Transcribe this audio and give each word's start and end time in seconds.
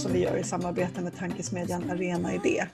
som 0.00 0.12
vi 0.12 0.18
gör 0.18 0.36
i 0.36 0.44
samarbete 0.44 1.00
med 1.00 1.16
tankesmedjan 1.16 1.90
Arena 1.90 2.34
Idé. 2.34 2.66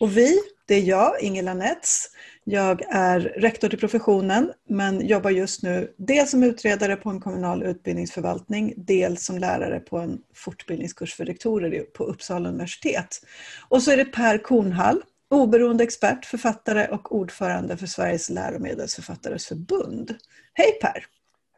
Och 0.00 0.16
vi, 0.16 0.38
det 0.66 0.74
är 0.74 0.82
jag, 0.82 1.22
Ingela 1.22 1.54
Nets. 1.54 2.06
Jag 2.44 2.82
är 2.88 3.20
rektor 3.20 3.68
till 3.68 3.78
professionen 3.78 4.52
men 4.68 5.06
jobbar 5.06 5.30
just 5.30 5.62
nu 5.62 5.94
dels 5.96 6.30
som 6.30 6.42
utredare 6.42 6.96
på 6.96 7.10
en 7.10 7.20
kommunal 7.20 7.62
utbildningsförvaltning, 7.62 8.74
dels 8.76 9.24
som 9.24 9.38
lärare 9.38 9.80
på 9.80 9.98
en 9.98 10.18
fortbildningskurs 10.34 11.14
för 11.14 11.24
rektorer 11.24 11.80
på 11.80 12.04
Uppsala 12.04 12.48
universitet. 12.48 13.22
Och 13.68 13.82
så 13.82 13.90
är 13.90 13.96
det 13.96 14.04
Per 14.04 14.38
Kornhall, 14.38 15.02
oberoende 15.30 15.84
expert, 15.84 16.24
författare 16.24 16.86
och 16.88 17.14
ordförande 17.16 17.76
för 17.76 17.86
Sveriges 17.86 18.30
läromedelsförfattares 18.30 19.46
förbund. 19.46 20.14
Hej 20.54 20.78
Per! 20.82 21.04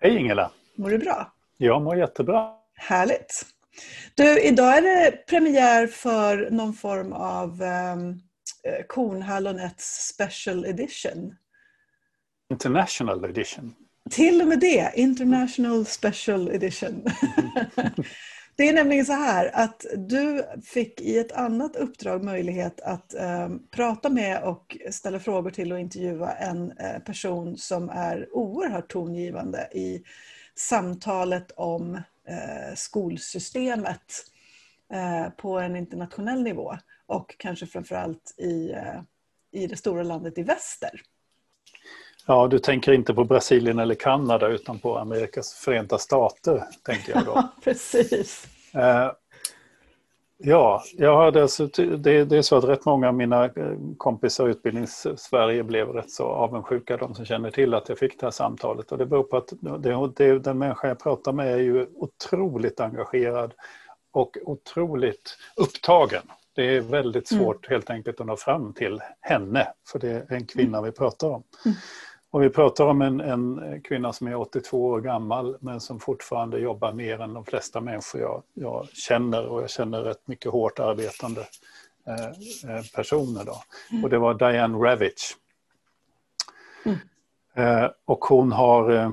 Hej 0.01 0.17
Ingela! 0.17 0.51
Mår 0.75 0.91
du 0.91 0.99
bra? 0.99 1.33
Jag 1.57 1.83
mår 1.83 1.97
jättebra. 1.97 2.53
Härligt. 2.77 3.47
Du, 4.15 4.41
idag 4.41 4.77
är 4.79 4.83
det 4.83 5.27
premiär 5.27 5.87
för 5.87 6.51
någon 6.51 6.75
form 6.75 7.13
av 7.13 7.63
um, 7.63 8.21
Kornhall 8.87 9.47
och 9.47 9.55
Nets 9.55 10.13
Special 10.15 10.65
Edition. 10.65 11.35
International 12.51 13.25
Edition. 13.25 13.75
Till 14.11 14.43
och 14.43 14.49
med 14.49 14.61
det, 14.61 14.93
International 14.95 15.87
Special 15.87 16.49
Edition. 16.49 17.05
det 18.57 18.69
är 18.69 18.73
nämligen 18.73 19.07
så 19.07 19.13
här 19.13 19.51
att 19.55 19.85
du 19.97 20.45
fick 20.65 21.01
i 21.01 21.19
ett 21.19 21.33
annat 21.33 21.77
uppdrag 21.77 22.25
möjlighet 22.25 22.81
att 22.81 23.15
um, 23.15 23.63
prata 23.71 24.09
med 24.09 24.43
och 24.43 24.77
ställa 24.91 25.21
frågor 25.21 25.51
till 25.51 25.73
och 25.73 25.81
intervjua 25.81 26.33
en 26.33 26.63
uh, 26.63 26.99
person 27.07 27.57
som 27.57 27.91
är 27.91 28.29
oerhört 28.33 28.93
tongivande 28.93 29.69
i 29.73 30.03
samtalet 30.57 31.51
om 31.57 31.95
eh, 31.95 32.01
skolsystemet 32.75 34.13
eh, 34.93 35.31
på 35.31 35.59
en 35.59 35.77
internationell 35.77 36.43
nivå 36.43 36.77
och 37.07 37.35
kanske 37.39 37.67
framförallt 37.67 38.35
i, 38.37 38.71
eh, 38.71 39.01
i 39.53 39.67
det 39.67 39.77
stora 39.77 40.03
landet 40.03 40.39
i 40.39 40.43
väster. 40.43 40.91
Ja, 42.27 42.49
du 42.49 42.59
tänker 42.59 42.93
inte 42.93 43.15
på 43.15 43.25
Brasilien 43.25 43.79
eller 43.79 43.95
Kanada 43.95 44.49
utan 44.49 44.79
på 44.79 44.99
Amerikas 44.99 45.55
förenta 45.55 45.99
stater, 45.99 46.65
tänker 46.83 47.13
jag 47.13 47.25
då. 47.25 47.49
Precis. 47.65 48.47
Ja, 50.43 50.83
jag 50.97 51.17
hade 51.17 51.43
alltså, 51.43 51.67
det, 51.67 52.25
det, 52.25 52.37
är 52.37 52.43
så 52.43 52.57
att 52.57 52.65
rätt 52.65 52.85
många 52.85 53.09
av 53.09 53.15
mina 53.15 53.45
eh, 53.45 53.77
kompisar 53.97 54.49
i 54.49 54.51
Utbildnings-Sverige 54.51 55.63
blev 55.63 55.89
rätt 55.89 56.11
så 56.11 56.25
avundsjuka, 56.25 56.97
de 56.97 57.15
som 57.15 57.25
känner 57.25 57.51
till 57.51 57.75
att 57.75 57.89
jag 57.89 57.99
fick 57.99 58.21
det 58.21 58.27
här 58.27 58.31
samtalet. 58.31 58.93
Och 58.93 58.99
det 58.99 59.07
beror 59.07 59.23
på 59.23 59.37
att 59.37 59.53
det, 59.61 60.11
det, 60.17 60.39
den 60.39 60.59
människa 60.59 60.89
jag 60.89 60.99
pratar 60.99 61.33
med 61.33 61.53
är 61.53 61.59
ju 61.59 61.87
otroligt 61.95 62.81
engagerad 62.81 63.55
och 64.13 64.37
otroligt 64.45 65.37
upptagen. 65.57 66.23
Det 66.55 66.77
är 66.77 66.81
väldigt 66.81 67.31
mm. 67.31 67.45
svårt 67.45 67.67
mm. 67.67 67.75
helt 67.75 67.91
enkelt 67.91 68.21
att 68.21 68.27
nå 68.27 68.37
fram 68.37 68.73
till 68.73 69.01
henne, 69.21 69.69
för 69.93 69.99
det 69.99 70.11
är 70.11 70.33
en 70.33 70.47
kvinna 70.47 70.83
vi 70.83 70.93
pratar 70.93 71.29
om. 71.29 71.43
Mm. 71.65 71.77
Och 72.31 72.43
vi 72.43 72.51
pratar 72.51 72.85
om 72.85 73.03
en, 73.03 73.21
en, 73.21 73.81
kvinna 73.83 74.13
som 74.13 74.27
är 74.27 74.35
82 74.35 74.85
år 74.85 75.01
gammal 75.01 75.57
men 75.61 75.81
som 75.81 76.01
fortfarande 76.01 76.59
jobbar 76.59 76.93
mer 76.93 77.21
än 77.21 77.35
de 77.35 77.45
flesta 77.45 77.81
människor 77.81 78.21
jag, 78.21 78.43
jag 78.55 78.89
känner 78.89 79.47
och 79.47 79.63
jag 79.63 79.71
känner 79.71 80.01
rätt 80.01 80.29
mycket 80.29 80.53
hårt 80.53 80.79
arbetande 80.79 81.41
eh, 82.07 82.25
eh 82.77 82.83
personer. 82.95 83.45
Då. 83.45 83.63
Mm. 83.91 84.05
Och 84.05 84.11
det 84.11 84.19
var 84.19 84.35
Diane 84.35 84.79
Ravitch. 84.79 85.33
Mm. 86.85 86.99
Eh, 87.55 87.91
och 88.05 88.25
hon 88.25 88.53
har 88.53 88.91
eh, 88.91 89.11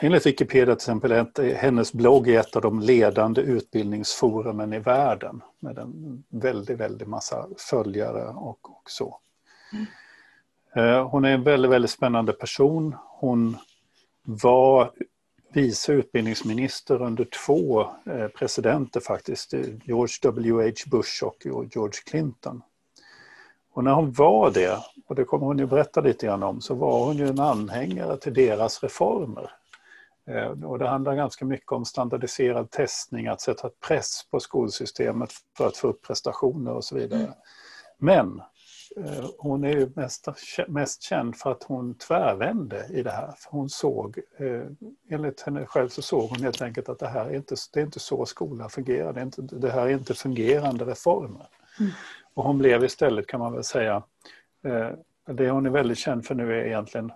enligt 0.00 0.26
Wikipedia 0.26 0.74
till 0.76 0.82
exempel 0.82 1.26
hennes 1.56 1.92
blogg 1.92 2.28
är 2.28 2.40
ett 2.40 2.56
av 2.56 2.62
de 2.62 2.80
ledande 2.80 3.40
utbildningsforumen 3.40 4.72
i 4.72 4.78
världen 4.78 5.42
med 5.60 5.78
en 5.78 6.24
väldigt, 6.28 6.78
väldigt 6.78 7.08
massa 7.08 7.48
följare 7.70 8.28
och, 8.28 8.70
och 8.70 8.90
så. 8.90 9.18
Mm. 9.72 9.86
Eh, 10.74 11.08
hon 11.08 11.24
är 11.24 11.30
en 11.30 11.42
väldigt, 11.42 11.70
väldigt 11.70 11.90
spännande 11.90 12.32
person. 12.32 12.96
Hon 13.20 13.56
var 14.22 14.90
vice 15.52 15.92
utbildningsminister 15.92 17.02
under 17.02 17.24
två 17.24 17.80
eh, 17.80 18.28
presidenter 18.28 19.00
faktiskt, 19.00 19.52
George 19.84 20.14
W.H. 20.22 20.90
Bush 20.90 21.24
och 21.24 21.36
George 21.44 22.00
Clinton. 22.10 22.62
Och 23.72 23.84
när 23.84 23.92
hon 23.92 24.12
var 24.12 24.50
det, 24.50 24.78
och 25.06 25.14
det 25.14 25.24
kommer 25.24 25.46
hon 25.46 25.58
ju 25.58 25.66
berätta 25.66 26.00
lite 26.00 26.26
grann 26.26 26.42
om, 26.42 26.60
så 26.60 26.74
var 26.74 27.04
hon 27.04 27.16
ju 27.16 27.28
en 27.28 27.40
anhängare 27.40 28.16
till 28.16 28.34
deras 28.34 28.82
reformer. 28.82 29.50
Eh, 30.26 30.64
och 30.64 30.78
det 30.78 30.88
handlar 30.88 31.14
ganska 31.14 31.44
mycket 31.44 31.72
om 31.72 31.84
standardiserad 31.84 32.70
testning, 32.70 33.26
att 33.26 33.40
sätta 33.40 33.70
press 33.88 34.26
på 34.30 34.40
skolsystemet 34.40 35.30
för 35.56 35.66
att 35.66 35.76
få 35.76 35.88
upp 35.88 36.02
prestationer 36.02 36.72
och 36.72 36.84
så 36.84 36.94
vidare. 36.94 37.20
Mm. 37.20 37.32
Men 37.98 38.40
Eh, 38.40 38.49
hon 39.38 39.64
är 39.64 39.72
ju 39.72 39.90
mest, 39.94 40.28
mest 40.68 41.02
känd 41.02 41.36
för 41.36 41.52
att 41.52 41.62
hon 41.62 41.94
tvärvände 41.94 42.86
i 42.90 43.02
det 43.02 43.10
här. 43.10 43.34
Hon 43.48 43.70
såg, 43.70 44.18
eh, 44.38 44.62
enligt 45.08 45.40
henne 45.40 45.66
själv 45.66 45.88
så 45.88 46.02
såg 46.02 46.30
hon 46.30 46.42
helt 46.42 46.62
enkelt 46.62 46.88
att 46.88 46.98
det 46.98 47.08
här 47.08 47.26
är 47.26 47.34
inte, 47.34 47.54
det 47.72 47.80
är 47.80 47.84
inte 47.84 48.00
så 48.00 48.26
skolan 48.26 48.70
fungerar. 48.70 49.12
Det, 49.12 49.20
är 49.20 49.24
inte, 49.24 49.42
det 49.42 49.70
här 49.70 49.86
är 49.86 49.90
inte 49.90 50.14
fungerande 50.14 50.84
reformer. 50.84 51.48
Mm. 51.80 51.92
Och 52.34 52.44
hon 52.44 52.58
blev 52.58 52.84
istället 52.84 53.26
kan 53.26 53.40
man 53.40 53.52
väl 53.52 53.64
säga, 53.64 54.02
eh, 54.64 54.90
det 55.26 55.50
hon 55.50 55.66
är 55.66 55.70
väldigt 55.70 55.98
känd 55.98 56.26
för 56.26 56.34
nu 56.34 56.60
är 56.60 56.64
egentligen 56.66 57.12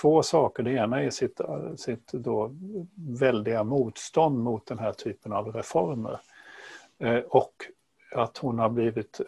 två 0.00 0.22
saker. 0.22 0.62
Det 0.62 0.72
ena 0.72 1.02
är 1.02 1.10
sitt, 1.10 1.40
sitt 1.76 2.12
då 2.12 2.56
väldiga 2.96 3.64
motstånd 3.64 4.38
mot 4.38 4.66
den 4.66 4.78
här 4.78 4.92
typen 4.92 5.32
av 5.32 5.52
reformer. 5.52 6.20
Och 7.28 7.52
att 8.14 8.38
hon 8.38 8.58
har 8.58 8.68
blivit 8.68 9.20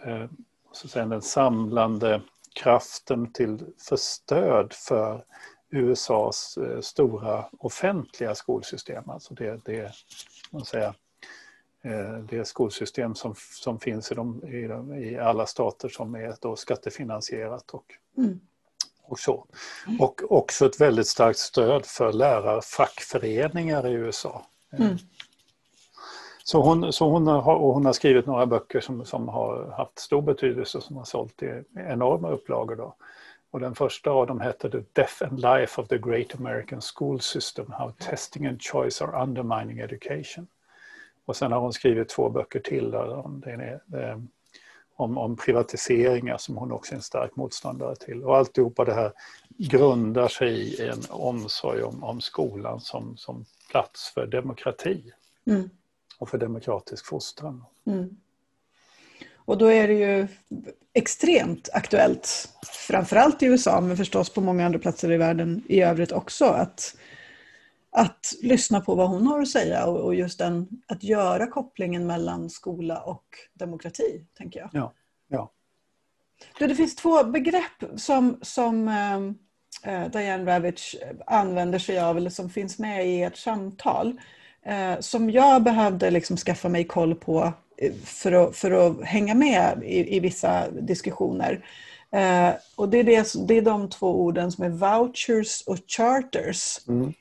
så 0.77 0.89
säga, 0.89 1.07
den 1.07 1.23
samlande 1.23 2.23
kraften 2.55 3.33
till 3.33 3.67
för 3.89 3.97
stöd 3.97 4.73
för 4.73 5.25
USAs 5.71 6.57
eh, 6.57 6.81
stora 6.81 7.45
offentliga 7.59 8.35
skolsystem. 8.35 9.11
Alltså 9.11 9.35
det, 9.35 9.65
det, 9.65 9.93
man 10.51 10.65
säger, 10.65 10.95
eh, 11.83 12.19
det 12.31 12.45
skolsystem 12.45 13.15
som, 13.15 13.35
som 13.39 13.81
finns 13.81 14.13
i, 14.13 14.15
de, 14.15 14.45
i, 14.49 14.67
de, 14.67 14.95
i 14.95 15.19
alla 15.19 15.47
stater 15.47 15.89
som 15.89 16.15
är 16.15 16.37
då 16.41 16.57
skattefinansierat 16.57 17.71
och, 17.71 17.87
mm. 18.17 18.41
och 19.03 19.19
så. 19.19 19.47
Och 19.99 20.21
också 20.33 20.67
ett 20.67 20.81
väldigt 20.81 21.09
starkt 21.09 21.39
stöd 21.39 21.87
för 21.87 22.13
lärarfackföreningar 22.13 23.87
i 23.89 23.93
USA. 23.93 24.47
Mm. 24.79 24.97
Så 26.47 26.61
hon, 26.61 26.93
så 26.93 27.09
hon, 27.09 27.27
har, 27.27 27.59
hon 27.59 27.87
har 27.87 27.93
skrivit 27.93 28.27
några 28.27 28.47
böcker 28.47 28.81
som, 28.81 29.05
som 29.05 29.29
har 29.29 29.75
haft 29.77 29.99
stor 29.99 30.23
betydelse 30.23 30.81
som 30.81 30.97
har 30.97 31.05
sålt 31.05 31.43
i 31.43 31.63
enorma 31.75 32.31
upplagor. 32.31 32.77
Då. 32.77 32.95
Och 33.51 33.61
den 33.61 33.75
första 33.75 34.11
av 34.11 34.27
dem 34.27 34.41
hette 34.41 34.71
The 34.71 34.83
Death 34.93 35.23
and 35.23 35.41
Life 35.41 35.81
of 35.81 35.89
the 35.89 35.99
Great 35.99 36.35
American 36.35 36.81
School 36.81 37.21
System, 37.21 37.67
How 37.73 37.93
Testing 37.99 38.47
and 38.47 38.63
Choice 38.63 39.03
are 39.03 39.23
Undermining 39.23 39.79
Education. 39.79 40.47
Och 41.25 41.37
sen 41.37 41.53
har 41.53 41.61
hon 41.61 41.73
skrivit 41.73 42.09
två 42.09 42.29
böcker 42.29 42.61
till 42.61 42.91
där, 42.91 43.09
om, 43.09 43.43
är, 43.47 43.81
om, 44.97 45.19
om 45.19 45.37
privatiseringar 45.37 46.37
som 46.39 46.57
hon 46.57 46.73
också 46.73 46.93
är 46.93 46.97
en 46.97 47.03
stark 47.03 47.37
motståndare 47.37 47.97
till. 47.97 48.25
Och 48.25 48.37
alltihopa 48.37 48.85
det 48.85 48.95
här 48.95 49.13
grundar 49.49 50.29
sig 50.29 50.55
i 50.55 50.89
en 50.89 51.03
omsorg 51.11 51.83
om, 51.83 52.05
om 52.05 52.21
skolan 52.21 52.81
som, 52.81 53.17
som 53.17 53.45
plats 53.71 54.09
för 54.15 54.27
demokrati. 54.27 55.13
Mm 55.47 55.71
och 56.25 56.31
för 56.31 56.39
demokratisk 56.39 57.07
fostran. 57.07 57.65
Mm. 57.87 58.17
Och 59.35 59.59
då 59.59 59.67
är 59.67 59.89
det 59.89 59.95
ju 59.95 60.29
extremt 60.93 61.69
aktuellt, 61.73 62.49
framförallt 62.89 63.43
i 63.43 63.47
USA 63.47 63.81
men 63.81 63.97
förstås 63.97 64.31
på 64.31 64.41
många 64.41 64.67
andra 64.67 64.79
platser 64.79 65.13
i 65.13 65.17
världen 65.17 65.63
i 65.69 65.81
övrigt 65.81 66.13
också, 66.13 66.45
att, 66.45 66.97
att 67.91 68.35
lyssna 68.43 68.81
på 68.81 68.95
vad 68.95 69.09
hon 69.09 69.27
har 69.27 69.41
att 69.41 69.49
säga 69.49 69.87
och, 69.87 70.01
och 70.01 70.15
just 70.15 70.39
den, 70.39 70.69
att 70.87 71.03
göra 71.03 71.47
kopplingen 71.47 72.07
mellan 72.07 72.51
skola 72.51 73.03
och 73.03 73.25
demokrati, 73.55 74.27
tänker 74.39 74.61
jag. 74.61 74.71
Ja, 74.73 74.93
ja. 75.29 75.51
Du, 76.59 76.67
det 76.67 76.75
finns 76.75 76.97
två 76.97 77.25
begrepp 77.25 77.85
som, 77.97 78.39
som 78.43 78.89
äh, 79.85 80.09
Diane 80.11 80.53
Ravitch 80.53 80.95
använder 81.27 81.79
sig 81.79 82.01
av, 82.01 82.17
eller 82.17 82.31
som 82.31 82.51
finns 82.51 82.79
med 82.79 83.09
i 83.09 83.23
ert 83.23 83.37
samtal 83.37 84.09
eh, 84.09 84.15
som 85.01 85.31
jag 85.31 85.63
behövde 85.63 86.11
liksom 86.11 86.37
skaffa 86.37 86.69
mig 86.69 86.85
koll 86.85 87.15
på 87.15 87.53
eh, 87.77 87.93
för 88.05 88.33
att, 88.33 88.57
för 88.57 88.71
att 88.71 89.05
hänga 89.05 89.35
med 89.35 89.83
i, 89.85 90.17
i 90.17 90.21
vissa 90.21 90.71
diskussioner. 90.71 91.65
Eh, 92.11 92.55
och 92.77 92.89
det 92.89 92.99
är, 92.99 93.05
det, 93.05 93.33
det 93.49 93.55
är 93.55 93.63
de 93.63 93.91
två 93.91 94.21
orden 94.21 94.53
som 94.53 94.65
är 94.65 94.69
vouchers 94.69 95.63
och 95.67 95.79
charters. 95.87 96.89
Mm. 96.89 97.13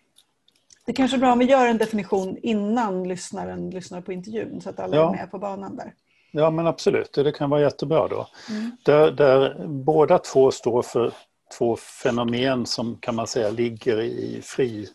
Det 0.86 0.94
kanske 0.94 1.18
är 1.18 1.20
bra 1.20 1.32
om 1.32 1.40
vi 1.40 1.46
gör 1.46 1.68
en 1.68 1.78
definition 1.78 2.38
innan 2.44 3.08
lyssnaren 3.08 3.70
lyssnar 3.70 4.02
på 4.02 4.14
intervjun 4.14 4.62
så 4.62 4.70
att 4.70 4.80
alla 4.80 4.96
ja. 4.96 5.10
är 5.10 5.18
med 5.18 5.32
på 5.32 5.40
banan 5.40 5.76
där. 5.76 5.94
Ja 6.32 6.50
men 6.50 6.68
absolut, 6.68 7.14
det 7.14 7.32
kan 7.32 7.50
vara 7.50 7.62
jättebra 7.62 8.08
då. 8.08 8.28
Mm. 8.50 8.72
Där, 8.86 9.12
där 9.12 9.68
båda 9.68 10.18
två 10.18 10.52
står 10.52 10.82
för 10.82 11.14
två 11.58 11.76
fenomen 11.76 12.66
som 12.66 12.98
kan 13.00 13.16
man 13.16 13.28
säga 13.28 13.50
ligger 13.50 14.02
i 14.02 14.42
fri 14.44 14.88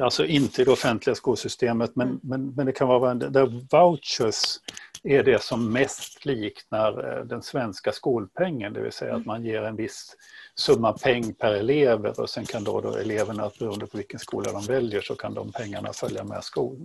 alltså 0.00 0.24
inte 0.24 0.62
i 0.62 0.64
det 0.64 0.70
offentliga 0.70 1.14
skolsystemet, 1.14 1.96
men, 1.96 2.08
mm. 2.08 2.20
men, 2.22 2.54
men 2.56 2.66
det 2.66 2.72
kan 2.72 2.88
vara 2.88 3.14
där 3.14 3.46
vouchers 3.70 4.58
är 5.02 5.22
det 5.22 5.42
som 5.42 5.72
mest 5.72 6.24
liknar 6.24 7.18
eh, 7.18 7.24
den 7.24 7.42
svenska 7.42 7.92
skolpengen, 7.92 8.72
det 8.72 8.80
vill 8.80 8.92
säga 8.92 9.10
att 9.10 9.16
mm. 9.16 9.26
man 9.26 9.44
ger 9.44 9.62
en 9.62 9.76
viss 9.76 10.16
summa 10.54 10.92
peng 10.92 11.34
per 11.34 11.54
elev 11.54 12.06
och 12.06 12.30
sen 12.30 12.44
kan 12.44 12.64
då, 12.64 12.80
då 12.80 12.96
eleverna, 12.96 13.50
beroende 13.58 13.86
på 13.86 13.96
vilken 13.96 14.20
skola 14.20 14.52
de 14.52 14.62
väljer, 14.62 15.00
så 15.00 15.14
kan 15.14 15.34
de 15.34 15.52
pengarna 15.52 15.92
följa 15.92 16.24
med 16.24 16.42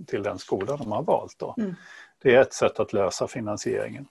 till 0.08 0.24
den 0.24 0.40
skola 0.40 0.78
de 0.78 0.92
har 0.92 1.04
valt. 1.04 1.36
Då. 1.40 1.56
Mm. 1.58 1.76
Det 2.24 2.36
är 2.36 2.42
ett 2.42 2.54
sätt 2.54 2.80
att 2.80 2.94
lösa 2.94 3.28
finansieringen. 3.28 4.08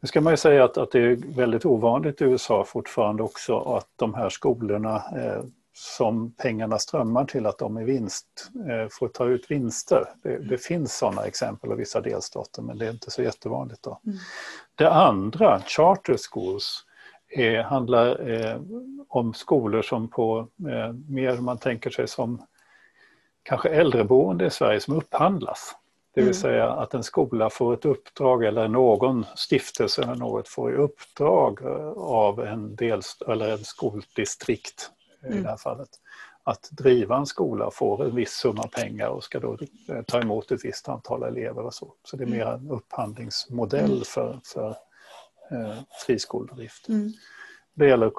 Nu 0.00 0.06
ska 0.06 0.20
man 0.20 0.32
ju 0.32 0.36
säga 0.36 0.64
att, 0.64 0.78
att 0.78 0.90
det 0.90 1.00
är 1.00 1.36
väldigt 1.36 1.64
ovanligt 1.64 2.20
i 2.20 2.24
USA 2.24 2.64
fortfarande 2.64 3.22
också 3.22 3.58
att 3.58 3.88
de 3.96 4.14
här 4.14 4.28
skolorna 4.28 4.96
eh, 4.96 5.42
som 5.72 6.32
pengarna 6.32 6.78
strömmar 6.78 7.24
till 7.24 7.46
att 7.46 7.58
de 7.58 7.78
i 7.78 7.84
vinst 7.84 8.50
eh, 8.70 8.88
får 8.90 9.08
ta 9.08 9.26
ut 9.26 9.50
vinster. 9.50 10.04
Det, 10.22 10.38
det 10.38 10.58
finns 10.58 10.98
sådana 10.98 11.24
exempel 11.24 11.72
av 11.72 11.76
vissa 11.76 12.00
delstater 12.00 12.62
men 12.62 12.78
det 12.78 12.86
är 12.86 12.90
inte 12.90 13.10
så 13.10 13.22
jättevanligt. 13.22 13.82
Då. 13.82 14.00
Mm. 14.06 14.18
Det 14.74 14.90
andra, 14.90 15.62
charter 15.66 16.16
schools, 16.30 16.84
är, 17.28 17.62
handlar 17.62 18.30
eh, 18.30 18.60
om 19.08 19.34
skolor 19.34 19.82
som 19.82 20.08
på 20.08 20.48
eh, 20.68 20.92
mer 21.08 21.36
man 21.36 21.58
tänker 21.58 21.90
sig 21.90 22.08
som 22.08 22.46
kanske 23.42 23.68
äldreboende 23.68 24.46
i 24.46 24.50
Sverige 24.50 24.80
som 24.80 24.96
upphandlas. 24.96 25.76
Det 26.14 26.20
vill 26.20 26.28
mm. 26.28 26.40
säga 26.40 26.70
att 26.70 26.94
en 26.94 27.02
skola 27.02 27.50
får 27.50 27.74
ett 27.74 27.84
uppdrag 27.84 28.44
eller 28.44 28.68
någon 28.68 29.26
stiftelse 29.36 30.02
eller 30.02 30.14
något 30.14 30.48
får 30.48 30.72
i 30.72 30.76
uppdrag 30.76 31.62
eh, 31.62 31.88
av 31.96 32.40
en, 32.40 32.76
dels, 32.76 33.18
eller 33.28 33.52
en 33.52 33.64
skoldistrikt 33.64 34.90
mm. 35.26 35.38
i 35.38 35.42
det 35.42 35.48
här 35.48 35.56
fallet 35.56 35.88
att 36.44 36.68
driva 36.70 37.16
en 37.16 37.26
skola 37.26 37.70
får 37.70 38.04
en 38.04 38.14
viss 38.14 38.32
summa 38.32 38.62
pengar 38.62 39.08
och 39.08 39.24
ska 39.24 39.40
då 39.40 39.58
eh, 39.88 40.02
ta 40.02 40.20
emot 40.20 40.50
ett 40.50 40.64
visst 40.64 40.88
antal 40.88 41.22
elever 41.22 41.62
och 41.64 41.74
så. 41.74 41.94
Så 42.04 42.16
det 42.16 42.24
är 42.24 42.28
mer 42.28 42.46
en 42.46 42.70
upphandlingsmodell 42.70 43.90
mm. 43.90 44.04
för, 44.04 44.40
för 44.44 44.68
eh, 45.50 45.76
friskoledrift. 46.06 46.88
Mm. 46.88 47.12
Det 47.74 47.86
gäller 47.86 48.06
att 48.06 48.14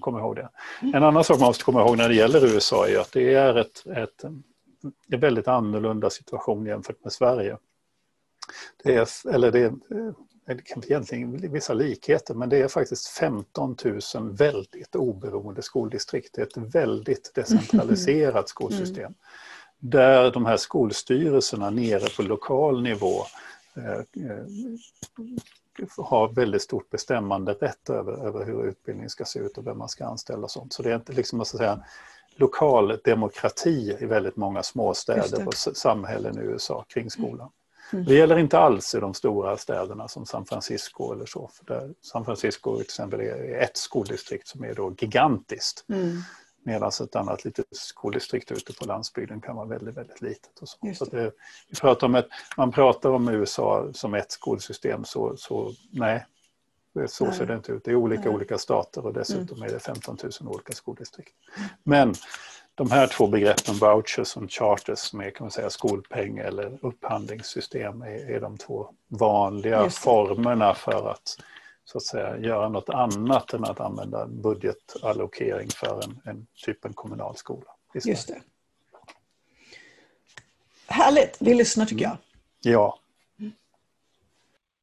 komma 0.00 0.18
ihåg 0.18 0.36
det. 0.36 0.48
Mm. 0.82 0.94
En 0.94 1.02
annan 1.02 1.24
sak 1.24 1.38
man 1.38 1.46
måste 1.46 1.64
komma 1.64 1.80
ihåg 1.80 1.96
när 1.96 2.08
det 2.08 2.14
gäller 2.14 2.54
USA 2.54 2.88
är 2.88 2.98
att 2.98 3.12
det 3.12 3.34
är 3.34 3.54
ett, 3.54 3.86
ett, 3.86 4.24
en 4.24 5.20
väldigt 5.20 5.48
annorlunda 5.48 6.10
situation 6.10 6.66
jämfört 6.66 7.04
med 7.04 7.12
Sverige. 7.12 7.56
Det 8.84 8.94
är, 8.94 9.34
eller 9.34 9.52
det 9.52 9.72
det 10.54 10.62
kan 10.62 10.82
egentligen 10.84 11.52
vissa 11.52 11.74
likheter, 11.74 12.34
men 12.34 12.48
det 12.48 12.56
är 12.56 12.68
faktiskt 12.68 13.08
15 13.08 13.76
000 14.14 14.36
väldigt 14.36 14.96
oberoende 14.96 15.62
skoldistrikt. 15.62 16.34
Det 16.34 16.42
är 16.42 16.46
ett 16.46 16.74
väldigt 16.74 17.34
decentraliserat 17.34 18.48
skolsystem. 18.48 19.04
Mm. 19.04 19.14
Där 19.78 20.30
de 20.30 20.46
här 20.46 20.56
skolstyrelserna 20.56 21.70
nere 21.70 22.10
på 22.16 22.22
lokal 22.22 22.82
nivå 22.82 23.22
eh, 23.76 24.24
eh, 24.26 24.44
har 25.98 26.28
väldigt 26.28 26.62
stort 26.62 26.90
bestämmande 26.90 27.52
rätt 27.52 27.90
över, 27.90 28.26
över 28.26 28.44
hur 28.44 28.64
utbildningen 28.64 29.10
ska 29.10 29.24
se 29.24 29.38
ut 29.38 29.58
och 29.58 29.66
vem 29.66 29.78
man 29.78 29.88
ska 29.88 30.06
anställa 30.06 30.42
och 30.42 30.50
sånt. 30.50 30.72
Så 30.72 30.82
det 30.82 30.90
är 30.90 30.96
inte 30.96 31.12
liksom, 31.12 31.40
att 31.40 31.48
säga, 31.48 31.84
lokal 32.36 32.98
demokrati 33.04 33.96
i 34.00 34.06
väldigt 34.06 34.36
många 34.36 34.62
småstäder 34.62 35.46
och 35.46 35.54
samhällen 35.54 36.38
i 36.38 36.40
USA 36.40 36.84
kring 36.88 37.10
skolan. 37.10 37.50
Mm. 37.92 38.04
Det 38.04 38.14
gäller 38.14 38.38
inte 38.38 38.58
alls 38.58 38.94
i 38.94 39.00
de 39.00 39.14
stora 39.14 39.56
städerna 39.56 40.08
som 40.08 40.26
San 40.26 40.46
Francisco 40.46 41.12
eller 41.12 41.26
så. 41.26 41.50
För 41.54 41.64
där 41.64 41.94
San 42.02 42.24
Francisco 42.24 42.74
till 42.74 42.84
exempel 42.84 43.20
är 43.20 43.60
ett 43.60 43.76
skoldistrikt 43.76 44.48
som 44.48 44.64
är 44.64 44.74
då 44.74 44.94
gigantiskt. 44.98 45.84
Mm. 45.88 46.22
Medan 46.62 46.88
ett 46.88 47.16
annat 47.16 47.44
litet 47.44 47.66
skoldistrikt 47.70 48.52
ute 48.52 48.72
på 48.72 48.84
landsbygden 48.84 49.40
kan 49.40 49.56
vara 49.56 49.66
väldigt, 49.66 49.96
väldigt 49.96 50.20
litet. 50.20 50.58
Och 50.60 50.68
så. 50.68 50.78
så 50.94 51.04
det, 51.04 51.32
vi 51.68 51.76
pratar 51.80 52.06
om 52.06 52.14
ett, 52.14 52.28
man 52.56 52.72
pratar 52.72 53.10
om 53.10 53.28
USA 53.28 53.88
som 53.92 54.14
ett 54.14 54.32
skolsystem, 54.32 55.04
så, 55.04 55.36
så 55.36 55.72
nej, 55.90 56.26
så 57.06 57.24
nej. 57.24 57.34
ser 57.34 57.46
det 57.46 57.54
inte 57.54 57.72
ut. 57.72 57.84
Det 57.84 57.90
är 57.90 57.94
olika 57.94 58.22
nej. 58.22 58.34
olika 58.34 58.58
stater 58.58 59.06
och 59.06 59.12
dessutom 59.12 59.56
mm. 59.56 59.68
är 59.68 59.72
det 59.72 59.80
15 59.80 60.18
000 60.22 60.32
olika 60.54 60.72
skoldistrikt. 60.72 61.32
Men 61.82 62.14
de 62.78 62.90
här 62.90 63.06
två 63.06 63.26
begreppen, 63.26 63.74
vouchers 63.74 64.36
och 64.36 64.50
charters, 64.50 65.12
med 65.12 65.34
kan 65.34 65.44
man 65.44 65.50
säga, 65.50 65.70
skolpeng 65.70 66.38
eller 66.38 66.78
upphandlingssystem, 66.82 68.02
är, 68.02 68.30
är 68.30 68.40
de 68.40 68.58
två 68.58 68.90
vanliga 69.08 69.90
formerna 69.90 70.74
för 70.74 71.10
att 71.10 71.36
så 71.84 71.98
att 71.98 72.04
säga 72.04 72.38
göra 72.38 72.68
något 72.68 72.88
annat 72.88 73.52
än 73.52 73.64
att 73.64 73.80
använda 73.80 74.26
budgetallokering 74.26 75.68
för 75.68 76.04
en, 76.04 76.20
en 76.24 76.46
typ 76.64 76.84
en 76.84 76.92
kommunal 76.92 77.36
skola. 77.36 77.66
Just 77.94 78.28
det. 78.28 78.40
Härligt, 80.86 81.36
vi 81.40 81.54
lyssnar 81.54 81.86
tycker 81.86 82.04
jag. 82.04 82.16
Ja. 82.60 82.98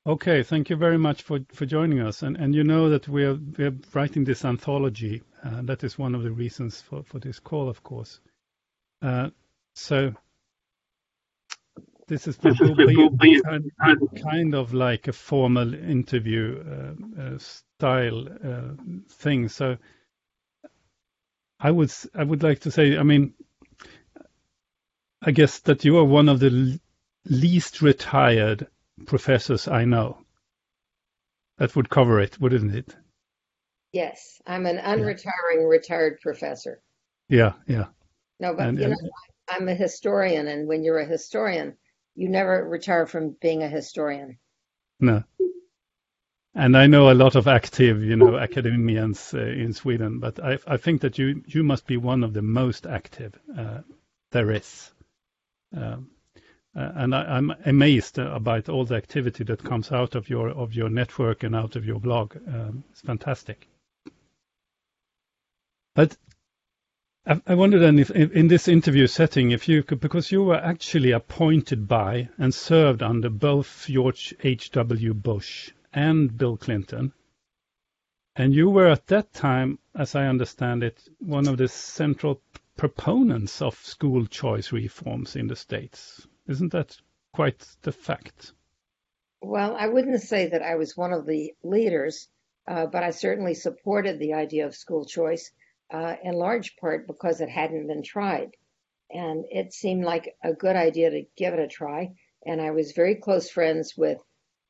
Okay, 0.04 0.44
thank 0.44 0.72
you 0.72 0.80
very 0.80 0.98
much 0.98 1.24
for, 1.24 1.46
for 1.54 1.66
joining 1.66 2.00
us. 2.00 2.24
And, 2.24 2.38
and 2.38 2.56
you 2.56 2.64
know 2.64 2.90
that 2.92 3.08
we 3.08 3.26
are, 3.26 3.40
we 3.58 3.66
are 3.66 3.78
writing 3.94 4.26
this 4.26 4.46
anthology. 4.46 5.22
Uh, 5.46 5.62
that 5.64 5.84
is 5.84 5.98
one 5.98 6.16
of 6.16 6.24
the 6.24 6.32
reasons 6.32 6.82
for, 6.82 7.04
for 7.04 7.20
this 7.20 7.40
call, 7.40 7.70
of 7.70 7.84
course. 7.84 8.20
Uh, 9.02 9.30
so 9.76 10.12
this 12.08 12.28
is 12.28 12.38
be 12.38 13.42
kind, 14.22 14.56
of 14.56 14.74
like 14.74 15.08
a 15.08 15.14
formal 15.14 15.74
interview 15.74 16.64
uh, 16.68 17.22
uh, 17.22 17.38
style 17.38 18.28
uh, 18.44 18.74
thing. 19.10 19.48
So 19.50 19.78
I 21.60 21.70
would 21.70 21.92
I 22.16 22.24
would 22.24 22.42
like 22.42 22.62
to 22.62 22.72
say, 22.72 22.98
I 22.98 23.04
mean, 23.04 23.34
I 25.22 25.32
guess 25.32 25.60
that 25.62 25.86
you 25.86 25.98
are 25.98 26.04
one 26.04 26.30
of 26.30 26.40
the 26.40 26.80
least 27.26 27.82
retired 27.82 28.68
professors 29.06 29.68
I 29.68 29.86
know. 29.86 30.26
That 31.58 31.76
would 31.76 31.90
cover 31.90 32.20
it, 32.20 32.40
wouldn't 32.40 32.74
it? 32.76 32.96
Yes, 33.96 34.42
I'm 34.46 34.66
an 34.66 34.78
unretiring 34.78 35.70
retired 35.70 36.20
professor. 36.20 36.82
Yeah, 37.30 37.54
yeah. 37.66 37.86
No, 38.42 38.54
but 38.54 38.68
and, 38.68 38.78
you 38.78 38.90
know, 38.90 38.98
I'm 39.48 39.70
a 39.70 39.74
historian, 39.74 40.50
and 40.50 40.68
when 40.68 40.84
you're 40.84 41.00
a 41.00 41.06
historian, 41.06 41.78
you 42.14 42.28
never 42.28 42.68
retire 42.68 43.08
from 43.08 43.38
being 43.42 43.64
a 43.64 43.70
historian. 43.70 44.38
No. 45.00 45.24
And 46.56 46.76
I 46.76 46.88
know 46.88 47.10
a 47.10 47.14
lot 47.14 47.36
of 47.36 47.48
active, 47.48 48.04
you 48.04 48.18
know, 48.18 48.36
academians 48.38 49.34
uh, 49.34 49.40
in 49.40 49.72
Sweden, 49.72 50.20
but 50.20 50.44
I, 50.44 50.58
I, 50.68 50.76
think 50.76 51.00
that 51.00 51.18
you 51.18 51.42
you 51.48 51.64
must 51.64 51.88
be 51.88 51.96
one 51.96 52.26
of 52.26 52.34
the 52.34 52.42
most 52.42 52.86
active 52.86 53.40
uh, 53.58 53.80
there 54.32 54.52
is. 54.52 54.92
Um, 55.74 56.10
uh, 56.76 56.92
and 56.96 57.16
I, 57.16 57.38
am 57.38 57.56
amazed 57.66 58.18
about 58.18 58.68
all 58.68 58.84
the 58.84 58.96
activity 58.96 59.46
that 59.46 59.64
comes 59.64 59.94
out 59.94 60.16
of 60.16 60.30
your 60.30 60.50
of 60.50 60.74
your 60.74 60.90
network 60.90 61.44
and 61.44 61.56
out 61.56 61.78
of 61.78 61.86
your 61.86 62.02
blog. 62.02 62.36
Um, 62.36 62.84
it's 62.92 63.00
fantastic. 63.00 63.70
But 65.96 66.18
I, 67.26 67.56
wonder 67.56 67.80
then 67.80 67.98
if, 67.98 68.12
in 68.12 68.50
this 68.50 68.68
interview 68.68 69.08
setting, 69.08 69.52
if 69.52 69.70
you 69.70 69.82
could, 69.82 70.02
because 70.02 70.30
you 70.30 70.44
were 70.44 70.58
actually 70.58 71.12
appointed 71.12 71.88
by 71.88 72.28
and 72.38 72.54
served 72.54 73.02
under 73.02 73.30
both 73.30 73.86
George 73.88 74.36
H.W. 74.44 75.14
Bush 75.14 75.72
and 75.94 76.38
Bill 76.38 76.58
Clinton. 76.58 77.14
And 78.36 78.54
you 78.54 78.70
were 78.70 78.90
at 78.90 79.08
that 79.08 79.34
time, 79.34 79.80
as 79.96 80.16
I 80.16 80.28
understand 80.28 80.84
it, 80.84 81.08
one 81.20 81.48
of 81.48 81.58
the 81.58 81.70
central 81.70 82.42
proponents 82.76 83.62
of 83.62 83.76
school 83.76 84.26
choice 84.26 84.74
reforms 84.74 85.38
in 85.38 85.48
the 85.48 85.56
States. 85.56 86.28
Isn't 86.46 86.74
that 86.74 86.98
quite 87.32 87.66
the 87.84 87.94
fact? 87.94 88.52
Well, 89.42 89.78
I 89.78 89.88
wouldn't 89.88 90.22
say 90.22 90.48
that 90.50 90.62
I 90.62 90.76
was 90.76 90.98
one 90.98 91.14
of 91.14 91.26
the 91.26 91.54
leaders, 91.64 92.28
uh, 92.68 92.86
but 92.86 93.02
I 93.02 93.12
certainly 93.12 93.54
supported 93.54 94.20
the 94.20 94.34
idea 94.34 94.68
of 94.68 94.76
school 94.76 95.06
choice 95.06 95.52
in 95.92 96.34
large 96.34 96.76
part 96.78 97.08
because 97.08 97.42
it 97.42 97.50
hadn't 97.50 97.88
been 97.88 98.04
tried. 98.04 98.52
And 99.12 99.46
it 99.50 99.74
seemed 99.74 100.04
like 100.04 100.36
a 100.44 100.54
good 100.54 100.76
idea 100.76 101.10
to 101.12 101.26
give 101.38 101.54
it 101.54 101.60
a 101.60 101.68
try. 101.68 102.16
And 102.46 102.62
I 102.62 102.72
was 102.72 102.92
very 102.92 103.16
close 103.16 103.50
friends 103.50 103.96
with 103.96 104.20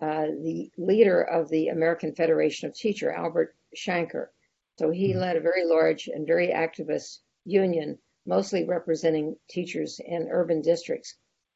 uh, 0.02 0.28
the 0.44 0.72
leader 0.78 1.22
of 1.22 1.50
the 1.50 1.70
American 1.70 2.14
Federation 2.14 2.68
of 2.68 2.76
Teacher, 2.76 3.12
Albert 3.12 3.56
Shanker. 3.76 4.28
So 4.78 4.92
he 4.92 5.12
mm-hmm. 5.12 5.20
led 5.20 5.38
a 5.38 5.42
very 5.42 5.66
large 5.66 6.08
and 6.08 6.28
very 6.28 6.50
activist 6.50 7.20
union, 7.46 7.98
mostly 8.26 8.66
representing 8.66 9.38
teachers 9.50 10.00
in 10.06 10.28
urban 10.30 10.62
districts. 10.62 11.16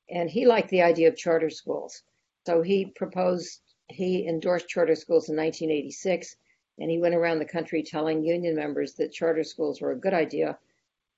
And 0.09 0.29
he 0.29 0.45
liked 0.45 0.69
the 0.69 0.81
idea 0.81 1.09
of 1.09 1.17
charter 1.17 1.49
schools. 1.49 2.01
So 2.47 2.61
he 2.61 2.85
proposed, 2.95 3.59
he 3.89 4.25
endorsed 4.27 4.69
charter 4.69 4.95
schools 4.95 5.29
in 5.29 5.35
1986 5.35 6.35
and 6.79 6.89
he 6.89 6.97
went 6.97 7.15
around 7.15 7.39
the 7.39 7.45
country 7.45 7.83
telling 7.83 8.23
union 8.23 8.55
members 8.55 8.93
that 8.93 9.11
charter 9.11 9.43
schools 9.43 9.81
were 9.81 9.91
a 9.91 9.99
good 9.99 10.13
idea. 10.13 10.57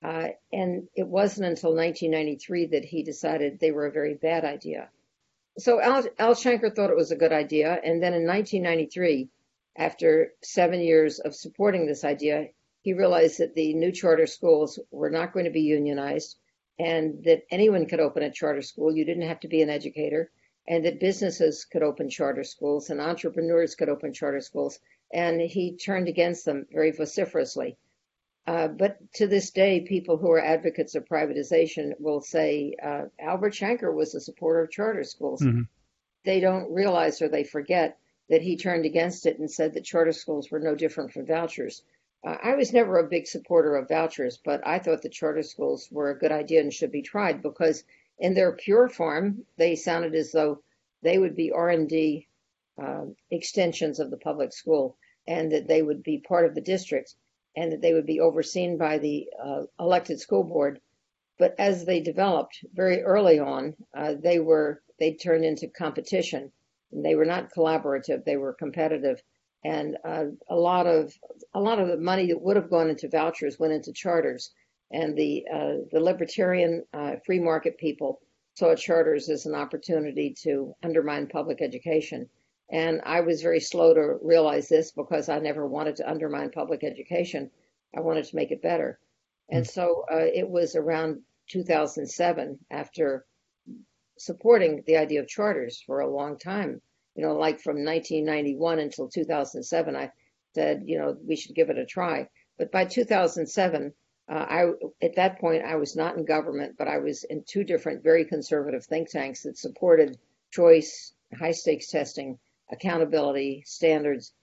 Uh, 0.04 0.30
and 0.52 0.88
it 0.96 1.08
wasn't 1.08 1.48
until 1.48 1.76
1993 1.76 2.68
that 2.68 2.86
he 2.86 3.04
decided 3.04 3.60
they 3.60 3.72
were 3.72 3.86
a 3.86 3.92
very 3.92 4.16
bad 4.16 4.44
idea. 4.44 4.90
So 5.58 5.80
Al, 5.80 6.06
Al 6.18 6.34
Shanker 6.34 6.74
thought 6.74 6.90
it 6.90 6.96
was 6.96 7.12
a 7.12 7.16
good 7.16 7.32
idea. 7.32 7.80
And 7.84 8.02
then 8.02 8.14
in 8.14 8.26
1993, 8.26 9.30
after 9.76 10.34
seven 10.42 10.82
years 10.82 11.20
of 11.20 11.36
supporting 11.36 11.86
this 11.86 12.04
idea, 12.04 12.48
he 12.82 12.94
realized 12.94 13.38
that 13.40 13.54
the 13.54 13.74
new 13.76 13.92
charter 13.92 14.26
schools 14.26 14.80
were 14.90 15.12
not 15.12 15.34
going 15.34 15.46
to 15.46 15.52
be 15.52 15.62
unionized. 15.62 16.38
and 16.80 17.24
that 17.26 17.44
anyone 17.52 17.86
could 17.86 18.00
open 18.00 18.24
a 18.24 18.32
charter 18.32 18.62
school. 18.64 18.96
You 18.96 19.06
didn't 19.06 19.28
have 19.28 19.42
to 19.42 19.48
be 19.48 19.62
an 19.62 19.70
educator, 19.70 20.32
and 20.68 20.84
that 20.86 21.00
businesses 21.00 21.66
could 21.66 21.84
open 21.84 22.10
charter 22.10 22.44
schools 22.44 22.90
and 22.90 23.00
entrepreneurs 23.00 23.76
could 23.76 23.90
open 23.90 24.14
charter 24.14 24.42
schools. 24.42 24.80
And 25.14 25.42
he 25.42 25.76
turned 25.76 26.08
against 26.08 26.46
them 26.46 26.66
very 26.72 26.92
vociferously. 26.92 27.78
Uh, 28.48 28.68
but 28.68 28.98
to 29.14 29.28
this 29.28 29.52
day, 29.52 29.82
people 29.82 30.18
who 30.18 30.32
are 30.32 30.44
advocates 30.44 30.96
of 30.96 31.06
privatization 31.06 31.92
will 32.00 32.22
say 32.22 32.76
uh, 32.82 33.04
Albert 33.20 33.54
Shanker 33.54 33.94
was 33.94 34.16
a 34.16 34.22
supporter 34.22 34.62
of 34.62 34.72
charter 34.72 35.04
schools. 35.04 35.42
Mm-hmm. 35.42 35.62
They 36.24 36.40
don't 36.40 36.72
realize 36.72 37.22
or 37.22 37.30
they 37.30 37.44
forget 37.44 37.98
that 38.30 38.42
he 38.42 38.58
turned 38.58 38.86
against 38.86 39.26
it 39.26 39.38
and 39.40 39.52
said 39.52 39.74
that 39.74 39.84
charter 39.84 40.14
schools 40.14 40.50
were 40.50 40.60
no 40.60 40.74
different 40.74 41.12
from 41.12 41.26
vouchers. 41.26 41.84
Uh, 42.24 42.38
I 42.42 42.56
was 42.56 42.72
never 42.72 42.98
a 42.98 43.08
big 43.08 43.28
supporter 43.28 43.76
of 43.76 43.90
vouchers, 43.90 44.40
but 44.44 44.66
I 44.66 44.80
thought 44.80 45.02
the 45.02 45.10
charter 45.10 45.44
schools 45.44 45.90
were 45.92 46.12
a 46.12 46.18
good 46.18 46.32
idea 46.32 46.62
and 46.62 46.74
should 46.74 46.92
be 46.92 47.02
tried 47.02 47.42
because, 47.42 47.84
in 48.20 48.34
their 48.34 48.54
pure 48.54 48.88
form, 48.88 49.46
they 49.58 49.76
sounded 49.76 50.16
as 50.16 50.32
though 50.32 50.62
they 51.02 51.18
would 51.18 51.36
be 51.36 51.52
R 51.52 51.70
and 51.70 51.90
D 51.90 52.28
uh, 52.82 53.06
extensions 53.32 54.00
of 54.00 54.12
the 54.12 54.18
public 54.18 54.54
school, 54.54 54.98
and 55.28 55.52
that 55.52 55.68
they 55.68 55.82
would 55.82 56.04
be 56.04 56.20
part 56.20 56.46
of 56.46 56.56
the 56.56 56.62
district 56.62 57.16
and 57.56 57.72
that 57.72 57.82
they 57.82 57.94
would 57.94 58.06
be 58.06 58.20
overseen 58.20 58.78
by 58.78 58.98
the 58.98 59.28
uh, 59.44 59.64
elected 59.80 60.20
school 60.20 60.44
board. 60.44 60.80
But 61.38 61.56
as 61.60 61.86
they 61.86 62.00
developed 62.00 62.64
very 62.74 63.02
early 63.02 63.40
on, 63.40 63.76
uh, 63.96 64.16
they 64.22 64.40
were 64.40 64.82
they 65.00 65.14
turned 65.14 65.44
into 65.44 65.68
competition. 65.68 66.52
And 66.92 67.04
they 67.04 67.16
were 67.16 67.26
not 67.26 67.52
collaborative; 67.52 68.24
they 68.26 68.38
were 68.38 68.54
competitive, 68.54 69.22
and 69.64 69.98
uh, 70.04 70.26
a 70.50 70.56
lot 70.56 70.88
of 70.88 71.14
a 71.54 71.60
lot 71.60 71.80
of 71.80 71.88
the 71.88 71.98
money 71.98 72.28
that 72.28 72.42
would 72.42 72.58
have 72.58 72.70
gone 72.70 72.90
into 72.90 73.08
vouchers 73.08 73.58
went 73.60 73.74
into 73.74 73.94
charters. 73.94 74.52
And 74.92 75.18
the 75.18 75.46
uh, 75.52 75.74
the 75.92 76.02
libertarian 76.02 76.84
uh, 76.94 77.16
free 77.26 77.40
market 77.40 77.78
people 77.78 78.20
saw 78.56 78.76
charters 78.76 79.30
as 79.30 79.46
an 79.46 79.56
opportunity 79.56 80.36
to 80.44 80.76
undermine 80.84 81.28
public 81.28 81.62
education. 81.62 82.30
And 82.72 83.02
I 83.06 83.20
was 83.22 83.42
very 83.42 83.60
slow 83.60 83.94
to 83.94 84.18
realize 84.22 84.70
this 84.70 84.92
because 84.92 85.28
I 85.28 85.40
never 85.40 85.68
wanted 85.68 85.98
to 85.98 86.10
undermine 86.10 86.52
public 86.52 86.84
education. 86.84 87.52
I 87.96 88.00
wanted 88.00 88.24
to 88.26 88.36
make 88.36 88.52
it 88.52 88.62
better. 88.62 88.98
And 89.50 89.68
so 89.68 90.06
uh, 90.10 90.28
it 90.34 90.50
was 90.50 90.78
around 90.78 91.22
2007, 91.50 92.60
after 92.72 93.26
supporting 94.18 94.84
the 94.88 94.96
idea 94.96 95.20
of 95.20 95.28
charters 95.28 95.84
for 95.86 96.00
a 96.00 96.10
long 96.10 96.38
time, 96.38 96.82
you 97.16 97.24
know, 97.26 97.36
like 97.36 97.60
from 97.60 97.84
1991 97.84 98.80
until 98.80 99.10
2007, 99.10 99.96
I 99.96 100.12
said, 100.56 100.84
you 100.86 100.98
know, 100.98 101.18
we 101.28 101.36
should 101.36 101.56
give 101.56 101.70
it 101.70 101.78
a 101.78 101.86
try. 101.86 102.30
But 102.58 102.72
by 102.72 102.86
2007, 102.86 103.94
uh, 104.30 104.34
I 104.34 104.72
at 105.02 105.16
that 105.16 105.40
point 105.40 105.66
I 105.66 105.76
was 105.76 105.96
not 105.96 106.16
in 106.16 106.24
government, 106.24 106.76
but 106.78 106.88
I 106.88 107.00
was 107.00 107.26
in 107.26 107.44
two 107.46 107.66
different 107.66 108.04
very 108.04 108.24
conservative 108.24 108.86
think 108.86 109.10
tanks 109.10 109.44
that 109.44 109.58
supported 109.58 110.18
choice, 110.52 111.14
high 111.38 111.52
stakes 111.52 111.88
testing, 111.88 112.40
accountability, 112.72 113.64
standards. 113.66 114.34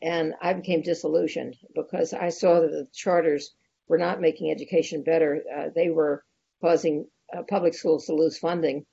And 0.00 0.34
I 0.40 0.52
became 0.52 0.82
disillusioned 0.82 1.56
because 1.74 2.12
I 2.12 2.28
saw 2.28 2.60
that 2.60 2.70
the 2.70 2.88
charters 2.92 3.54
were 3.88 3.98
not 3.98 4.20
making 4.20 4.50
education 4.50 5.02
better. 5.02 5.42
Uh, 5.54 5.68
they 5.74 5.90
were 5.90 6.24
causing 6.60 7.06
uh, 7.36 7.42
public 7.48 7.74
schools 7.74 8.06
to 8.06 8.14
lose 8.14 8.38
funding, 8.38 8.86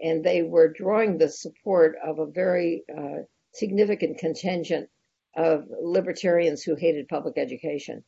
and 0.00 0.24
they 0.24 0.42
were 0.42 0.68
drawing 0.72 1.16
the 1.18 1.28
support 1.28 1.96
of 2.04 2.18
a 2.18 2.26
very 2.26 2.84
uh, 2.94 3.22
significant 3.52 4.18
contingent 4.18 4.88
of 5.36 5.66
libertarians 5.80 6.62
who 6.62 6.74
hated 6.74 7.08
public 7.08 7.38
education. 7.38 8.04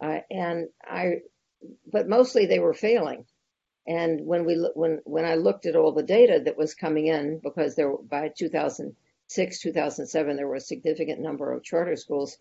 Uh, 0.00 0.20
and 0.30 0.68
I, 0.82 1.20
but 1.92 2.08
mostly 2.08 2.46
they 2.46 2.58
were 2.58 2.74
failing. 2.74 3.26
And 3.86 4.24
when 4.24 4.44
we 4.44 4.54
when 4.74 5.00
when 5.04 5.24
I 5.24 5.34
looked 5.34 5.66
at 5.66 5.76
all 5.76 5.92
the 5.92 6.02
data 6.02 6.40
that 6.44 6.56
was 6.56 6.74
coming 6.74 7.06
in, 7.06 7.40
because 7.42 7.74
there 7.74 7.92
by 7.96 8.28
2000 8.28 8.94
2006, 9.30 9.60
2007, 9.60 10.36
there 10.36 10.48
were 10.48 10.56
a 10.56 10.60
significant 10.60 11.20
number 11.20 11.52
of 11.52 11.62
charter 11.62 11.94
schools. 11.94 12.36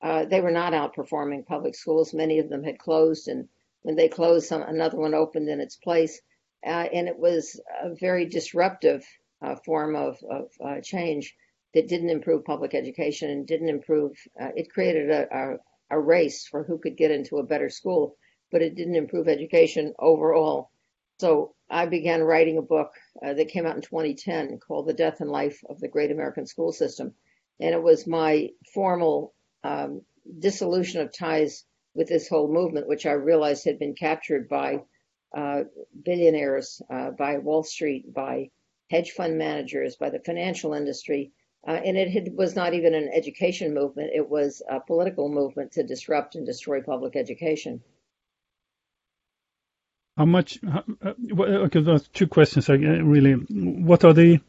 Uh, 0.00 0.24
they 0.24 0.40
were 0.40 0.50
not 0.50 0.72
outperforming 0.72 1.44
public 1.44 1.74
schools. 1.74 2.14
Many 2.14 2.38
of 2.38 2.48
them 2.48 2.64
had 2.64 2.78
closed, 2.78 3.28
and 3.28 3.48
when 3.82 3.94
they 3.94 4.08
closed, 4.08 4.46
some, 4.46 4.62
another 4.62 4.96
one 4.96 5.12
opened 5.12 5.50
in 5.50 5.60
its 5.60 5.76
place. 5.76 6.18
Uh, 6.64 6.86
and 6.92 7.08
it 7.08 7.18
was 7.18 7.60
a 7.82 7.94
very 7.94 8.24
disruptive 8.24 9.04
uh, 9.42 9.54
form 9.66 9.94
of, 9.94 10.18
of 10.30 10.50
uh, 10.64 10.80
change 10.80 11.34
that 11.74 11.88
didn't 11.88 12.10
improve 12.10 12.44
public 12.44 12.74
education 12.74 13.30
and 13.30 13.46
didn't 13.46 13.68
improve, 13.68 14.16
uh, 14.40 14.48
it 14.56 14.72
created 14.72 15.10
a, 15.10 15.26
a, 15.30 15.56
a 15.90 16.00
race 16.00 16.46
for 16.46 16.64
who 16.64 16.78
could 16.78 16.96
get 16.96 17.10
into 17.10 17.36
a 17.36 17.46
better 17.46 17.68
school, 17.68 18.16
but 18.50 18.62
it 18.62 18.74
didn't 18.74 18.96
improve 18.96 19.28
education 19.28 19.94
overall. 19.98 20.70
So 21.20 21.54
I 21.68 21.84
began 21.84 22.22
writing 22.22 22.56
a 22.56 22.62
book 22.62 22.92
uh, 23.22 23.34
that 23.34 23.50
came 23.50 23.66
out 23.66 23.76
in 23.76 23.82
2010 23.82 24.58
called 24.58 24.86
The 24.86 24.94
Death 24.94 25.20
and 25.20 25.30
Life 25.30 25.62
of 25.68 25.78
the 25.78 25.88
Great 25.88 26.10
American 26.10 26.46
School 26.46 26.72
System. 26.72 27.12
And 27.60 27.74
it 27.74 27.82
was 27.82 28.06
my 28.06 28.48
formal 28.72 29.34
um, 29.62 30.00
dissolution 30.38 31.02
of 31.02 31.12
ties 31.12 31.66
with 31.92 32.08
this 32.08 32.26
whole 32.26 32.50
movement, 32.50 32.88
which 32.88 33.04
I 33.04 33.12
realized 33.12 33.66
had 33.66 33.78
been 33.78 33.94
captured 33.94 34.48
by 34.48 34.78
uh, 35.36 35.64
billionaires, 36.02 36.80
uh, 36.88 37.10
by 37.10 37.36
Wall 37.36 37.64
Street, 37.64 38.14
by 38.14 38.48
hedge 38.90 39.10
fund 39.10 39.36
managers, 39.36 39.96
by 39.96 40.08
the 40.08 40.20
financial 40.20 40.72
industry. 40.72 41.32
Uh, 41.68 41.72
and 41.84 41.98
it 41.98 42.10
had, 42.10 42.34
was 42.34 42.56
not 42.56 42.72
even 42.72 42.94
an 42.94 43.10
education 43.12 43.74
movement, 43.74 44.10
it 44.14 44.26
was 44.26 44.62
a 44.70 44.80
political 44.80 45.28
movement 45.28 45.72
to 45.72 45.82
disrupt 45.82 46.34
and 46.34 46.46
destroy 46.46 46.80
public 46.80 47.14
education. 47.14 47.82
How 50.16 50.24
much? 50.24 50.58
How, 50.62 50.84
uh, 51.04 51.14
okay, 51.66 51.80
those 51.80 52.08
two 52.08 52.26
questions. 52.26 52.68
Uh, 52.68 52.76
really, 52.76 53.32
what 53.32 54.04
are 54.04 54.12
the 54.12 54.40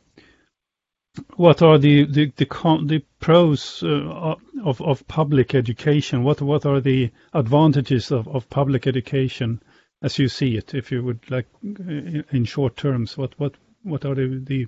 what 1.36 1.62
are 1.62 1.78
the 1.78 2.06
the 2.06 2.32
the, 2.36 2.46
the 2.86 3.04
pros 3.20 3.84
uh, 3.84 4.36
of 4.64 4.82
of 4.82 5.08
public 5.08 5.56
education? 5.56 6.24
What 6.24 6.42
what 6.42 6.66
are 6.66 6.82
the 6.82 7.12
advantages 7.34 8.12
of, 8.12 8.28
of 8.28 8.50
public 8.50 8.88
education 8.88 9.62
as 10.02 10.18
you 10.20 10.30
see 10.30 10.58
it? 10.58 10.74
If 10.74 10.92
you 10.92 11.04
would 11.04 11.30
like, 11.30 11.48
uh, 11.64 12.24
in 12.32 12.46
short 12.46 12.76
terms, 12.76 13.18
what 13.18 13.40
what 13.40 13.56
what 13.84 14.06
are 14.06 14.16
the, 14.16 14.42
the 14.44 14.68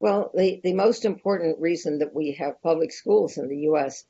well, 0.00 0.30
the, 0.34 0.60
the 0.62 0.74
most 0.74 1.04
important 1.04 1.60
reason 1.60 2.00
that 2.00 2.14
we 2.14 2.32
have 2.32 2.60
public 2.62 2.92
schools 2.92 3.38
in 3.38 3.48
the 3.48 3.58
U.S. 3.70 4.04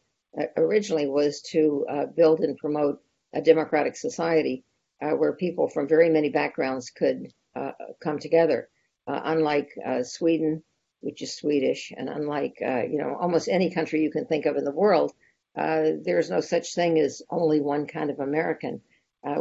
Originally 0.56 1.06
was 1.06 1.40
to 1.52 1.86
uh, 1.88 2.06
build 2.06 2.40
and 2.40 2.58
promote 2.58 3.00
a 3.32 3.40
democratic 3.40 3.96
society 3.96 4.64
uh, 5.02 5.10
where 5.10 5.32
people 5.32 5.68
from 5.68 5.88
very 5.88 6.08
many 6.10 6.30
backgrounds 6.30 6.90
could 6.90 7.32
uh, 7.56 7.72
come 8.02 8.18
together. 8.18 8.68
Uh, 9.06 9.20
unlike 9.24 9.70
uh, 9.84 10.02
Sweden, 10.02 10.62
which 11.00 11.20
is 11.20 11.36
Swedish, 11.36 11.92
and 11.96 12.08
unlike 12.08 12.56
uh, 12.66 12.82
you 12.82 12.98
know 12.98 13.16
almost 13.20 13.48
any 13.48 13.70
country 13.70 14.02
you 14.02 14.10
can 14.10 14.24
think 14.24 14.46
of 14.46 14.56
in 14.56 14.64
the 14.64 14.70
world, 14.70 15.12
there 15.54 16.18
is 16.18 16.30
no 16.30 16.40
such 16.40 16.74
thing 16.74 16.98
as 16.98 17.22
only 17.30 17.60
one 17.60 17.86
kind 17.86 18.10
of 18.10 18.20
American. 18.20 18.80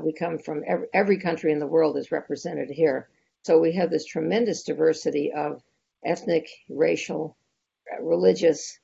we 0.02 0.14
come 0.14 0.38
from 0.38 0.64
every, 0.68 0.88
every 0.94 1.18
country 1.18 1.52
in 1.52 1.60
the 1.60 1.68
world 1.68 1.98
is 1.98 2.12
represented 2.12 2.70
here, 2.70 3.08
so 3.44 3.60
we 3.60 3.74
have 3.74 3.90
this 3.90 4.06
tremendous 4.06 4.64
diversity 4.64 5.32
of 5.32 5.64
ethnic, 6.04 6.50
racial, 6.70 7.38
religious, 8.02 8.80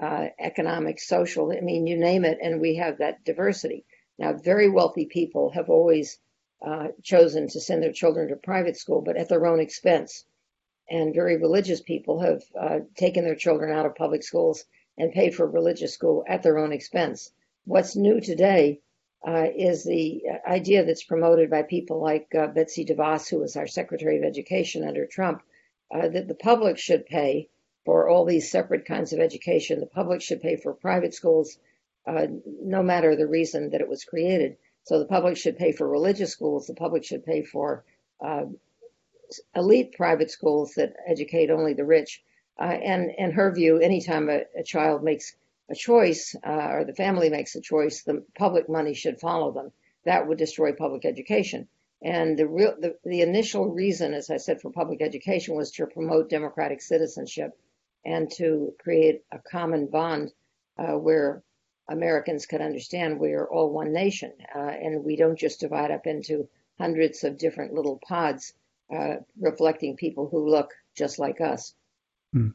uh, 0.00 0.26
economic, 0.38 1.00
social, 1.00 1.52
I 1.52 1.60
mean, 1.60 1.86
you 1.86 1.96
name 1.96 2.24
it, 2.24 2.38
and 2.42 2.60
we 2.60 2.76
have 2.76 2.98
that 2.98 3.24
diversity. 3.24 3.84
Now, 4.18 4.32
very 4.32 4.68
wealthy 4.68 5.06
people 5.06 5.50
have 5.50 5.68
always 5.68 6.18
uh, 6.64 6.88
chosen 7.02 7.48
to 7.48 7.60
send 7.60 7.82
their 7.82 7.92
children 7.92 8.28
to 8.28 8.36
private 8.36 8.76
school, 8.76 9.00
but 9.02 9.16
at 9.16 9.28
their 9.28 9.46
own 9.46 9.60
expense. 9.60 10.24
And 10.88 11.14
very 11.14 11.36
religious 11.36 11.80
people 11.80 12.20
have 12.20 12.42
uh, 12.58 12.80
taken 12.96 13.24
their 13.24 13.34
children 13.34 13.72
out 13.76 13.86
of 13.86 13.96
public 13.96 14.22
schools 14.22 14.64
and 14.96 15.12
paid 15.12 15.34
for 15.34 15.46
religious 15.46 15.94
school 15.94 16.24
at 16.28 16.42
their 16.42 16.58
own 16.58 16.72
expense. 16.72 17.32
What's 17.64 17.96
new 17.96 18.20
today 18.20 18.80
uh, 19.26 19.46
is 19.56 19.84
the 19.84 20.22
idea 20.46 20.84
that's 20.84 21.02
promoted 21.02 21.50
by 21.50 21.62
people 21.62 22.00
like 22.00 22.34
uh, 22.34 22.46
Betsy 22.48 22.84
DeVos, 22.84 23.28
who 23.28 23.38
was 23.38 23.56
our 23.56 23.66
Secretary 23.66 24.18
of 24.18 24.24
Education 24.24 24.84
under 24.84 25.06
Trump, 25.06 25.42
uh, 25.92 26.08
that 26.08 26.28
the 26.28 26.34
public 26.34 26.78
should 26.78 27.06
pay 27.06 27.48
for 27.84 28.08
all 28.08 28.24
these 28.24 28.50
separate 28.50 28.84
kinds 28.84 29.12
of 29.12 29.20
education. 29.20 29.80
The 29.80 29.86
public 29.86 30.22
should 30.22 30.40
pay 30.40 30.56
for 30.56 30.72
private 30.74 31.14
schools 31.14 31.56
uh, 31.56 31.60
no 32.06 32.82
matter 32.82 33.16
the 33.16 33.26
reason 33.26 33.70
that 33.70 33.80
it 33.80 33.88
was 33.88 34.04
created. 34.04 34.56
So 34.84 34.98
the 34.98 35.06
public 35.06 35.36
should 35.36 35.56
pay 35.56 35.72
for 35.72 35.88
religious 35.88 36.32
schools. 36.32 36.66
The 36.66 36.74
public 36.74 37.04
should 37.04 37.24
pay 37.24 37.42
for 37.42 37.84
uh, 38.24 38.44
elite 39.56 39.92
private 39.92 40.30
schools 40.30 40.74
that 40.74 40.94
educate 41.06 41.50
only 41.50 41.74
the 41.74 41.84
rich. 41.84 42.22
Uh, 42.60 42.64
and 42.64 43.10
in 43.16 43.32
her 43.32 43.52
view, 43.52 43.78
anytime 43.78 44.28
a, 44.28 44.42
a 44.56 44.62
child 44.62 45.02
makes 45.02 45.34
a 45.70 45.74
choice 45.74 46.36
uh, 46.46 46.68
or 46.70 46.84
the 46.84 46.94
family 46.94 47.30
makes 47.30 47.54
a 47.56 47.60
choice, 47.60 48.02
the 48.02 48.22
public 48.36 48.68
money 48.68 48.94
should 48.94 49.18
follow 49.18 49.50
them. 49.52 49.72
That 50.04 50.28
would 50.28 50.38
destroy 50.38 50.72
public 50.72 51.04
education. 51.04 51.68
And 52.02 52.38
the 52.38 52.46
real, 52.46 52.74
the, 52.78 52.98
the 53.04 53.22
initial 53.22 53.70
reason, 53.70 54.12
as 54.12 54.28
I 54.28 54.36
said, 54.36 54.60
for 54.60 54.70
public 54.70 55.00
education 55.00 55.54
was 55.54 55.70
to 55.72 55.86
promote 55.86 56.28
democratic 56.28 56.82
citizenship 56.82 57.58
and 58.04 58.30
to 58.32 58.74
create 58.78 59.24
a 59.32 59.38
common 59.38 59.86
bond 59.86 60.32
uh, 60.76 60.98
where 60.98 61.42
Americans 61.88 62.46
could 62.46 62.60
understand 62.60 63.18
we 63.18 63.32
are 63.32 63.46
all 63.46 63.70
one 63.70 63.92
nation, 63.92 64.32
uh, 64.54 64.58
and 64.58 65.04
we 65.04 65.16
don't 65.16 65.38
just 65.38 65.60
divide 65.60 65.90
up 65.90 66.06
into 66.06 66.48
hundreds 66.78 67.24
of 67.24 67.38
different 67.38 67.72
little 67.72 68.00
pods 68.08 68.54
uh, 68.94 69.16
reflecting 69.40 69.96
people 69.96 70.28
who 70.28 70.48
look 70.48 70.72
just 70.96 71.18
like 71.18 71.40
us. 71.40 71.74
Mm. 72.34 72.54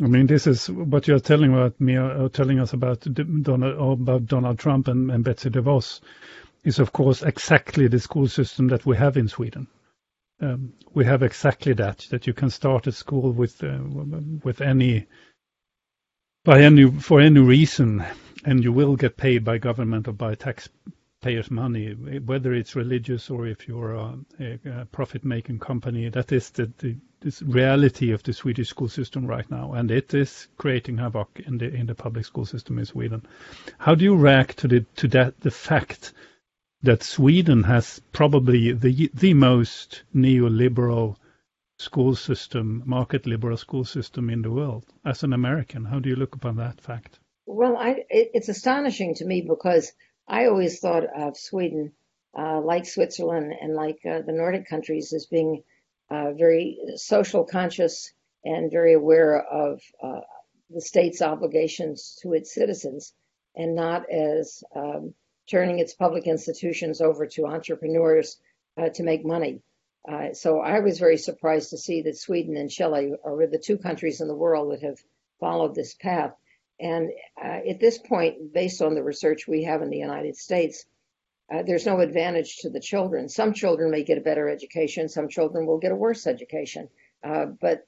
I 0.00 0.06
mean, 0.06 0.26
this 0.26 0.46
is 0.46 0.68
what 0.68 1.06
you're 1.06 1.20
telling 1.20 1.52
about 1.52 1.80
me, 1.80 1.96
or 1.96 2.28
telling 2.28 2.58
us 2.58 2.72
about 2.72 3.00
Donald, 3.42 4.00
about 4.00 4.26
Donald 4.26 4.58
Trump 4.58 4.88
and, 4.88 5.10
and 5.10 5.22
Betsy 5.22 5.50
DeVos, 5.50 6.00
is 6.64 6.78
of 6.78 6.92
course 6.92 7.22
exactly 7.22 7.86
the 7.86 8.00
school 8.00 8.26
system 8.26 8.68
that 8.68 8.84
we 8.84 8.96
have 8.96 9.16
in 9.16 9.28
Sweden. 9.28 9.68
Um, 10.40 10.72
we 10.92 11.04
have 11.04 11.22
exactly 11.22 11.74
that 11.74 12.06
that 12.10 12.26
you 12.26 12.34
can 12.34 12.50
start 12.50 12.88
a 12.88 12.92
school 12.92 13.30
with 13.30 13.62
uh, 13.62 13.78
with 14.42 14.60
any 14.60 15.06
by 16.44 16.62
any 16.62 16.90
for 16.90 17.20
any 17.20 17.40
reason, 17.40 18.04
and 18.44 18.62
you 18.62 18.72
will 18.72 18.96
get 18.96 19.16
paid 19.16 19.44
by 19.44 19.58
government 19.58 20.06
or 20.06 20.12
by 20.12 20.34
taxpayers' 20.34 21.50
money, 21.50 21.92
whether 21.92 22.52
it's 22.52 22.76
religious 22.76 23.30
or 23.30 23.46
if 23.46 23.66
you're 23.66 23.94
a, 23.94 24.18
a 24.64 24.84
profit-making 24.86 25.58
company. 25.58 26.08
That 26.08 26.30
is 26.32 26.50
the, 26.50 26.70
the 26.78 26.96
reality 27.42 28.12
of 28.12 28.22
the 28.22 28.32
Swedish 28.32 28.68
school 28.68 28.88
system 28.88 29.26
right 29.26 29.50
now, 29.50 29.72
and 29.72 29.90
it 29.90 30.12
is 30.12 30.48
creating 30.58 30.98
havoc 30.98 31.40
in 31.46 31.58
the 31.58 31.72
in 31.72 31.86
the 31.86 31.94
public 31.94 32.26
school 32.26 32.44
system 32.44 32.78
in 32.78 32.84
Sweden. 32.84 33.22
How 33.78 33.94
do 33.94 34.04
you 34.04 34.14
react 34.14 34.58
to 34.58 34.68
the 34.68 34.80
to 34.96 35.08
that 35.08 35.40
the 35.40 35.50
fact 35.50 36.12
that 36.82 37.02
Sweden 37.02 37.62
has 37.62 38.02
probably 38.12 38.72
the 38.72 39.10
the 39.14 39.34
most 39.34 40.02
neoliberal 40.14 41.16
school 41.78 42.14
system, 42.14 42.82
market 42.86 43.26
liberal 43.26 43.56
school 43.56 43.84
system 43.84 44.30
in 44.30 44.42
the 44.42 44.50
world. 44.50 44.84
As 45.04 45.24
an 45.24 45.32
American, 45.32 45.84
how 45.84 45.98
do 45.98 46.08
you 46.08 46.16
look 46.16 46.34
upon 46.34 46.56
that 46.56 46.80
fact? 46.80 47.18
Well, 47.46 47.76
I, 47.76 48.04
it's 48.08 48.48
astonishing 48.48 49.16
to 49.16 49.24
me 49.24 49.42
because 49.42 49.92
I 50.26 50.46
always 50.46 50.80
thought 50.80 51.04
of 51.04 51.36
Sweden, 51.36 51.92
uh, 52.36 52.60
like 52.60 52.86
Switzerland 52.86 53.52
and 53.60 53.74
like 53.74 54.00
uh, 54.06 54.22
the 54.22 54.32
Nordic 54.32 54.66
countries, 54.66 55.12
as 55.12 55.26
being 55.26 55.62
uh, 56.10 56.32
very 56.32 56.78
social 56.96 57.44
conscious 57.44 58.12
and 58.44 58.70
very 58.70 58.94
aware 58.94 59.40
of 59.40 59.82
uh, 60.02 60.20
the 60.70 60.80
state's 60.80 61.22
obligations 61.22 62.18
to 62.22 62.32
its 62.32 62.54
citizens, 62.54 63.12
and 63.54 63.74
not 63.74 64.10
as 64.10 64.64
um, 64.74 65.14
turning 65.50 65.78
its 65.78 65.94
public 65.94 66.26
institutions 66.26 67.00
over 67.00 67.26
to 67.26 67.46
entrepreneurs 67.46 68.38
uh, 68.78 68.88
to 68.88 69.02
make 69.02 69.24
money. 69.24 69.60
Uh, 70.08 70.32
so 70.32 70.60
I 70.60 70.80
was 70.80 70.98
very 70.98 71.16
surprised 71.16 71.70
to 71.70 71.78
see 71.78 72.02
that 72.02 72.16
Sweden 72.16 72.56
and 72.56 72.70
Chile 72.70 73.14
are 73.24 73.46
the 73.46 73.58
two 73.58 73.78
countries 73.78 74.20
in 74.20 74.28
the 74.28 74.34
world 74.34 74.72
that 74.72 74.82
have 74.82 74.98
followed 75.40 75.74
this 75.74 75.94
path. 75.94 76.34
And 76.80 77.10
uh, 77.42 77.60
at 77.68 77.80
this 77.80 77.98
point, 77.98 78.52
based 78.52 78.82
on 78.82 78.94
the 78.94 79.02
research 79.02 79.46
we 79.46 79.64
have 79.64 79.82
in 79.82 79.90
the 79.90 79.98
United 79.98 80.36
States, 80.36 80.84
uh, 81.52 81.62
there's 81.62 81.86
no 81.86 82.00
advantage 82.00 82.58
to 82.58 82.70
the 82.70 82.80
children. 82.80 83.28
Some 83.28 83.52
children 83.52 83.90
may 83.90 84.02
get 84.02 84.18
a 84.18 84.22
better 84.22 84.48
education, 84.48 85.08
some 85.08 85.28
children 85.28 85.66
will 85.66 85.78
get 85.78 85.92
a 85.92 85.96
worse 85.96 86.26
education. 86.26 86.88
Uh, 87.22 87.46
but 87.60 87.86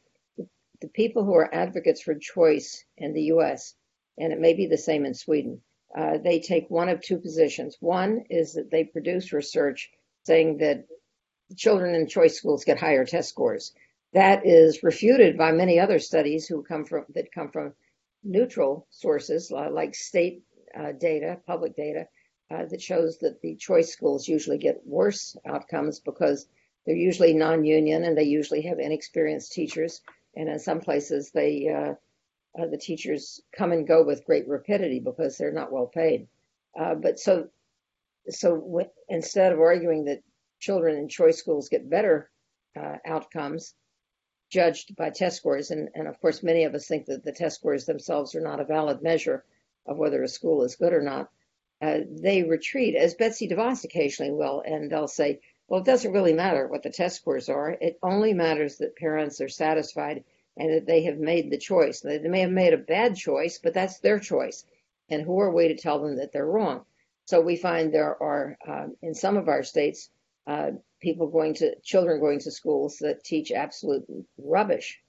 the 0.81 0.89
people 0.89 1.25
who 1.25 1.35
are 1.35 1.53
advocates 1.55 2.03
for 2.03 2.15
choice 2.15 2.85
in 2.97 3.13
the 3.13 3.23
US, 3.33 3.75
and 4.19 4.33
it 4.33 4.41
may 4.41 4.55
be 4.55 4.67
the 4.67 4.79
same 4.79 5.05
in 5.05 5.15
Sweden, 5.15 5.63
uh, 5.97 6.19
they 6.19 6.41
take 6.41 6.69
one 6.69 6.89
of 6.89 7.01
two 7.01 7.19
positions. 7.19 7.77
One 7.81 8.25
is 8.29 8.55
that 8.55 8.71
they 8.71 8.85
produce 8.85 9.33
research 9.33 9.91
saying 10.27 10.59
that 10.59 10.87
children 11.57 11.95
in 11.95 12.09
choice 12.09 12.37
schools 12.37 12.65
get 12.65 12.79
higher 12.79 13.05
test 13.05 13.31
scores. 13.31 13.73
That 14.13 14.47
is 14.47 14.83
refuted 14.83 15.39
by 15.39 15.53
many 15.53 15.79
other 15.79 15.99
studies 15.99 16.47
who 16.47 16.63
come 16.63 16.85
from 16.85 17.05
that 17.15 17.33
come 17.33 17.51
from 17.51 17.75
neutral 18.27 18.87
sources 18.91 19.51
uh, 19.53 19.71
like 19.71 19.95
state 19.95 20.43
uh, 20.79 20.93
data, 20.93 21.39
public 21.47 21.77
data, 21.77 22.07
uh, 22.51 22.65
that 22.67 22.83
shows 22.83 23.19
that 23.19 23.41
the 23.41 23.57
choice 23.57 23.93
schools 23.93 24.29
usually 24.29 24.59
get 24.59 24.87
worse 24.87 25.37
outcomes 25.47 26.01
because 26.01 26.47
they're 26.85 26.95
usually 26.95 27.35
non-union 27.35 28.05
and 28.05 28.17
they 28.17 28.25
usually 28.25 28.63
have 28.63 28.79
inexperienced 28.79 29.53
teachers. 29.53 30.01
And 30.37 30.49
in 30.49 30.59
some 30.59 30.81
places, 30.81 31.31
they 31.33 31.69
uh, 31.69 31.95
uh, 32.61 32.67
the 32.69 32.79
teachers 32.79 33.41
come 33.57 33.73
and 33.73 33.87
go 33.87 34.05
with 34.05 34.25
great 34.25 34.49
rapidity 34.49 35.01
because 35.01 35.37
they're 35.37 35.53
not 35.53 35.73
well 35.73 35.87
paid. 35.87 36.29
Uh, 36.79 36.95
but 36.95 37.19
so 37.19 37.49
so 38.29 38.83
instead 39.09 39.53
of 39.53 39.61
arguing 39.61 40.05
that 40.05 40.23
children 40.61 40.97
in 40.97 41.09
choice 41.09 41.39
schools 41.39 41.69
get 41.69 41.89
better 41.89 42.31
outcomes, 43.07 43.75
judged 44.51 44.97
by 44.97 45.11
test 45.11 45.37
scores. 45.37 45.71
And, 45.71 45.89
and 45.95 46.09
of 46.09 46.21
course, 46.21 46.43
many 46.43 46.65
of 46.65 46.75
us 46.75 46.87
think 46.87 47.07
that 47.07 47.25
the 47.25 47.33
test 47.33 47.57
scores 47.57 47.85
themselves 47.85 48.35
are 48.35 48.41
not 48.41 48.61
a 48.61 48.65
valid 48.65 49.03
measure 49.03 49.45
of 49.87 49.99
whether 49.99 50.23
a 50.23 50.29
school 50.29 50.63
is 50.63 50.77
good 50.77 50.93
or 50.93 51.03
not. 51.03 51.31
Uh, 51.83 51.99
they 52.09 52.43
retreat, 52.43 52.97
as 52.97 53.15
Betsy 53.15 53.49
DeVos 53.49 53.85
occasionally 53.85 54.33
will, 54.33 54.63
and 54.65 54.91
they'll 54.91 55.09
say, 55.09 55.41
well, 55.69 55.81
it 55.81 55.87
doesn't 55.87 56.13
really 56.13 56.33
matter 56.33 56.67
what 56.69 56.83
the 56.83 56.91
test 56.91 57.17
scores 57.17 57.49
are. 57.49 57.71
It 57.71 57.99
only 58.03 58.33
matters 58.33 58.79
that 58.79 58.97
parents 58.97 59.41
are 59.41 59.49
satisfied 59.49 60.25
and 60.57 60.73
that 60.73 60.87
they 60.87 61.03
have 61.05 61.19
made 61.19 61.51
the 61.51 61.59
choice. 61.59 62.01
They 62.01 62.19
may 62.21 62.41
have 62.41 62.51
made 62.51 62.73
a 62.73 62.79
bad 62.79 63.17
choice, 63.17 63.59
but 63.63 63.75
that's 63.75 63.99
their 63.99 64.19
choice. 64.19 64.65
And 65.11 65.23
who 65.23 65.39
are 65.41 65.51
we 65.51 65.69
to 65.69 65.77
tell 65.77 66.01
them 66.01 66.17
that 66.17 66.33
they're 66.33 66.47
wrong? 66.47 66.85
So 67.27 67.41
we 67.41 67.57
find 67.57 67.93
there 67.93 68.21
are, 68.23 68.57
um, 68.67 68.97
in 69.03 69.15
some 69.15 69.37
of 69.37 69.49
our 69.49 69.63
states, 69.63 70.09
uh, 70.47 70.71
people 71.01 71.29
going 71.29 71.55
to 71.55 71.75
children 71.81 72.21
going 72.21 72.41
to 72.41 72.51
schools 72.51 72.99
that 72.99 73.25
teach 73.25 73.53
absolute 73.53 74.07
rubbish. 74.39 75.01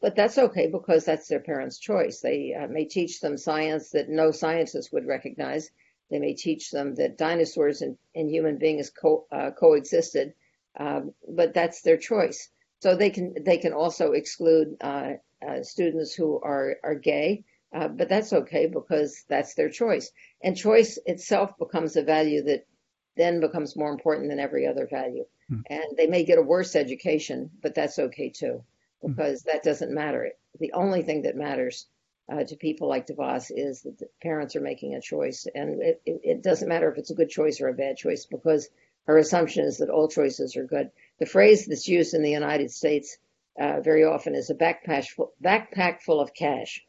But 0.00 0.16
that's 0.16 0.38
okay 0.38 0.66
because 0.66 1.04
that's 1.04 1.28
their 1.28 1.40
parents' 1.40 1.78
choice. 1.78 2.20
They 2.20 2.54
uh, 2.54 2.66
may 2.66 2.86
teach 2.86 3.20
them 3.20 3.38
science 3.38 3.90
that 3.90 4.08
no 4.08 4.32
scientist 4.32 4.92
would 4.92 5.06
recognize. 5.06 5.70
They 6.10 6.18
may 6.18 6.34
teach 6.34 6.70
them 6.70 6.96
that 6.96 7.16
dinosaurs 7.16 7.82
and, 7.82 7.96
and 8.14 8.28
human 8.28 8.58
beings 8.58 8.90
co- 8.90 9.26
uh, 9.30 9.52
coexisted, 9.52 10.34
um, 10.76 11.14
but 11.28 11.54
that's 11.54 11.82
their 11.82 11.96
choice. 11.96 12.50
So 12.80 12.96
they 12.96 13.10
can 13.10 13.34
they 13.44 13.58
can 13.58 13.72
also 13.72 14.10
exclude 14.12 14.76
uh, 14.80 15.12
uh 15.46 15.62
students 15.62 16.14
who 16.14 16.40
are 16.42 16.78
are 16.82 16.96
gay, 16.96 17.44
uh, 17.72 17.88
but 17.88 18.08
that's 18.08 18.32
okay 18.32 18.66
because 18.66 19.24
that's 19.28 19.54
their 19.54 19.70
choice. 19.70 20.10
And 20.42 20.56
choice 20.56 20.98
itself 21.06 21.56
becomes 21.58 21.96
a 21.96 22.02
value 22.02 22.42
that 22.42 22.66
then 23.16 23.40
becomes 23.40 23.76
more 23.76 23.90
important 23.90 24.28
than 24.28 24.38
every 24.38 24.66
other 24.66 24.86
value. 24.86 25.24
Mm. 25.50 25.62
And 25.68 25.96
they 25.96 26.06
may 26.06 26.24
get 26.24 26.38
a 26.38 26.42
worse 26.42 26.76
education, 26.76 27.50
but 27.62 27.74
that's 27.74 27.98
okay 27.98 28.30
too, 28.30 28.62
hmm. 29.00 29.12
because 29.12 29.42
mm. 29.42 29.52
that 29.52 29.62
doesn't 29.62 29.92
matter. 29.92 30.30
The 30.58 30.72
only 30.72 31.02
thing 31.02 31.22
that 31.22 31.36
matters 31.36 31.86
uh, 32.30 32.44
to 32.44 32.56
people 32.56 32.88
like 32.88 33.06
DeVos 33.06 33.50
is 33.54 33.82
that 33.82 33.98
the 33.98 34.08
parents 34.22 34.56
are 34.56 34.60
making 34.60 34.94
a 34.94 35.00
choice. 35.00 35.46
And 35.54 35.82
it, 35.82 36.02
it, 36.06 36.20
it, 36.22 36.42
doesn't 36.42 36.68
matter 36.68 36.90
if 36.90 36.98
it's 36.98 37.10
a 37.10 37.14
good 37.14 37.28
choice 37.28 37.60
or 37.60 37.68
a 37.68 37.74
bad 37.74 37.96
choice, 37.96 38.26
because 38.26 38.68
her 39.06 39.18
assumption 39.18 39.64
is 39.64 39.78
that 39.78 39.90
all 39.90 40.08
choices 40.08 40.56
are 40.56 40.64
good. 40.64 40.90
The 41.18 41.26
phrase 41.26 41.66
that's 41.66 41.88
used 41.88 42.14
in 42.14 42.22
the 42.22 42.30
United 42.30 42.70
States 42.70 43.18
uh, 43.60 43.80
very 43.80 44.04
often 44.04 44.34
is 44.34 44.50
a 44.50 44.54
backpack 44.54 45.08
full, 45.08 45.32
backpack 45.42 46.00
full 46.00 46.20
of 46.20 46.32
cash. 46.32 46.84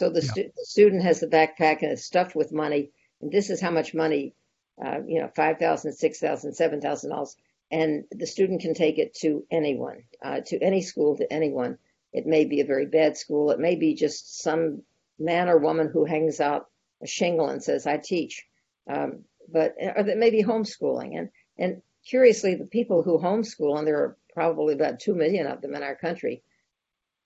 So 0.00 0.10
the, 0.10 0.22
yeah. 0.22 0.30
stu- 0.30 0.52
the 0.56 0.64
student 0.64 1.02
has 1.02 1.20
the 1.20 1.28
backpack 1.28 1.82
and 1.82 1.92
it's 1.92 2.04
stuffed 2.04 2.34
with 2.34 2.52
money, 2.52 2.90
and 3.20 3.30
this 3.30 3.50
is 3.50 3.60
how 3.60 3.70
much 3.70 3.94
money 3.94 4.34
uh, 4.82 4.98
you 5.06 5.20
know, 5.20 5.30
five 5.34 5.58
thousand, 5.58 5.92
six 5.92 6.18
thousand, 6.18 6.54
seven 6.54 6.80
thousand 6.80 7.10
dollars, 7.10 7.36
and 7.70 8.04
the 8.10 8.26
student 8.26 8.60
can 8.60 8.74
take 8.74 8.98
it 8.98 9.14
to 9.14 9.44
anyone, 9.50 10.04
uh, 10.22 10.40
to 10.46 10.58
any 10.60 10.82
school, 10.82 11.16
to 11.16 11.32
anyone. 11.32 11.78
It 12.12 12.26
may 12.26 12.44
be 12.44 12.60
a 12.60 12.66
very 12.66 12.86
bad 12.86 13.16
school. 13.16 13.50
It 13.50 13.58
may 13.58 13.74
be 13.74 13.94
just 13.94 14.40
some 14.40 14.82
man 15.18 15.48
or 15.48 15.58
woman 15.58 15.90
who 15.92 16.04
hangs 16.04 16.40
out 16.40 16.68
a 17.02 17.06
shingle 17.06 17.48
and 17.48 17.62
says, 17.62 17.86
"I 17.86 17.98
teach," 17.98 18.46
um, 18.88 19.24
but 19.48 19.74
or 19.96 20.02
that 20.02 20.18
may 20.18 20.30
be 20.30 20.42
homeschooling. 20.42 21.18
And 21.18 21.30
and 21.58 21.82
curiously, 22.06 22.54
the 22.54 22.66
people 22.66 23.02
who 23.02 23.18
homeschool, 23.18 23.78
and 23.78 23.86
there 23.86 23.98
are 23.98 24.16
probably 24.32 24.74
about 24.74 25.00
two 25.00 25.14
million 25.14 25.46
of 25.46 25.60
them 25.60 25.74
in 25.74 25.82
our 25.82 25.94
country, 25.94 26.42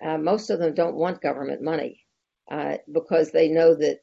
uh, 0.03 0.19
most 0.19 0.51
of 0.51 0.59
them 0.59 0.75
don't 0.75 0.97
want 0.97 1.21
government 1.21 1.63
money 1.63 2.05
uh, 2.51 2.77
because 2.93 3.31
they 3.31 3.49
know 3.49 3.75
that 3.75 4.01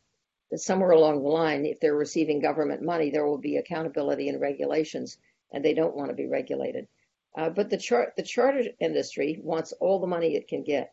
somewhere 0.55 0.91
along 0.91 1.23
the 1.23 1.29
line, 1.29 1.65
if 1.65 1.79
they're 1.79 1.95
receiving 1.95 2.39
government 2.39 2.81
money, 2.81 3.09
there 3.09 3.25
will 3.25 3.37
be 3.37 3.57
accountability 3.57 4.29
and 4.29 4.39
regulations, 4.39 5.17
and 5.51 5.63
they 5.63 5.73
don't 5.73 5.95
want 5.95 6.09
to 6.09 6.15
be 6.15 6.27
regulated. 6.27 6.87
Uh, 7.35 7.49
but 7.49 7.69
the 7.69 7.77
chart, 7.77 8.13
the 8.15 8.23
charter 8.23 8.63
industry 8.79 9.39
wants 9.41 9.73
all 9.73 9.99
the 9.99 10.07
money 10.07 10.35
it 10.35 10.47
can 10.47 10.63
get, 10.63 10.91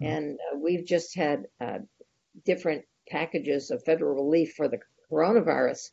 mm-hmm. 0.00 0.06
and 0.06 0.38
uh, 0.38 0.58
we've 0.58 0.86
just 0.86 1.14
had 1.14 1.46
uh, 1.60 1.78
different 2.44 2.84
packages 3.08 3.70
of 3.70 3.84
federal 3.84 4.14
relief 4.14 4.54
for 4.54 4.68
the 4.68 4.78
coronavirus, 5.10 5.90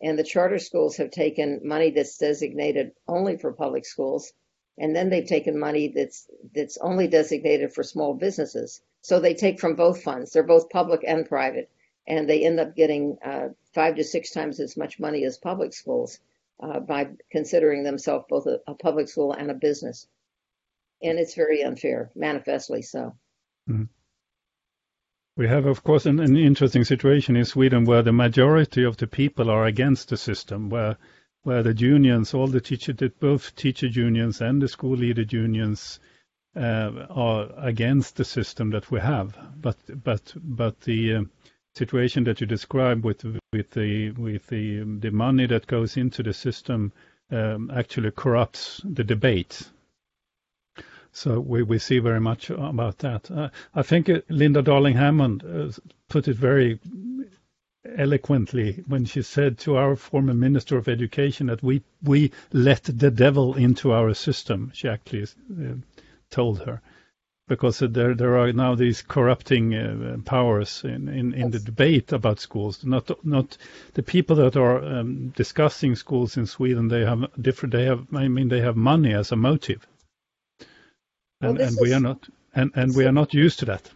and 0.00 0.18
the 0.18 0.24
charter 0.24 0.58
schools 0.58 0.96
have 0.96 1.10
taken 1.10 1.60
money 1.64 1.90
that's 1.90 2.16
designated 2.16 2.92
only 3.08 3.36
for 3.36 3.52
public 3.52 3.84
schools, 3.84 4.32
and 4.78 4.94
then 4.94 5.10
they've 5.10 5.26
taken 5.26 5.58
money 5.58 5.88
that's 5.88 6.30
that's 6.54 6.78
only 6.78 7.08
designated 7.08 7.72
for 7.74 7.82
small 7.82 8.14
businesses. 8.14 8.80
So 9.02 9.20
they 9.20 9.34
take 9.34 9.60
from 9.60 9.74
both 9.74 10.02
funds; 10.02 10.32
they're 10.32 10.42
both 10.42 10.70
public 10.70 11.04
and 11.06 11.26
private 11.26 11.68
and 12.06 12.28
they 12.28 12.44
end 12.44 12.60
up 12.60 12.76
getting 12.76 13.18
uh, 13.24 13.48
five 13.74 13.96
to 13.96 14.04
six 14.04 14.30
times 14.30 14.60
as 14.60 14.76
much 14.76 15.00
money 15.00 15.24
as 15.24 15.38
public 15.38 15.72
schools 15.72 16.18
uh, 16.60 16.80
by 16.80 17.08
considering 17.30 17.82
themselves 17.82 18.24
both 18.28 18.46
a, 18.46 18.60
a, 18.66 18.74
public 18.74 19.08
school 19.08 19.32
and 19.32 19.50
a 19.50 19.54
business. 19.54 20.06
And 21.02 21.18
it's 21.18 21.34
very 21.34 21.62
unfair, 21.62 22.10
manifestly 22.14 22.82
so. 22.82 23.16
Mm-hmm. 23.68 23.84
We 25.36 25.48
have, 25.48 25.66
of 25.66 25.84
course, 25.84 26.06
an, 26.06 26.18
an, 26.20 26.36
interesting 26.36 26.84
situation 26.84 27.36
in 27.36 27.44
Sweden 27.44 27.84
where 27.84 28.02
the 28.02 28.12
majority 28.12 28.84
of 28.84 28.96
the 28.96 29.06
people 29.06 29.50
are 29.50 29.66
against 29.66 30.08
the 30.08 30.16
system, 30.16 30.70
where 30.70 30.96
where 31.42 31.62
the 31.62 31.74
unions, 31.74 32.32
all 32.32 32.48
the 32.48 32.60
teacher, 32.60 32.94
both 33.20 33.54
teacher 33.54 33.86
unions 33.86 34.40
and 34.40 34.62
the 34.62 34.66
school 34.66 34.96
leader 34.96 35.22
unions, 35.22 36.00
uh, 36.56 37.06
are 37.10 37.50
against 37.58 38.16
the 38.16 38.24
system 38.24 38.70
that 38.70 38.90
we 38.90 38.98
have. 38.98 39.36
But 39.60 39.76
but 40.02 40.32
but 40.36 40.80
the 40.80 41.16
uh, 41.16 41.22
situation 41.76 42.24
that 42.24 42.40
you 42.40 42.46
describe 42.46 43.04
with 43.04 43.22
with 43.52 43.70
the 43.70 44.10
with 44.12 44.46
the 44.46 44.82
the 45.00 45.10
money 45.10 45.46
that 45.46 45.66
goes 45.66 45.96
into 45.96 46.22
the 46.22 46.32
system 46.32 46.92
um, 47.30 47.70
actually 47.74 48.10
corrupts 48.10 48.80
the 48.84 49.04
debate. 49.04 49.68
So 51.12 51.40
we, 51.40 51.62
we 51.62 51.78
see 51.78 51.98
very 51.98 52.20
much 52.20 52.50
about 52.50 52.98
that. 52.98 53.30
Uh, 53.30 53.48
I 53.74 53.82
think 53.82 54.10
Linda 54.28 54.62
Darling 54.62 54.96
Hammond 54.96 55.44
uh, 55.44 55.72
put 56.08 56.28
it 56.28 56.36
very 56.36 56.78
eloquently 57.96 58.84
when 58.86 59.04
she 59.04 59.22
said 59.22 59.58
to 59.58 59.76
our 59.76 59.96
former 59.96 60.34
Minister 60.34 60.76
of 60.76 60.88
Education 60.88 61.46
that 61.46 61.62
we 61.62 61.82
we 62.02 62.32
let 62.52 62.84
the 62.84 63.10
devil 63.10 63.54
into 63.54 63.92
our 63.92 64.14
system. 64.14 64.70
She 64.74 64.88
actually 64.88 65.24
uh, 65.24 65.74
told 66.30 66.60
her 66.60 66.80
because 67.48 67.78
there 67.78 68.14
there 68.14 68.38
are 68.38 68.52
now 68.52 68.74
these 68.74 69.02
corrupting 69.02 69.74
uh, 69.74 70.16
powers 70.24 70.82
in, 70.84 71.08
in, 71.08 71.32
in 71.32 71.50
the 71.50 71.60
debate 71.60 72.12
about 72.12 72.40
schools. 72.40 72.84
Not 72.84 73.24
not 73.24 73.56
the 73.94 74.02
people 74.02 74.36
that 74.36 74.56
are 74.56 74.84
um, 74.84 75.28
discussing 75.28 75.94
schools 75.94 76.36
in 76.36 76.46
Sweden. 76.46 76.88
They 76.88 77.04
have 77.04 77.30
different. 77.40 77.72
They 77.72 77.84
have. 77.84 78.06
I 78.14 78.28
mean, 78.28 78.48
they 78.48 78.60
have 78.60 78.76
money 78.76 79.14
as 79.14 79.32
a 79.32 79.36
motive, 79.36 79.86
and, 81.40 81.58
well, 81.58 81.68
and 81.68 81.76
we 81.80 81.92
are 81.92 82.00
not. 82.00 82.28
And 82.54 82.72
and 82.74 82.96
we 82.96 83.04
are 83.04 83.12
not 83.12 83.34
used 83.34 83.58
to 83.60 83.66
that. 83.66 83.90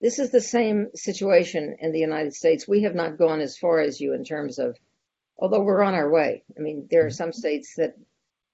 This 0.00 0.18
is 0.18 0.30
the 0.30 0.40
same 0.40 0.88
situation 0.94 1.76
in 1.80 1.92
the 1.92 2.00
United 2.00 2.34
States. 2.34 2.68
We 2.68 2.82
have 2.82 2.94
not 2.94 3.18
gone 3.18 3.40
as 3.40 3.56
far 3.56 3.80
as 3.80 4.00
you 4.00 4.14
in 4.14 4.24
terms 4.24 4.58
of, 4.58 4.76
although 5.38 5.62
we're 5.62 5.82
on 5.82 5.94
our 5.94 6.10
way. 6.10 6.42
I 6.56 6.60
mean, 6.60 6.86
there 6.90 7.06
are 7.06 7.10
some 7.10 7.32
states 7.32 7.74
that 7.76 7.96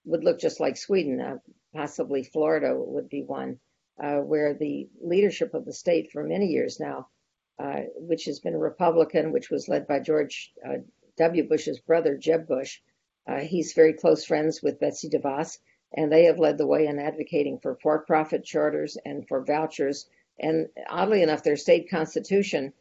would 0.04 0.24
look 0.24 0.40
just 0.40 0.60
like 0.60 0.76
Sweden. 0.76 1.20
Uh, 1.20 1.38
possibly 1.74 2.22
Florida 2.22 2.74
would 2.76 3.08
be 3.08 3.22
one, 3.22 3.58
uh, 4.02 4.16
where 4.16 4.54
the 4.54 4.88
leadership 5.00 5.54
of 5.54 5.64
the 5.64 5.72
state 5.72 6.10
for 6.12 6.24
many 6.24 6.46
years 6.46 6.80
now, 6.80 7.08
uh, 7.62 7.80
which 7.96 8.24
has 8.24 8.40
been 8.40 8.54
a 8.54 8.58
Republican, 8.58 9.32
which 9.32 9.50
was 9.50 9.68
led 9.68 9.86
by 9.86 10.00
George 10.00 10.52
uh, 10.66 10.78
W. 11.18 11.48
Bush's 11.48 11.78
brother, 11.80 12.16
Jeb 12.16 12.46
Bush, 12.46 12.80
uh, 13.28 13.38
he's 13.38 13.74
very 13.74 13.92
close 13.92 14.24
friends 14.24 14.62
with 14.62 14.80
Betsy 14.80 15.08
DeVos, 15.08 15.58
and 15.94 16.10
they 16.10 16.24
have 16.24 16.38
led 16.38 16.58
the 16.58 16.66
way 16.66 16.86
in 16.86 16.98
advocating 16.98 17.58
for 17.60 17.76
for-profit 17.76 18.44
charters 18.44 18.96
and 19.04 19.28
for 19.28 19.44
vouchers 19.44 20.06
and 20.38 20.68
oddly 20.88 21.22
enough, 21.22 21.42
their 21.42 21.56
state 21.56 21.90
constitution, 21.90 22.72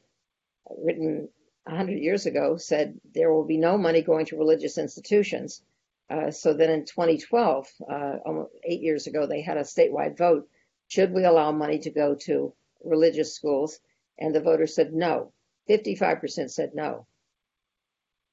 written 0.70 1.30
100 1.66 2.00
years 2.00 2.26
ago, 2.26 2.58
said 2.58 3.00
there 3.14 3.32
will 3.32 3.46
be 3.46 3.58
no 3.58 3.78
money 3.78 4.02
going 4.02 4.26
to 4.28 4.38
religious 4.38 4.78
institutions. 4.78 5.62
Uh, 6.10 6.32
so 6.32 6.54
then 6.54 6.70
in 6.70 6.86
2012, 6.86 7.68
uh, 7.90 8.18
eight 8.64 8.82
years 8.82 9.08
ago, 9.08 9.26
they 9.26 9.42
had 9.42 9.58
a 9.58 9.62
statewide 9.62 10.18
vote. 10.18 10.50
Should 10.92 11.14
we 11.14 11.24
allow 11.24 11.54
money 11.54 11.80
to 11.80 11.90
go 11.90 12.16
to 12.26 12.54
religious 12.84 13.34
schools? 13.34 13.80
And 14.20 14.36
the 14.36 14.42
voters 14.42 14.76
said 14.76 14.92
no. 14.92 15.32
55% 15.70 16.52
said 16.52 16.72
no. 16.74 17.08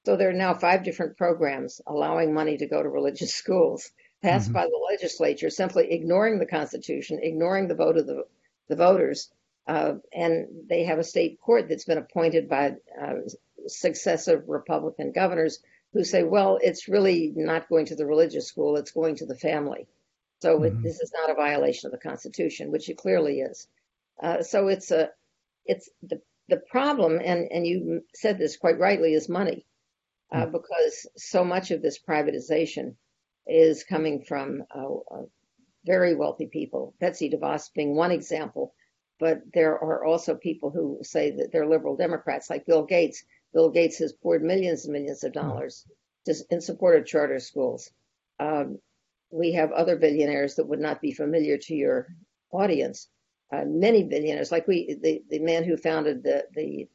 So 0.05 0.17
there 0.17 0.31
are 0.31 0.45
now 0.45 0.55
five 0.55 0.83
different 0.83 1.17
programs 1.17 1.81
allowing 1.87 2.35
money 2.35 2.57
to 2.57 2.67
go 2.67 2.83
to 2.83 2.89
religious 2.89 3.33
schools 3.43 3.93
passed 4.23 4.47
mm-hmm. 4.47 4.55
by 4.55 4.65
the 4.65 4.87
legislature, 4.91 5.51
simply 5.51 5.93
ignoring 5.93 6.41
the 6.41 6.47
Constitution, 6.47 7.21
ignoring 7.23 7.69
the 7.69 7.77
vote 7.77 7.97
of 7.97 8.09
the 8.09 8.25
the 8.67 8.75
voters. 8.75 9.31
Uh, 9.69 9.95
and 10.13 10.49
they 10.69 10.83
have 10.83 10.99
a 10.99 11.05
state 11.05 11.41
court 11.41 11.69
that's 11.69 11.85
been 11.85 11.99
appointed 11.99 12.49
by 12.49 12.75
uh, 13.01 13.21
successive 13.69 14.49
Republican 14.49 15.13
governors 15.13 15.61
who 15.93 16.03
say, 16.03 16.25
well, 16.25 16.59
it's 16.61 16.89
really 16.89 17.33
not 17.37 17.69
going 17.69 17.87
to 17.87 17.95
the 17.95 18.07
religious 18.07 18.49
school, 18.49 18.77
it's 18.77 18.91
going 18.91 19.15
to 19.15 19.27
the 19.27 19.39
family. 19.39 19.87
So 20.41 20.59
mm-hmm. 20.59 20.79
it, 20.79 20.83
this 20.83 21.01
is 21.01 21.13
not 21.15 21.31
a 21.31 21.35
violation 21.35 21.87
of 21.87 21.93
the 21.93 22.09
Constitution, 22.09 22.71
which 22.71 22.89
it 22.89 22.97
clearly 22.97 23.41
is. 23.41 23.69
Uh, 24.23 24.43
so 24.43 24.69
it's 24.69 24.91
a, 24.91 25.11
it's 25.65 25.89
the 26.03 26.21
the 26.49 26.63
problem, 26.71 27.21
and 27.23 27.47
and 27.51 27.67
you 27.67 28.03
said 28.15 28.39
this 28.39 28.57
quite 28.57 28.79
rightly, 28.79 29.13
is 29.15 29.29
money, 29.29 29.67
uh, 30.33 30.43
mm-hmm. 30.43 30.53
because 30.53 31.07
so 31.17 31.45
much 31.45 31.71
of 31.71 31.83
this 31.83 31.99
privatization 31.99 32.95
is 33.47 33.85
coming 33.85 34.23
from 34.23 34.63
uh, 34.75 34.95
uh, 35.11 35.23
very 35.85 36.15
wealthy 36.15 36.47
people, 36.47 36.95
Betsy 37.01 37.31
DeVos 37.31 37.73
being 37.75 37.95
one 37.95 38.11
example, 38.11 38.75
but 39.19 39.41
there 39.53 39.73
are 39.73 40.05
also 40.05 40.35
people 40.35 40.71
who 40.71 40.99
say 41.03 41.31
that 41.33 41.51
they're 41.53 41.67
liberal 41.67 41.97
Democrats, 41.97 42.51
like 42.51 42.67
Bill 42.67 42.85
Gates. 42.85 43.25
Bill 43.53 43.71
Gates 43.71 43.99
has 43.99 44.13
poured 44.13 44.43
millions 44.43 44.85
and 44.85 44.93
millions 44.93 45.25
of 45.25 45.33
dollars 45.33 45.87
in 46.51 46.61
support 46.61 46.99
of 46.99 47.07
charter 47.07 47.41
schools. 47.41 47.91
Um, 48.39 48.79
we 49.31 49.53
have 49.53 49.73
other 49.73 49.97
billionaires 49.97 50.55
that 50.55 50.67
would 50.67 50.81
not 50.81 51.01
be 51.01 51.13
familiar 51.13 51.59
to 51.59 51.75
your 51.75 52.07
audience. 52.51 53.09
Uh, 53.53 53.65
many 53.67 54.05
billionaires, 54.05 54.53
like 54.53 54.67
we, 54.67 54.97
the, 55.03 55.23
the 55.31 55.39
man 55.39 55.65
who 55.65 55.77
founded 55.77 56.23
the 56.23 56.45
the 56.55 56.89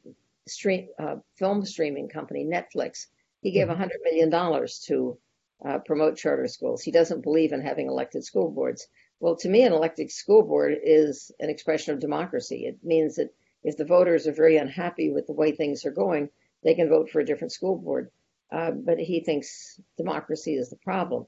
stream 0.46 0.88
uh, 0.98 1.16
film 1.36 1.64
streaming 1.64 2.08
company 2.08 2.44
Netflix, 2.44 3.06
he 3.40 3.50
gave 3.50 3.68
a 3.68 3.74
hundred 3.74 3.98
million 4.04 4.30
dollars 4.30 4.78
to 4.86 5.18
uh, 5.66 5.78
promote 5.78 6.16
charter 6.16 6.46
schools. 6.46 6.82
He 6.82 6.90
doesn't 6.90 7.22
believe 7.22 7.52
in 7.52 7.60
having 7.60 7.88
elected 7.88 8.24
school 8.24 8.50
boards. 8.50 8.86
Well, 9.20 9.36
to 9.36 9.48
me, 9.48 9.62
an 9.62 9.72
elected 9.72 10.10
school 10.10 10.42
board 10.42 10.76
is 10.82 11.32
an 11.40 11.50
expression 11.50 11.94
of 11.94 12.00
democracy. 12.00 12.66
It 12.66 12.78
means 12.84 13.16
that 13.16 13.30
if 13.62 13.76
the 13.76 13.84
voters 13.84 14.26
are 14.26 14.32
very 14.32 14.56
unhappy 14.56 15.10
with 15.10 15.26
the 15.26 15.32
way 15.32 15.52
things 15.52 15.84
are 15.86 15.90
going, 15.92 16.28
they 16.62 16.74
can 16.74 16.88
vote 16.88 17.10
for 17.10 17.20
a 17.20 17.24
different 17.24 17.52
school 17.52 17.76
board. 17.76 18.10
Uh, 18.52 18.72
but 18.72 18.98
he 18.98 19.20
thinks 19.20 19.80
democracy 19.96 20.54
is 20.54 20.68
the 20.68 20.76
problem. 20.76 21.26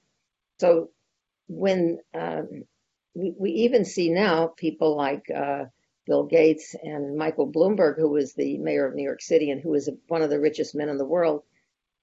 So 0.60 0.90
when 1.48 1.98
um, 2.14 2.64
we, 3.14 3.35
we, 3.38 3.50
even 3.50 3.85
see 3.85 4.11
now 4.11 4.48
people 4.48 4.96
like 4.96 5.30
uh, 5.30 5.64
Bill 6.06 6.24
Gates 6.24 6.74
and 6.82 7.16
Michael 7.16 7.50
Bloomberg, 7.50 7.96
who 7.98 8.09
was 8.09 8.35
the 8.35 8.59
mayor 8.59 8.87
of 8.87 8.94
New 8.94 9.02
York 9.02 9.22
City 9.22 9.50
and 9.50 9.61
who 9.61 9.74
is 9.74 9.90
one 10.09 10.22
of 10.22 10.30
the 10.30 10.40
richest 10.40 10.74
men 10.74 10.88
in 10.88 10.98
the 10.98 11.04
world, 11.04 11.42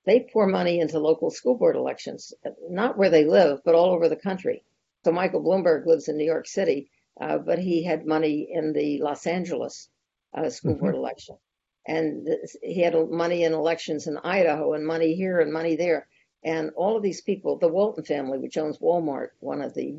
they 0.06 0.28
pour 0.32 0.48
money 0.48 0.80
into 0.80 1.00
local 1.00 1.32
school 1.32 1.56
board 1.56 1.76
elections, 1.76 2.34
not 2.70 2.98
where 2.98 3.10
they 3.10 3.26
live, 3.26 3.62
but 3.64 3.76
all 3.76 3.92
over 3.92 4.10
the 4.10 4.16
country. 4.16 4.64
So 5.06 5.12
Michael 5.12 5.44
Bloomberg 5.44 5.86
lives 5.86 6.08
in 6.08 6.18
New 6.18 6.26
York 6.26 6.48
City, 6.48 6.90
uh, 7.20 7.38
but 7.38 7.60
he 7.60 7.84
had 7.84 8.06
money 8.06 8.50
in 8.52 8.74
the 8.74 9.02
Los 9.02 9.26
Angeles 9.28 9.90
uh, 10.34 10.50
school 10.50 10.74
mm-hmm. 10.74 10.82
board 10.82 10.96
election. 10.96 11.38
And 11.86 12.28
he 12.62 12.82
had 12.82 12.96
money 13.10 13.44
in 13.44 13.54
elections 13.54 14.08
in 14.08 14.18
Idaho 14.18 14.74
and 14.74 14.86
money 14.86 15.16
here 15.16 15.40
and 15.40 15.52
money 15.52 15.76
there. 15.76 16.08
And 16.46 16.72
all 16.76 16.98
of 16.98 17.04
these 17.04 17.22
people, 17.22 17.58
the 17.58 17.68
Walton 17.68 18.04
family, 18.04 18.38
which 18.38 18.58
owns 18.58 18.80
Walmart, 18.80 19.30
one 19.40 19.62
of 19.62 19.74
the 19.74 19.96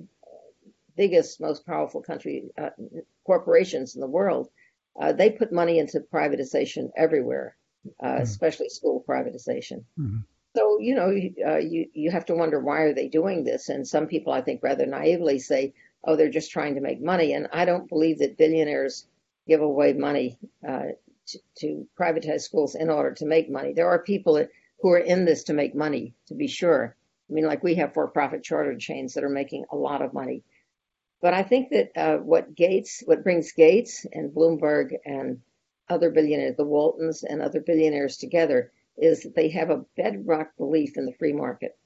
biggest, 0.96 1.40
most 1.40 1.66
powerful 1.66 2.02
country 2.02 2.50
uh, 2.58 2.70
corporations 3.24 3.94
in 3.94 4.00
the 4.00 4.06
world, 4.06 4.48
uh, 5.00 5.12
they 5.12 5.30
put 5.30 5.52
money 5.52 5.78
into 5.78 6.00
privatization 6.00 6.90
everywhere 6.96 7.56
uh, 8.02 8.06
mm-hmm. 8.06 8.22
especially 8.22 8.68
school 8.68 9.04
privatization. 9.06 9.84
Mm-hmm. 9.98 10.18
So 10.56 10.78
you 10.78 10.94
know, 10.94 11.08
uh, 11.46 11.58
you 11.58 11.86
you 11.92 12.10
have 12.10 12.26
to 12.26 12.34
wonder 12.34 12.60
why 12.60 12.82
are 12.82 12.94
they 12.94 13.08
doing 13.08 13.44
this? 13.44 13.68
And 13.68 13.86
some 13.86 14.06
people, 14.06 14.32
I 14.32 14.40
think, 14.40 14.62
rather 14.62 14.86
naively 14.86 15.38
say, 15.38 15.74
"Oh, 16.04 16.16
they're 16.16 16.30
just 16.30 16.52
trying 16.52 16.76
to 16.76 16.80
make 16.80 17.02
money." 17.02 17.32
And 17.32 17.48
I 17.52 17.64
don't 17.64 17.88
believe 17.88 18.18
that 18.20 18.38
billionaires 18.38 19.06
give 19.48 19.60
away 19.60 19.92
money 19.92 20.38
uh, 20.66 20.92
to, 21.26 21.38
to 21.58 21.88
privatize 21.98 22.42
schools 22.42 22.76
in 22.76 22.88
order 22.88 23.12
to 23.14 23.26
make 23.26 23.50
money. 23.50 23.72
There 23.72 23.88
are 23.88 23.98
people 23.98 24.46
who 24.80 24.90
are 24.90 24.98
in 24.98 25.24
this 25.24 25.44
to 25.44 25.52
make 25.52 25.74
money, 25.74 26.14
to 26.26 26.34
be 26.34 26.46
sure. 26.46 26.96
I 27.30 27.32
mean, 27.32 27.46
like 27.46 27.62
we 27.62 27.74
have 27.76 27.94
for-profit 27.94 28.42
charter 28.42 28.76
chains 28.76 29.14
that 29.14 29.24
are 29.24 29.30
making 29.30 29.64
a 29.70 29.76
lot 29.76 30.02
of 30.02 30.12
money. 30.12 30.42
But 31.22 31.32
I 31.32 31.42
think 31.42 31.70
that 31.70 31.90
uh, 31.96 32.18
what 32.18 32.54
Gates, 32.54 33.02
what 33.06 33.24
brings 33.24 33.52
Gates 33.52 34.04
and 34.12 34.34
Bloomberg 34.34 34.92
and 35.06 35.40
other 35.88 36.10
billionaires, 36.10 36.56
the 36.56 36.64
Waltons 36.64 37.22
and 37.22 37.40
other 37.40 37.60
billionaires 37.60 38.18
together, 38.18 38.72
is 38.98 39.22
that 39.22 39.34
they 39.34 39.48
have 39.48 39.70
a 39.70 39.84
bedrock 39.96 40.56
belief 40.58 40.96
in 40.96 41.06
the 41.06 41.14
free 41.14 41.32
market. 41.32 41.78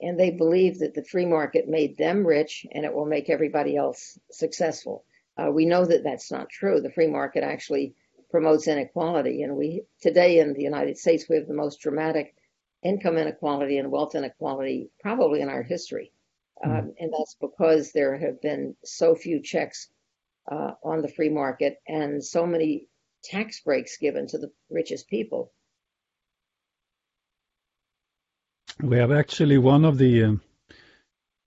And 0.00 0.18
they 0.18 0.30
believe 0.30 0.78
that 0.78 0.94
the 0.94 1.04
free 1.04 1.26
market 1.26 1.68
made 1.68 1.96
them 1.96 2.26
rich 2.26 2.66
and 2.72 2.84
it 2.84 2.94
will 2.94 3.06
make 3.06 3.30
everybody 3.30 3.76
else 3.76 4.18
successful. 4.30 5.04
Uh, 5.36 5.50
we 5.50 5.66
know 5.66 5.84
that 5.84 6.04
that's 6.04 6.30
not 6.30 6.48
true. 6.48 6.80
The 6.80 6.92
free 6.92 7.06
market 7.06 7.42
actually 7.42 7.94
promotes 8.32 8.66
inequality. 8.66 9.42
And 9.42 9.56
we 9.56 9.84
today 10.00 10.40
in 10.40 10.54
the 10.54 10.62
United 10.62 10.98
States, 10.98 11.26
we 11.28 11.36
have 11.36 11.46
the 11.46 11.54
most 11.54 11.80
dramatic 11.80 12.34
income 12.82 13.16
inequality 13.16 13.78
and 13.78 13.92
wealth 13.92 14.16
inequality 14.16 14.90
probably 15.00 15.40
in 15.40 15.48
our 15.48 15.62
history. 15.62 16.10
Hmm. 16.64 16.70
Um, 16.70 16.94
and 16.98 17.12
that's 17.12 17.36
because 17.40 17.92
there 17.92 18.18
have 18.18 18.42
been 18.42 18.74
so 18.82 19.14
few 19.14 19.40
checks 19.40 19.88
uh, 20.50 20.72
on 20.82 21.02
the 21.02 21.08
free 21.08 21.28
market 21.28 21.76
and 21.86 22.24
so 22.24 22.44
many 22.44 22.88
tax 23.22 23.60
breaks 23.60 23.98
given 23.98 24.26
to 24.28 24.38
the 24.38 24.50
richest 24.68 25.08
people. 25.08 25.52
We 28.82 28.96
have 28.96 29.12
actually 29.12 29.58
one 29.58 29.84
of 29.84 29.98
the 29.98 30.24
uh, 30.24 30.32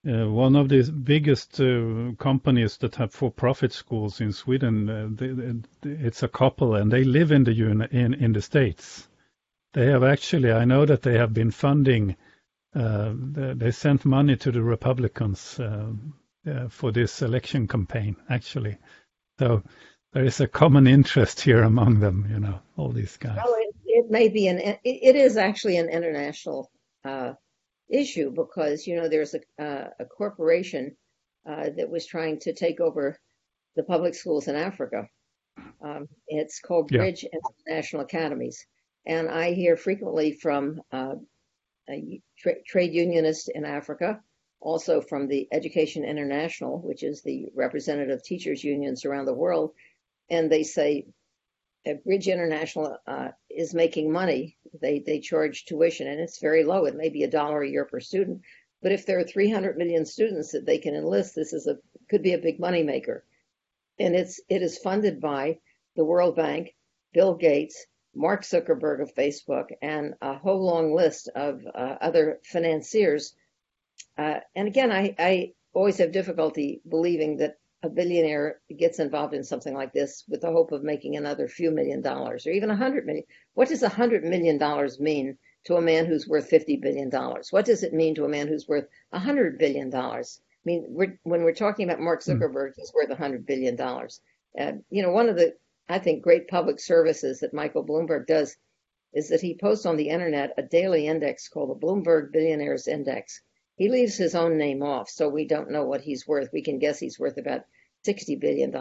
uh, 0.07 0.29
one 0.29 0.55
of 0.55 0.69
the 0.69 0.83
biggest 0.91 1.59
uh, 1.59 2.11
companies 2.17 2.77
that 2.77 2.95
have 2.95 3.13
for-profit 3.13 3.73
schools 3.73 4.21
in 4.21 4.31
Sweden. 4.31 4.89
Uh, 4.89 5.07
they, 5.11 5.27
they, 5.27 6.05
it's 6.05 6.23
a 6.23 6.27
couple, 6.27 6.75
and 6.75 6.91
they 6.91 7.03
live 7.03 7.31
in 7.31 7.43
the 7.43 7.51
in 7.91 8.13
in 8.13 8.33
the 8.33 8.41
states. 8.41 9.07
They 9.73 9.87
have 9.87 10.03
actually, 10.03 10.51
I 10.51 10.65
know 10.65 10.85
that 10.85 11.01
they 11.01 11.17
have 11.17 11.33
been 11.33 11.51
funding 11.51 12.15
uh, 12.75 13.13
they, 13.15 13.53
they 13.53 13.71
sent 13.71 14.03
money 14.03 14.35
to 14.35 14.51
the 14.51 14.61
Republicans 14.61 15.59
uh, 15.59 15.87
uh, 16.45 16.67
for 16.67 16.91
this 16.91 17.21
election 17.21 17.67
campaign, 17.67 18.17
actually. 18.29 18.77
So 19.39 19.63
there 20.11 20.25
is 20.25 20.41
a 20.41 20.47
common 20.47 20.85
interest 20.85 21.39
here 21.39 21.63
among 21.63 21.99
them, 22.01 22.27
you 22.29 22.39
know, 22.39 22.59
all 22.75 22.89
these 22.89 23.15
guys. 23.17 23.37
Well, 23.37 23.55
it, 23.57 23.75
it 23.85 24.11
may 24.11 24.27
be 24.27 24.47
an, 24.47 24.59
it, 24.59 25.15
is 25.15 25.37
actually 25.37 25.77
an 25.77 25.89
international 25.89 26.69
issue 27.89 28.31
because, 28.31 28.87
you 28.87 28.95
know, 28.95 29.07
there's 29.07 29.35
a, 29.35 29.63
uh, 29.63 29.89
a 29.99 30.05
corporation 30.05 30.95
uh, 31.47 31.69
that 31.77 31.89
was 31.89 32.05
trying 32.05 32.39
to 32.39 32.53
take 32.53 32.79
over 32.79 33.19
the 33.75 33.83
public 33.83 34.15
schools 34.15 34.47
in 34.47 34.55
Africa. 34.55 35.07
Um, 35.81 36.07
it's 36.27 36.59
called 36.59 36.91
Yeah. 36.91 36.99
Bridge 36.99 37.25
International 37.67 38.03
Academies. 38.03 38.65
And 39.05 39.29
I 39.29 39.53
hear 39.53 39.77
frequently 39.77 40.31
from 40.33 40.81
uh, 40.91 41.15
a 41.89 42.21
tra- 42.37 42.63
trade 42.65 42.93
unionist 42.93 43.49
in 43.49 43.63
Africa, 43.65 44.19
also 44.59 45.01
from 45.01 45.27
the 45.27 45.47
Education 45.51 46.03
International, 46.03 46.79
which 46.79 47.03
is 47.03 47.21
the 47.21 47.47
representative 47.53 48.23
teachers 48.23 48.63
unions 48.63 49.05
around 49.05 49.25
the 49.25 49.33
world. 49.33 49.73
And 50.29 50.51
they 50.51 50.63
say 50.63 51.05
Bridge 52.03 52.27
International 52.27 52.97
uh, 53.05 53.29
is 53.55 53.73
making 53.73 54.11
money. 54.11 54.57
They, 54.81 54.99
they 54.99 55.19
charge 55.19 55.65
tuition 55.65 56.07
and 56.07 56.19
it's 56.19 56.39
very 56.39 56.63
low. 56.63 56.85
It 56.85 56.95
may 56.95 57.09
be 57.09 57.23
a 57.23 57.29
dollar 57.29 57.61
a 57.61 57.69
year 57.69 57.85
per 57.85 57.99
student. 57.99 58.41
But 58.81 58.91
if 58.91 59.05
there 59.05 59.19
are 59.19 59.23
300 59.23 59.77
million 59.77 60.05
students 60.05 60.51
that 60.51 60.65
they 60.65 60.77
can 60.77 60.95
enlist, 60.95 61.35
this 61.35 61.53
is 61.53 61.67
a 61.67 61.77
could 62.09 62.21
be 62.21 62.33
a 62.33 62.37
big 62.37 62.59
money 62.59 62.83
maker. 62.83 63.25
And 63.97 64.15
it's 64.15 64.39
it 64.49 64.61
is 64.61 64.77
funded 64.77 65.19
by 65.19 65.59
the 65.95 66.05
World 66.05 66.35
Bank, 66.35 66.75
Bill 67.13 67.33
Gates, 67.33 67.87
Mark 68.13 68.43
Zuckerberg 68.43 69.01
of 69.01 69.15
Facebook, 69.15 69.69
and 69.81 70.13
a 70.21 70.35
whole 70.35 70.63
long 70.63 70.93
list 70.93 71.29
of 71.35 71.65
uh, 71.65 71.97
other 72.01 72.39
financiers. 72.43 73.33
Uh, 74.17 74.39
and 74.55 74.67
again, 74.67 74.91
I, 74.91 75.15
I 75.17 75.53
always 75.73 75.97
have 75.97 76.11
difficulty 76.11 76.81
believing 76.87 77.37
that 77.37 77.57
a 77.85 77.89
billionaire 77.89 78.59
gets 78.77 78.99
involved 78.99 79.33
in 79.33 79.43
something 79.43 79.73
like 79.73 79.93
this 79.93 80.23
with 80.27 80.41
the 80.41 80.51
hope 80.51 80.71
of 80.71 80.83
making 80.83 81.15
another 81.15 81.47
few 81.47 81.71
million 81.71 82.01
dollars 82.01 82.45
or 82.45 82.51
even 82.51 82.71
a 82.71 82.75
hundred 82.75 83.05
million. 83.05 83.23
What 83.53 83.69
does 83.69 83.83
a 83.83 83.89
hundred 83.89 84.23
million 84.23 84.57
dollars 84.57 84.99
mean 84.99 85.37
to 85.65 85.75
a 85.75 85.81
man 85.81 86.05
who's 86.05 86.27
worth 86.27 86.49
fifty 86.49 86.77
billion 86.77 87.09
dollars? 87.09 87.49
What 87.51 87.65
does 87.65 87.83
it 87.83 87.93
mean 87.93 88.15
to 88.15 88.25
a 88.25 88.29
man 88.29 88.47
who's 88.47 88.67
worth 88.67 88.87
a 89.11 89.19
hundred 89.19 89.57
billion 89.59 89.89
dollars? 89.89 90.41
I 90.41 90.65
mean, 90.65 90.85
we're, 90.89 91.19
when 91.23 91.43
we're 91.43 91.53
talking 91.53 91.87
about 91.87 92.01
Mark 92.01 92.21
Zuckerberg, 92.23 92.71
he's 92.75 92.93
worth 92.93 93.11
a 93.11 93.15
hundred 93.15 93.45
billion 93.45 93.75
dollars. 93.75 94.19
Uh, 94.59 94.73
you 94.89 95.03
know, 95.03 95.11
one 95.11 95.29
of 95.29 95.35
the 95.35 95.55
I 95.87 95.99
think 95.99 96.23
great 96.23 96.47
public 96.47 96.79
services 96.79 97.39
that 97.41 97.53
Michael 97.53 97.85
Bloomberg 97.85 98.25
does 98.25 98.57
is 99.13 99.29
that 99.29 99.41
he 99.41 99.55
posts 99.57 99.85
on 99.85 99.97
the 99.97 100.09
internet 100.09 100.53
a 100.57 100.63
daily 100.63 101.07
index 101.07 101.47
called 101.47 101.69
the 101.69 101.85
Bloomberg 101.85 102.31
Billionaires 102.31 102.87
Index. 102.87 103.41
He 103.77 103.89
leaves 103.89 104.17
his 104.17 104.35
own 104.35 104.57
name 104.57 104.81
off, 104.81 105.09
so 105.09 105.29
we 105.29 105.45
don't 105.45 105.69
know 105.69 105.85
what 105.85 106.01
he's 106.01 106.27
worth. 106.27 106.49
We 106.51 106.63
can 106.63 106.79
guess 106.79 106.97
he's 106.97 107.19
worth 107.19 107.37
about 107.37 107.61
$60 108.05 108.39
billion. 108.39 108.71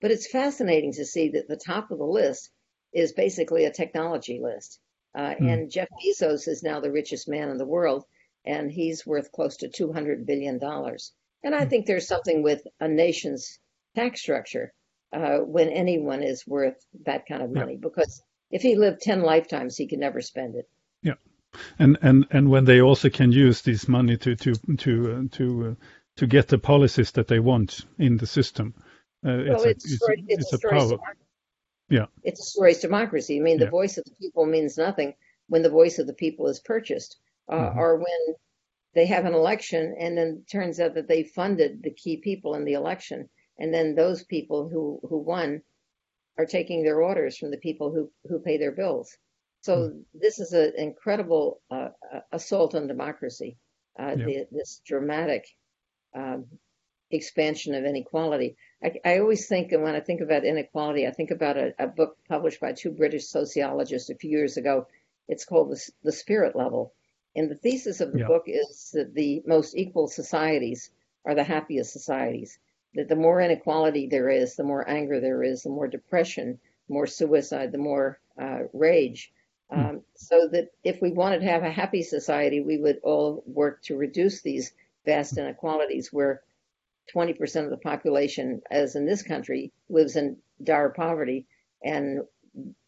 But 0.00 0.10
it's 0.10 0.30
fascinating 0.30 0.92
to 0.94 1.04
see 1.04 1.30
that 1.30 1.48
the 1.48 1.56
top 1.56 1.90
of 1.90 1.98
the 1.98 2.04
list 2.04 2.50
is 2.92 3.12
basically 3.12 3.64
a 3.64 3.72
technology 3.72 4.40
list. 4.40 4.80
Uh, 5.14 5.34
Hmm. 5.34 5.48
And 5.48 5.70
Jeff 5.70 5.88
Bezos 6.00 6.48
is 6.48 6.62
now 6.62 6.80
the 6.80 6.90
richest 6.92 7.28
man 7.28 7.48
in 7.50 7.58
the 7.58 7.66
world, 7.66 8.04
and 8.44 8.70
he's 8.70 9.06
worth 9.06 9.30
close 9.32 9.56
to 9.58 9.68
$200 9.68 10.26
billion. 10.26 10.58
And 11.42 11.54
I 11.54 11.64
think 11.66 11.86
there's 11.86 12.08
something 12.08 12.42
with 12.42 12.66
a 12.80 12.88
nation's 12.88 13.58
tax 13.94 14.20
structure 14.20 14.72
uh, 15.12 15.38
when 15.38 15.68
anyone 15.68 16.22
is 16.22 16.46
worth 16.46 16.76
that 17.06 17.26
kind 17.26 17.42
of 17.42 17.50
Yeah. 17.54 17.64
money, 17.64 17.76
because 17.76 18.22
if 18.50 18.62
he 18.62 18.76
lived 18.76 19.00
10 19.02 19.22
lifetimes, 19.22 19.76
he 19.76 19.86
could 19.86 20.00
never 20.00 20.20
spend 20.20 20.56
it. 20.56 20.68
Yeah. 21.02 21.14
And 21.78 21.96
and 22.02 22.26
and 22.30 22.50
when 22.50 22.64
they 22.64 22.80
also 22.80 23.08
can 23.10 23.30
use 23.30 23.62
this 23.62 23.86
money 23.88 24.16
to 24.18 24.34
to 24.36 24.54
to 24.78 25.12
uh, 25.12 25.36
to 25.36 25.68
uh, 25.68 25.74
to 26.16 26.26
get 26.26 26.48
the 26.48 26.58
policies 26.58 27.12
that 27.12 27.28
they 27.28 27.40
want 27.40 27.80
in 27.98 28.16
the 28.16 28.26
system. 28.26 28.74
Uh, 29.24 29.42
Well, 29.48 29.64
a, 29.64 29.68
it 29.70 29.80
destroys, 29.80 30.18
it 30.18 30.24
it's 30.40 30.52
a 30.52 30.58
power. 30.58 30.80
democracy. 30.90 31.20
Yeah. 31.90 32.06
It 32.22 32.36
destroys 32.36 32.80
democracy. 32.80 33.38
I 33.38 33.42
mean, 33.42 33.58
the 33.58 33.64
Yeah. 33.64 33.70
voice 33.70 33.98
of 33.98 34.04
the 34.04 34.14
people 34.20 34.46
means 34.46 34.76
nothing 34.78 35.14
when 35.48 35.62
the 35.62 35.70
voice 35.70 35.98
of 35.98 36.06
the 36.06 36.14
people 36.14 36.46
is 36.48 36.60
purchased, 36.60 37.18
uh, 37.48 37.70
Mhm. 37.70 37.76
or 37.76 37.96
when 37.98 38.34
they 38.94 39.06
have 39.06 39.24
an 39.26 39.34
election 39.34 39.94
and 39.98 40.16
then 40.16 40.28
it 40.42 40.50
turns 40.50 40.78
out 40.80 40.94
that 40.94 41.08
they 41.08 41.24
funded 41.24 41.82
the 41.82 41.90
key 41.90 42.16
people 42.18 42.54
in 42.54 42.64
the 42.64 42.74
election, 42.74 43.28
and 43.58 43.72
then 43.74 43.94
those 43.94 44.24
people 44.24 44.68
who 44.68 45.00
who 45.08 45.18
won 45.18 45.62
are 46.38 46.46
taking 46.46 46.82
their 46.82 47.02
orders 47.02 47.36
from 47.38 47.50
the 47.50 47.58
people 47.58 47.90
who 47.92 48.10
who 48.28 48.38
pay 48.38 48.56
their 48.58 48.72
bills. 48.72 49.16
So 49.62 50.04
this 50.12 50.38
is 50.40 50.52
an 50.52 50.74
incredible 50.76 51.62
uh, 51.70 51.88
uh, 52.12 52.20
assault 52.32 52.74
on 52.74 52.86
democracy. 52.86 53.56
Uh, 53.98 54.14
Yeah. 54.18 54.26
the, 54.26 54.48
this 54.50 54.80
dramatic 54.84 55.46
um, 56.14 56.46
expansion 57.10 57.74
of 57.74 57.84
inequality. 57.84 58.56
I, 58.82 58.94
I 59.04 59.18
always 59.18 59.46
think, 59.46 59.72
and 59.72 59.82
when 59.82 59.94
I 59.94 60.00
think 60.00 60.20
about 60.20 60.44
inequality, 60.44 61.06
I 61.06 61.10
think 61.10 61.30
about 61.30 61.56
a, 61.56 61.74
a 61.78 61.86
book 61.86 62.16
published 62.28 62.60
by 62.60 62.72
two 62.72 62.90
British 62.90 63.26
sociologists 63.26 64.10
a 64.10 64.14
few 64.14 64.30
years 64.30 64.56
ago. 64.56 64.86
It's 65.28 65.44
called 65.44 65.70
The, 65.70 65.90
the 66.02 66.12
Spirit 66.12 66.54
Level. 66.56 66.92
And 67.36 67.50
the 67.50 67.56
thesis 67.56 68.00
of 68.00 68.12
the 68.12 68.20
Yeah. 68.20 68.26
book 68.26 68.44
is 68.46 68.90
that 68.92 69.14
the 69.14 69.42
most 69.46 69.76
equal 69.76 70.08
societies 70.08 70.90
are 71.24 71.34
the 71.34 71.44
happiest 71.44 71.92
societies. 71.92 72.58
That 72.94 73.08
the 73.08 73.16
more 73.16 73.40
inequality 73.40 74.06
there 74.06 74.30
is, 74.30 74.54
the 74.54 74.64
more 74.64 74.88
anger 74.88 75.20
there 75.20 75.42
is, 75.42 75.62
the 75.62 75.70
more 75.70 75.88
depression, 75.88 76.60
more 76.88 77.06
suicide, 77.06 77.72
the 77.72 77.78
more 77.78 78.20
uh, 78.40 78.64
rage. 78.72 79.32
Um, 79.70 80.02
so 80.14 80.46
that 80.52 80.70
if 80.84 81.00
we 81.02 81.10
wanted 81.10 81.40
to 81.40 81.46
have 81.46 81.64
a 81.64 81.70
happy 81.70 82.02
society, 82.02 82.60
we 82.60 82.76
would 82.76 83.00
all 83.02 83.42
work 83.46 83.82
to 83.84 83.96
reduce 83.96 84.42
these 84.42 84.72
vast 85.04 85.38
inequalities 85.38 86.12
where 86.12 86.42
20% 87.14 87.64
of 87.64 87.70
the 87.70 87.76
population, 87.76 88.62
as 88.70 88.96
in 88.96 89.06
this 89.06 89.22
country, 89.22 89.72
lives 89.88 90.16
in 90.16 90.36
dire 90.62 90.90
poverty, 90.90 91.46
and 91.84 92.22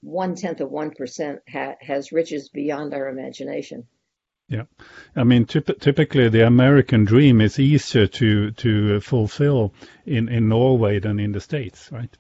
one 0.00 0.34
tenth 0.34 0.60
of 0.60 0.70
1% 0.70 1.40
ha- 1.50 1.76
has 1.80 2.12
riches 2.12 2.48
beyond 2.48 2.94
our 2.94 3.08
imagination. 3.08 3.86
Yeah, 4.48 4.64
I 5.16 5.24
mean, 5.24 5.44
typ- 5.44 5.80
typically 5.80 6.28
the 6.28 6.46
American 6.46 7.04
dream 7.04 7.40
is 7.40 7.58
easier 7.58 8.06
to 8.06 8.52
to 8.52 9.00
fulfill 9.00 9.74
in 10.04 10.28
in 10.28 10.48
Norway 10.48 11.00
than 11.00 11.18
in 11.18 11.32
the 11.32 11.40
States, 11.40 11.90
right? 11.90 12.16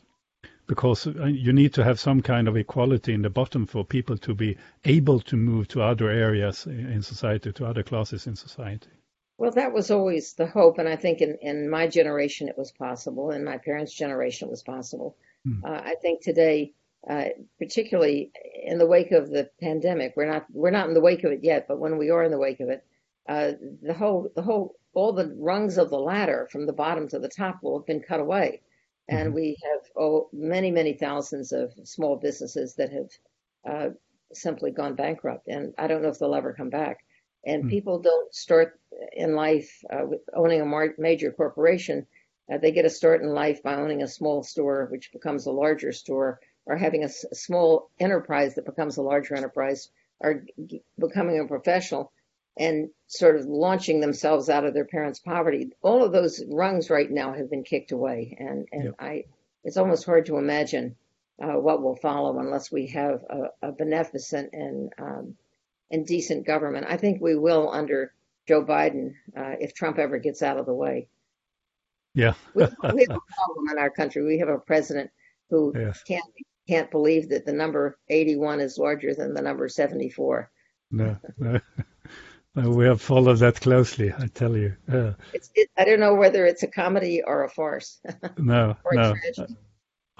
Because 0.66 1.06
uh, 1.06 1.26
you 1.26 1.52
need 1.52 1.72
to 1.74 1.84
have 1.84 2.00
some 2.00 2.22
kind 2.22 2.48
of 2.48 2.56
equality 2.56 3.14
in 3.14 3.22
the 3.22 3.30
bottom 3.30 3.64
for 3.64 3.84
people 3.84 4.18
to 4.18 4.34
be 4.34 4.56
able 4.84 5.20
to 5.20 5.36
move 5.36 5.68
to 5.68 5.82
other 5.82 6.10
areas 6.10 6.66
in 6.66 6.90
in 6.90 7.02
society, 7.02 7.52
to 7.52 7.64
other 7.64 7.84
classes 7.84 8.26
in 8.26 8.34
society. 8.34 8.90
Well, 9.38 9.50
that 9.52 9.72
was 9.72 9.90
always 9.90 10.34
the 10.34 10.46
hope, 10.46 10.78
and 10.78 10.88
I 10.88 10.96
think 10.96 11.20
in, 11.20 11.36
in 11.42 11.68
my 11.68 11.86
generation 11.88 12.48
it 12.48 12.56
was 12.56 12.72
possible, 12.72 13.30
in 13.30 13.44
my 13.44 13.58
parents' 13.58 13.92
generation 13.92 14.48
it 14.48 14.50
was 14.50 14.62
possible. 14.62 15.16
Hmm. 15.44 15.60
Uh, 15.62 15.80
I 15.84 15.94
think 16.00 16.22
today, 16.22 16.72
uh, 17.08 17.26
particularly 17.58 18.32
in 18.64 18.78
the 18.78 18.86
wake 18.86 19.12
of 19.12 19.30
the 19.30 19.50
pandemic, 19.60 20.14
we're 20.16 20.26
not 20.30 20.46
we're 20.52 20.70
not 20.70 20.88
in 20.88 20.94
the 20.94 21.00
wake 21.00 21.24
of 21.24 21.32
it 21.32 21.44
yet, 21.44 21.66
but 21.68 21.78
when 21.78 21.98
we 21.98 22.10
are 22.10 22.24
in 22.24 22.30
the 22.30 22.38
wake 22.38 22.60
of 22.60 22.70
it, 22.70 22.84
uh, 23.28 23.52
the 23.82 23.94
whole 23.94 24.30
the 24.34 24.42
whole 24.42 24.76
all 24.94 25.12
the 25.12 25.34
rungs 25.38 25.76
of 25.76 25.90
the 25.90 25.98
ladder 25.98 26.48
from 26.50 26.64
the 26.66 26.72
bottom 26.72 27.06
to 27.08 27.18
the 27.18 27.28
top 27.28 27.62
will 27.62 27.78
have 27.78 27.86
been 27.86 28.00
cut 28.00 28.20
away, 28.20 28.62
and 29.08 29.30
Mhm. 29.30 29.34
we 29.34 29.56
have 29.62 29.82
oh, 29.96 30.28
many 30.32 30.70
many 30.70 30.94
thousands 30.94 31.52
of 31.52 31.72
small 31.84 32.16
businesses 32.16 32.74
that 32.76 32.90
have 32.90 33.10
uh, 33.68 33.90
simply 34.32 34.70
gone 34.70 34.94
bankrupt, 34.94 35.48
and 35.48 35.74
I 35.78 35.86
don't 35.86 36.02
know 36.02 36.08
if 36.08 36.18
they'll 36.18 36.34
ever 36.34 36.52
come 36.54 36.70
back. 36.70 37.04
And 37.44 37.62
Hmm. 37.62 37.68
people 37.68 38.00
don't 38.00 38.34
start 38.34 38.80
in 39.12 39.34
life 39.34 39.84
uh, 39.90 40.04
with 40.06 40.20
owning 40.34 40.60
a 40.60 40.66
mar- 40.66 40.94
major 40.98 41.32
corporation. 41.32 42.06
Uh, 42.52 42.58
they 42.58 42.70
get 42.72 42.84
a 42.84 42.90
start 42.90 43.22
in 43.22 43.28
life 43.28 43.62
by 43.62 43.74
owning 43.74 44.02
a 44.02 44.08
small 44.08 44.42
store, 44.42 44.86
which 44.90 45.12
becomes 45.12 45.46
a 45.46 45.50
larger 45.52 45.92
store, 45.92 46.38
or 46.64 46.76
having 46.76 47.02
a, 47.02 47.06
s- 47.06 47.24
a 47.30 47.34
small 47.34 47.90
enterprise 47.98 48.54
that 48.54 48.64
becomes 48.66 48.96
a 48.96 49.02
larger 49.02 49.34
enterprise, 49.34 49.90
or 50.20 50.44
g- 50.66 50.82
becoming 50.98 51.40
a 51.40 51.46
professional 51.46 52.12
and 52.58 52.88
sort 53.06 53.36
of 53.36 53.44
launching 53.46 54.00
themselves 54.00 54.48
out 54.48 54.64
of 54.64 54.72
their 54.74 54.84
parents' 54.86 55.18
poverty. 55.18 55.70
All 55.82 56.04
of 56.04 56.12
those 56.12 56.42
rungs 56.48 56.88
right 56.88 57.10
now 57.10 57.34
have 57.34 57.50
been 57.50 57.64
kicked 57.64 57.92
away, 57.92 58.36
and 58.38 58.66
and 58.72 58.84
Yep. 58.84 58.94
I, 58.98 59.24
it's 59.64 59.76
almost 59.76 60.06
hard 60.06 60.26
to 60.26 60.38
imagine 60.38 60.96
uh, 61.42 61.58
what 61.58 61.82
will 61.82 61.96
follow 61.96 62.38
unless 62.38 62.70
we 62.72 62.86
have 62.88 63.22
a, 63.28 63.68
a 63.68 63.72
beneficent 63.72 64.50
and 64.54 64.92
um, 64.98 65.36
and 65.90 66.06
decent 66.06 66.46
government. 66.46 66.86
I 66.88 66.96
think 66.96 67.20
we 67.20 67.36
will 67.36 67.68
under 67.70 68.12
Joe 68.48 68.64
Biden 68.64 69.14
uh, 69.36 69.54
if 69.60 69.74
Trump 69.74 69.98
ever 69.98 70.18
gets 70.18 70.42
out 70.42 70.58
of 70.58 70.66
the 70.66 70.74
way. 70.74 71.08
Yeah. 72.14 72.34
We, 72.54 72.62
we 72.64 73.06
have 73.08 73.16
a 73.16 73.34
problem 73.34 73.68
in 73.72 73.78
our 73.78 73.90
country. 73.90 74.22
We 74.24 74.38
have 74.38 74.48
a 74.48 74.58
president 74.58 75.10
who 75.50 75.72
Yes. 75.76 76.02
can't 76.02 76.24
can't 76.68 76.90
believe 76.90 77.28
that 77.28 77.44
the 77.46 77.52
number 77.52 77.98
81 78.08 78.60
is 78.60 78.76
larger 78.78 79.14
than 79.14 79.34
the 79.34 79.42
number 79.42 79.68
74. 79.68 80.50
No, 80.90 81.16
no. 81.38 81.60
No, 82.58 82.70
we 82.70 82.86
have 82.86 83.02
followed 83.02 83.36
that 83.40 83.60
closely, 83.60 84.14
I 84.18 84.28
tell 84.28 84.56
you. 84.56 84.74
Uh, 84.90 85.12
It's 85.34 85.50
it, 85.54 85.68
I 85.76 85.84
don't 85.84 86.00
know 86.00 86.14
whether 86.14 86.46
it's 86.46 86.62
a 86.62 86.66
comedy 86.68 87.22
or 87.22 87.44
a 87.44 87.50
farce 87.50 88.00
no, 88.38 88.74
or 88.82 88.92
a 88.92 88.96
no. 88.96 89.14
tragedy. 89.14 89.56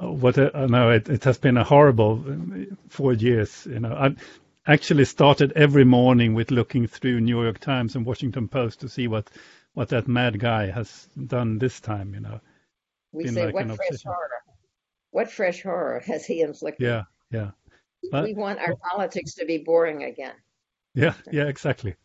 Uh, 0.03 0.13
What 0.13 0.37
uh, 0.39 0.67
no, 0.67 0.91
it, 0.91 1.09
it 1.09 1.25
has 1.25 1.39
been 1.39 1.57
a 1.57 1.65
horrible 1.65 2.23
four 2.91 3.15
years. 3.15 3.67
You 3.67 3.81
know, 3.81 3.95
I 3.95 4.15
actually 4.67 5.05
started 5.05 5.53
every 5.53 5.85
morning 5.85 6.35
with 6.35 6.51
looking 6.51 6.87
through 6.87 7.21
New 7.21 7.43
York 7.43 7.59
Times 7.59 7.95
and 7.95 8.05
Washington 8.05 8.49
Post 8.49 8.81
to 8.81 8.89
see 8.89 9.09
what 9.09 9.31
what 9.75 9.91
that 9.91 10.09
mad 10.09 10.39
guy 10.39 10.71
has 10.71 11.09
done 11.27 11.59
this 11.59 11.81
time. 11.81 12.15
You 12.15 12.21
know, 12.21 12.41
we 13.13 13.25
Been 13.25 13.35
say 13.35 13.47
like 13.47 13.55
what 13.55 13.67
fresh 13.67 13.79
obsession. 13.91 14.11
horror. 14.11 14.31
What 15.11 15.31
fresh 15.31 15.63
horror 15.63 16.03
has 16.07 16.27
he 16.27 16.41
inflicted? 16.41 16.87
Yeah, 16.87 17.03
yeah. 17.31 17.51
But, 18.11 18.25
we 18.25 18.35
want 18.35 18.59
our 18.59 18.77
politics 18.77 19.35
to 19.35 19.47
be 19.47 19.59
boring 19.59 20.05
again. 20.05 20.35
Yeah, 20.95 21.15
yeah, 21.31 21.45
exactly. 21.45 21.97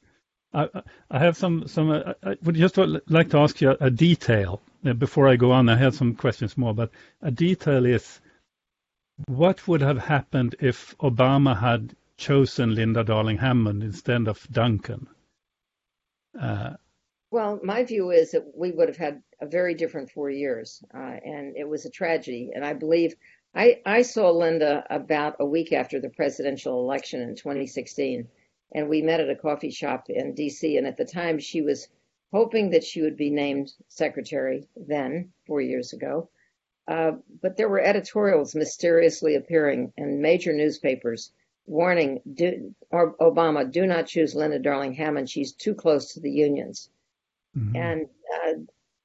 I, 0.54 0.68
I 1.10 1.20
have 1.20 1.38
some 1.38 1.68
some. 1.68 1.92
Uh, 1.92 2.14
I 2.24 2.38
would 2.44 2.56
just 2.56 2.78
like 2.78 3.30
to 3.30 3.38
ask 3.38 3.62
you 3.62 3.72
a, 3.72 3.78
a 3.86 3.90
detail 3.90 4.62
uh, 4.86 4.94
before 4.94 5.28
I 5.28 5.36
go 5.36 5.52
on. 5.52 5.70
I 5.70 5.78
have 5.78 5.96
some 5.96 6.16
questions 6.16 6.58
more, 6.58 6.74
but 6.74 6.92
a 7.22 7.32
detail 7.32 7.86
is 7.86 8.20
what 9.28 9.68
would 9.68 9.82
have 9.82 9.98
happened 10.00 10.56
if 10.60 10.98
Obama 10.98 11.58
had 11.58 11.96
chosen 12.22 12.76
Linda 12.76 13.04
Darling 13.04 13.40
Hammond 13.40 13.82
instead 13.82 14.28
of 14.28 14.48
Duncan? 14.52 15.08
Uh, 16.40 16.74
well, 17.32 17.60
my 17.64 17.84
view 17.84 18.12
is 18.12 18.32
that 18.32 18.46
we 18.56 18.72
would 18.72 18.88
have 18.88 18.98
had 18.98 19.24
a 19.42 19.48
very 19.48 19.74
different 19.74 20.12
four 20.12 20.30
years, 20.30 20.84
uh, 20.94 21.18
and 21.26 21.58
it 21.58 21.68
was 21.68 21.86
a 21.86 21.90
tragedy. 21.90 22.52
And 22.54 22.64
I 22.64 22.74
believe 22.74 23.16
I, 23.56 23.82
I 23.88 24.04
saw 24.04 24.30
Linda 24.30 24.86
about 24.92 25.38
a 25.40 25.46
week 25.46 25.74
after 25.74 26.00
the 26.00 26.10
presidential 26.10 26.80
election 26.80 27.22
in 27.22 27.36
2016, 27.36 28.28
and 28.76 28.88
we 28.88 29.02
met 29.02 29.20
at 29.20 29.32
a 29.32 29.36
coffee 29.36 29.72
shop 29.72 30.06
in 30.08 30.36
D.C. 30.36 30.78
And 30.78 30.86
at 30.86 30.98
the 30.98 31.06
time, 31.06 31.40
she 31.40 31.64
was 31.64 31.88
hoping 32.32 32.70
that 32.70 32.84
she 32.84 33.02
would 33.02 33.18
be 33.18 33.32
named 33.32 33.74
secretary 33.88 34.68
then, 34.76 35.32
four 35.48 35.60
years 35.60 35.92
ago. 35.92 36.30
Uh, 36.88 37.14
but 37.42 37.58
there 37.58 37.70
were 37.70 37.82
editorials 37.82 38.54
mysteriously 38.54 39.36
appearing 39.36 39.92
in 39.98 40.22
major 40.22 40.54
newspapers 40.54 41.32
warning 41.66 42.22
do, 42.34 42.74
Obama, 42.92 43.72
do 43.72 43.86
not 43.86 44.08
choose 44.08 44.36
Linda 44.36 44.60
Darling 44.60 44.94
Hammond. 44.94 45.30
She's 45.30 45.54
too 45.54 45.74
close 45.74 46.14
to 46.14 46.20
the 46.20 46.32
unions. 46.32 46.90
Mm-hmm. 47.58 47.76
And 47.76 48.10
uh, 48.34 48.54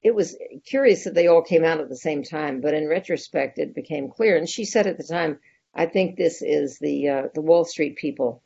it 0.01 0.15
was 0.15 0.37
curious 0.65 1.03
that 1.03 1.13
they 1.13 1.27
all 1.27 1.41
came 1.41 1.63
out 1.63 1.79
at 1.79 1.89
the 1.89 1.97
same 1.97 2.23
time. 2.23 2.61
But 2.61 2.73
in 2.73 2.87
retrospect, 2.87 3.59
it 3.59 3.75
became 3.75 4.09
clear. 4.09 4.37
And 4.37 4.49
she 4.49 4.65
said 4.65 4.87
at 4.87 4.97
the 4.97 5.03
time, 5.03 5.39
I 5.73 5.85
think 5.85 6.17
this 6.17 6.41
is 6.41 6.79
the 6.79 7.09
uh, 7.09 7.23
the 7.33 7.41
Wall 7.41 7.65
Street 7.65 7.97
people 7.97 8.41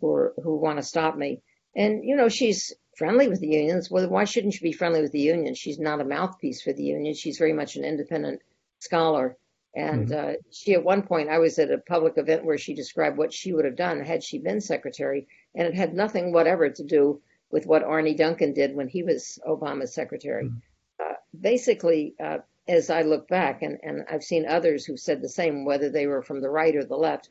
who 0.00 0.12
are, 0.12 0.34
who 0.42 0.56
want 0.56 0.78
to 0.78 0.82
stop 0.82 1.16
me. 1.16 1.42
And 1.74 2.04
you 2.04 2.16
know, 2.16 2.28
she's 2.28 2.74
friendly 2.96 3.28
with 3.28 3.40
the 3.40 3.48
unions. 3.48 3.90
Well, 3.90 4.08
why 4.08 4.24
shouldn't 4.24 4.54
she 4.54 4.62
be 4.62 4.72
friendly 4.72 5.00
with 5.00 5.12
the 5.12 5.20
union? 5.20 5.54
She's 5.54 5.78
not 5.78 6.00
a 6.00 6.04
mouthpiece 6.04 6.62
for 6.62 6.72
the 6.72 6.82
union. 6.82 7.14
She's 7.14 7.38
very 7.38 7.52
much 7.52 7.76
an 7.76 7.84
independent 7.84 8.40
scholar. 8.80 9.36
And 9.78 10.08
mm-hmm. 10.08 10.30
uh, 10.30 10.32
she, 10.50 10.74
at 10.74 10.82
one 10.82 11.02
point, 11.02 11.28
I 11.28 11.38
was 11.38 11.56
at 11.60 11.70
a 11.70 11.78
public 11.78 12.18
event 12.18 12.44
where 12.44 12.58
she 12.58 12.74
described 12.74 13.16
what 13.16 13.32
she 13.32 13.52
would 13.52 13.64
have 13.64 13.76
done 13.76 14.00
had 14.00 14.24
she 14.24 14.38
been 14.38 14.60
secretary, 14.60 15.28
and 15.54 15.68
it 15.68 15.74
had 15.74 15.94
nothing 15.94 16.32
whatever 16.32 16.68
to 16.68 16.82
do 16.82 17.20
with 17.52 17.64
what 17.64 17.84
Arne 17.84 18.16
Duncan 18.16 18.52
did 18.52 18.74
when 18.74 18.88
he 18.88 19.04
was 19.04 19.38
Obama's 19.46 19.94
secretary. 19.94 20.46
Mm-hmm. 20.46 20.58
Uh, 20.98 21.14
basically, 21.40 22.16
uh, 22.18 22.38
as 22.66 22.90
I 22.90 23.02
look 23.02 23.28
back, 23.28 23.62
and, 23.62 23.78
and 23.84 24.04
I've 24.10 24.24
seen 24.24 24.46
others 24.46 24.84
who've 24.84 24.98
said 24.98 25.22
the 25.22 25.28
same, 25.28 25.64
whether 25.64 25.90
they 25.90 26.08
were 26.08 26.22
from 26.22 26.40
the 26.40 26.50
right 26.50 26.74
or 26.74 26.84
the 26.84 26.96
left, 26.96 27.30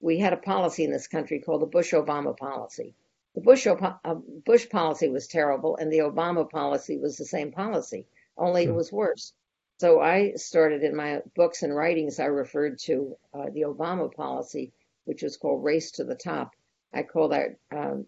we 0.00 0.18
had 0.18 0.32
a 0.32 0.38
policy 0.38 0.84
in 0.84 0.90
this 0.90 1.08
country 1.08 1.40
called 1.40 1.60
the 1.60 1.66
Bush 1.66 1.92
Obama 1.92 2.34
policy. 2.34 2.94
The 3.34 3.42
Bush, 3.42 3.66
uh, 3.66 4.14
Bush 4.46 4.66
policy 4.70 5.10
was 5.10 5.26
terrible, 5.26 5.76
and 5.76 5.92
the 5.92 5.98
Obama 5.98 6.48
policy 6.48 6.96
was 6.96 7.18
the 7.18 7.26
same 7.26 7.52
policy, 7.52 8.06
only 8.38 8.62
mm-hmm. 8.62 8.72
it 8.72 8.76
was 8.76 8.90
worse. 8.90 9.34
So 9.82 9.98
I 9.98 10.34
started 10.34 10.84
in 10.84 10.94
my 10.94 11.22
books 11.34 11.64
and 11.64 11.74
writings, 11.74 12.20
I 12.20 12.26
referred 12.26 12.78
to 12.84 13.16
uh, 13.34 13.46
the 13.52 13.62
Obama 13.62 14.14
policy, 14.14 14.72
which 15.06 15.24
was 15.24 15.36
called 15.36 15.64
Race 15.64 15.90
to 15.96 16.04
the 16.04 16.14
Top. 16.14 16.52
I 16.94 17.02
call 17.02 17.30
that 17.30 17.56
um, 17.72 18.06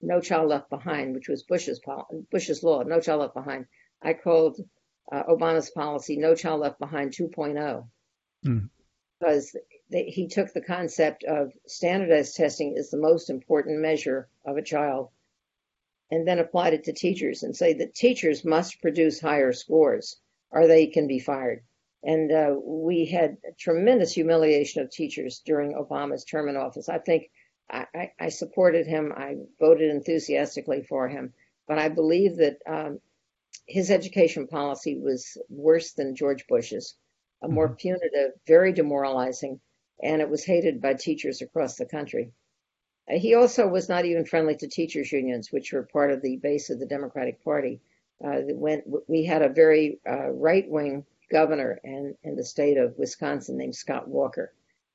No 0.00 0.22
Child 0.22 0.48
Left 0.48 0.70
Behind, 0.70 1.14
which 1.14 1.28
was 1.28 1.42
Bush's, 1.42 1.82
Bush's 2.30 2.62
law, 2.62 2.82
No 2.82 2.98
Child 2.98 3.20
Left 3.20 3.34
Behind. 3.34 3.66
I 4.00 4.14
called 4.14 4.58
uh, 5.12 5.22
Obama's 5.24 5.68
policy 5.68 6.16
No 6.16 6.34
Child 6.34 6.60
Left 6.60 6.78
Behind 6.78 7.12
2.0 7.12 7.86
mm. 8.46 8.70
because 9.18 9.54
they, 9.90 10.04
he 10.04 10.28
took 10.28 10.50
the 10.54 10.62
concept 10.62 11.24
of 11.24 11.52
standardized 11.66 12.36
testing 12.36 12.78
is 12.78 12.88
the 12.88 12.96
most 12.96 13.28
important 13.28 13.80
measure 13.80 14.30
of 14.46 14.56
a 14.56 14.62
child 14.62 15.10
and 16.10 16.26
then 16.26 16.38
applied 16.38 16.72
it 16.72 16.84
to 16.84 16.94
teachers 16.94 17.42
and 17.42 17.54
say 17.54 17.74
that 17.74 17.94
teachers 17.94 18.46
must 18.46 18.80
produce 18.80 19.20
higher 19.20 19.52
scores 19.52 20.16
or 20.50 20.66
they 20.66 20.86
can 20.86 21.06
be 21.06 21.18
fired. 21.18 21.62
And 22.02 22.32
uh, 22.32 22.54
we 22.62 23.06
had 23.06 23.36
tremendous 23.58 24.12
humiliation 24.12 24.82
of 24.82 24.90
teachers 24.90 25.42
during 25.44 25.74
Obama's 25.74 26.24
term 26.24 26.48
in 26.48 26.56
office. 26.56 26.88
I 26.88 26.98
think 26.98 27.30
I, 27.70 28.10
I 28.18 28.28
supported 28.30 28.86
him. 28.86 29.12
I 29.14 29.36
voted 29.60 29.90
enthusiastically 29.90 30.82
for 30.82 31.08
him. 31.08 31.34
But 31.68 31.78
I 31.78 31.88
believe 31.88 32.36
that 32.38 32.58
um, 32.66 33.00
his 33.66 33.90
education 33.90 34.48
policy 34.48 34.98
was 34.98 35.38
worse 35.48 35.92
than 35.92 36.16
George 36.16 36.46
Bush's, 36.48 36.96
a 37.42 37.48
more 37.48 37.68
mm-hmm. 37.68 37.76
punitive, 37.76 38.32
very 38.46 38.72
demoralizing, 38.72 39.60
and 40.02 40.20
it 40.20 40.28
was 40.28 40.44
hated 40.44 40.80
by 40.80 40.94
teachers 40.94 41.42
across 41.42 41.76
the 41.76 41.86
country. 41.86 42.32
He 43.08 43.34
also 43.34 43.68
was 43.68 43.88
not 43.88 44.04
even 44.04 44.24
friendly 44.24 44.56
to 44.56 44.68
teachers' 44.68 45.12
unions, 45.12 45.52
which 45.52 45.72
were 45.72 45.82
part 45.82 46.12
of 46.12 46.22
the 46.22 46.36
base 46.36 46.70
of 46.70 46.78
the 46.78 46.86
Democratic 46.86 47.42
Party 47.42 47.80
uh, 48.24 48.40
when 48.48 48.82
we 49.08 49.24
had 49.24 49.42
a 49.42 49.48
very 49.48 50.00
uh, 50.08 50.30
right-wing 50.30 51.04
governor 51.30 51.80
in, 51.84 52.14
in 52.22 52.36
the 52.36 52.44
state 52.44 52.76
of 52.76 52.98
Wisconsin 52.98 53.56
named 53.56 53.74
Scott 53.74 54.08
Walker. 54.08 54.52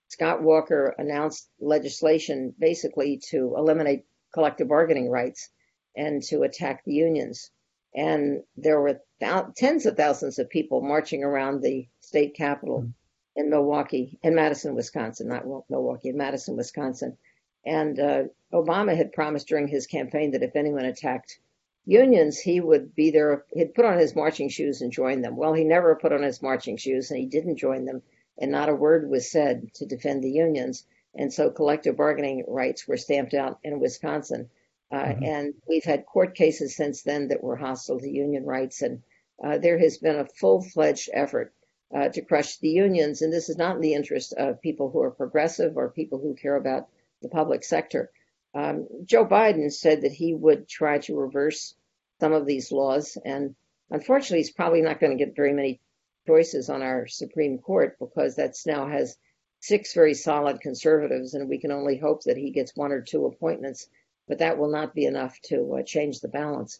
Scott 0.09 0.43
Walker 0.43 0.93
announced 0.97 1.49
legislation 1.59 2.53
basically 2.59 3.21
to 3.29 3.55
eliminate 3.57 4.05
collective 4.33 4.67
bargaining 4.67 5.09
rights 5.09 5.49
and 5.95 6.21
to 6.23 6.43
attack 6.43 6.83
the 6.83 6.93
unions. 6.93 7.49
And 7.95 8.43
there 8.57 8.79
were 8.79 8.99
th- 9.19 9.45
tens 9.55 9.85
of 9.85 9.95
thousands 9.95 10.37
of 10.37 10.49
people 10.49 10.81
marching 10.81 11.23
around 11.23 11.61
the 11.61 11.87
state 12.01 12.35
capitol 12.35 12.81
mm-hmm. 12.81 13.39
in 13.39 13.49
Milwaukee, 13.49 14.19
in 14.21 14.35
Madison, 14.35 14.75
Wisconsin, 14.75 15.29
not 15.29 15.45
Milwaukee, 15.69 16.09
in 16.09 16.17
Madison, 16.17 16.57
Wisconsin. 16.57 17.17
And 17.65 17.99
uh, 17.99 18.23
Obama 18.53 18.95
had 18.95 19.13
promised 19.13 19.47
during 19.47 19.67
his 19.67 19.87
campaign 19.87 20.31
that 20.31 20.43
if 20.43 20.55
anyone 20.55 20.85
attacked 20.85 21.39
unions, 21.85 22.39
he 22.39 22.59
would 22.59 22.95
be 22.95 23.11
there, 23.11 23.45
he'd 23.53 23.73
put 23.73 23.85
on 23.85 23.97
his 23.97 24.15
marching 24.15 24.49
shoes 24.49 24.81
and 24.81 24.91
join 24.91 25.21
them. 25.21 25.37
Well, 25.37 25.53
he 25.53 25.63
never 25.63 25.95
put 25.95 26.11
on 26.11 26.23
his 26.23 26.41
marching 26.41 26.77
shoes 26.77 27.11
and 27.11 27.19
he 27.19 27.25
didn't 27.25 27.57
join 27.57 27.85
them, 27.85 28.01
and 28.37 28.51
not 28.51 28.69
a 28.69 28.75
word 28.75 29.09
was 29.09 29.31
said 29.31 29.73
to 29.75 29.85
defend 29.85 30.23
the 30.23 30.31
unions. 30.31 30.85
And 31.13 31.31
so 31.31 31.49
collective 31.49 31.95
bargaining 31.95 32.43
rights 32.47 32.87
were 32.87 32.97
stamped 32.97 33.33
out 33.33 33.59
in 33.63 33.79
Wisconsin. 33.79 34.49
Uh, 34.91 34.97
mm-hmm. 34.97 35.23
And 35.23 35.53
we've 35.67 35.83
had 35.83 36.05
court 36.05 36.35
cases 36.35 36.75
since 36.75 37.03
then 37.03 37.29
that 37.29 37.43
were 37.43 37.55
hostile 37.55 37.99
to 37.99 38.09
union 38.09 38.45
rights. 38.45 38.81
And 38.81 39.01
uh, 39.43 39.57
there 39.57 39.77
has 39.77 39.97
been 39.97 40.17
a 40.17 40.25
full 40.25 40.61
fledged 40.61 41.09
effort 41.13 41.53
uh, 41.95 42.09
to 42.09 42.21
crush 42.21 42.57
the 42.57 42.69
unions. 42.69 43.21
And 43.21 43.31
this 43.31 43.49
is 43.49 43.57
not 43.57 43.75
in 43.75 43.81
the 43.81 43.93
interest 43.93 44.33
of 44.33 44.61
people 44.61 44.89
who 44.89 45.01
are 45.01 45.11
progressive 45.11 45.77
or 45.77 45.89
people 45.89 46.19
who 46.19 46.35
care 46.35 46.55
about 46.55 46.89
the 47.21 47.29
public 47.29 47.63
sector. 47.63 48.11
Um, 48.55 48.87
Joe 49.03 49.25
Biden 49.25 49.71
said 49.71 50.01
that 50.01 50.13
he 50.13 50.33
would 50.33 50.69
try 50.69 50.99
to 50.99 51.19
reverse 51.19 51.75
some 52.21 52.31
of 52.31 52.45
these 52.45 52.71
laws, 52.71 53.17
and 53.23 53.53
unfortunately, 53.91 54.37
he's 54.37 54.51
probably 54.51 54.81
not 54.81 55.01
going 55.01 55.17
to 55.17 55.23
get 55.23 55.35
very 55.35 55.51
many 55.51 55.81
choices 56.25 56.69
on 56.69 56.81
our 56.81 57.05
Supreme 57.05 57.59
Court 57.59 57.97
because 57.99 58.37
that's 58.37 58.65
now 58.65 58.87
has 58.87 59.17
six 59.59 59.93
very 59.93 60.13
solid 60.13 60.61
conservatives, 60.61 61.33
and 61.33 61.49
we 61.49 61.59
can 61.59 61.71
only 61.71 61.97
hope 61.97 62.23
that 62.23 62.37
he 62.37 62.51
gets 62.51 62.75
one 62.75 62.93
or 62.93 63.01
two 63.01 63.25
appointments, 63.25 63.89
but 64.25 64.39
that 64.39 64.57
will 64.57 64.71
not 64.71 64.95
be 64.95 65.05
enough 65.05 65.37
to 65.49 65.75
uh, 65.75 65.83
change 65.83 66.21
the 66.21 66.29
balance. 66.29 66.79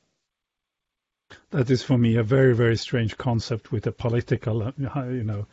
That 1.50 1.70
is 1.70 1.84
for 1.84 1.98
me 1.98 2.16
a 2.16 2.24
very 2.24 2.56
very 2.56 2.78
strange 2.78 3.18
concept 3.18 3.72
with 3.72 3.88
a 3.88 3.92
political, 3.92 4.64
uh, 4.64 4.72
you 4.78 5.24
know, 5.24 5.48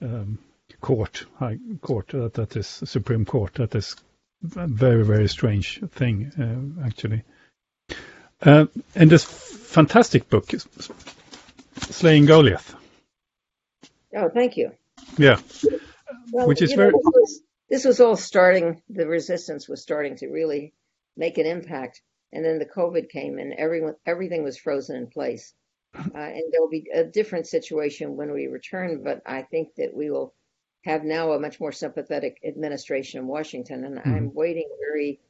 um, 0.00 0.38
court, 0.80 1.26
high 1.36 1.58
court 1.82 2.14
uh, 2.14 2.28
that 2.34 2.56
is 2.56 2.66
Supreme 2.66 3.24
Court 3.24 3.54
that 3.54 3.74
is 3.74 3.94
very, 4.42 5.04
very 5.04 5.28
strange 5.28 5.80
thing, 5.90 6.32
uh, 6.38 6.86
actually. 6.86 7.22
Uh, 8.40 8.66
and 8.94 9.10
this 9.10 9.24
fantastic 9.24 10.28
book, 10.28 10.50
Slaying 11.76 12.26
Goliath. 12.26 12.74
Oh, 14.14 14.28
thank 14.28 14.56
you. 14.56 14.72
Yeah. 15.16 15.38
Well, 16.32 16.46
Which 16.46 16.62
is 16.62 16.72
very. 16.72 16.90
Know, 16.90 16.98
this, 16.98 17.12
was, 17.14 17.40
this 17.70 17.84
was 17.84 18.00
all 18.00 18.16
starting, 18.16 18.82
the 18.88 19.06
resistance 19.06 19.68
was 19.68 19.82
starting 19.82 20.16
to 20.16 20.28
really 20.28 20.74
make 21.16 21.38
an 21.38 21.46
impact. 21.46 22.02
And 22.32 22.44
then 22.44 22.58
the 22.58 22.66
COVID 22.66 23.10
came 23.10 23.38
and 23.38 23.52
everyone, 23.52 23.94
everything 24.06 24.42
was 24.42 24.58
frozen 24.58 24.96
in 24.96 25.06
place. 25.06 25.52
Uh, 25.94 26.00
and 26.14 26.42
there'll 26.50 26.70
be 26.70 26.86
a 26.94 27.04
different 27.04 27.46
situation 27.46 28.16
when 28.16 28.32
we 28.32 28.46
return, 28.46 29.02
but 29.04 29.20
I 29.26 29.42
think 29.42 29.74
that 29.76 29.94
we 29.94 30.10
will 30.10 30.34
have 30.84 31.04
now 31.04 31.32
a 31.32 31.40
much 31.40 31.60
more 31.60 31.72
sympathetic 31.72 32.40
administration 32.44 33.20
in 33.20 33.26
Washington, 33.26 33.84
and 33.84 33.98
mm-hmm. 33.98 34.14
I'm 34.14 34.34
waiting 34.34 34.68
very 34.80 35.20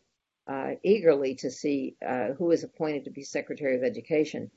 uh, 0.46 0.70
eagerly 0.82 1.34
to 1.36 1.50
see 1.50 1.96
uh, 2.06 2.28
who 2.38 2.50
is 2.50 2.64
appointed 2.64 3.04
to 3.04 3.10
be 3.10 3.22
Secretary 3.22 3.76
of 3.76 3.84
Education. 3.84 4.50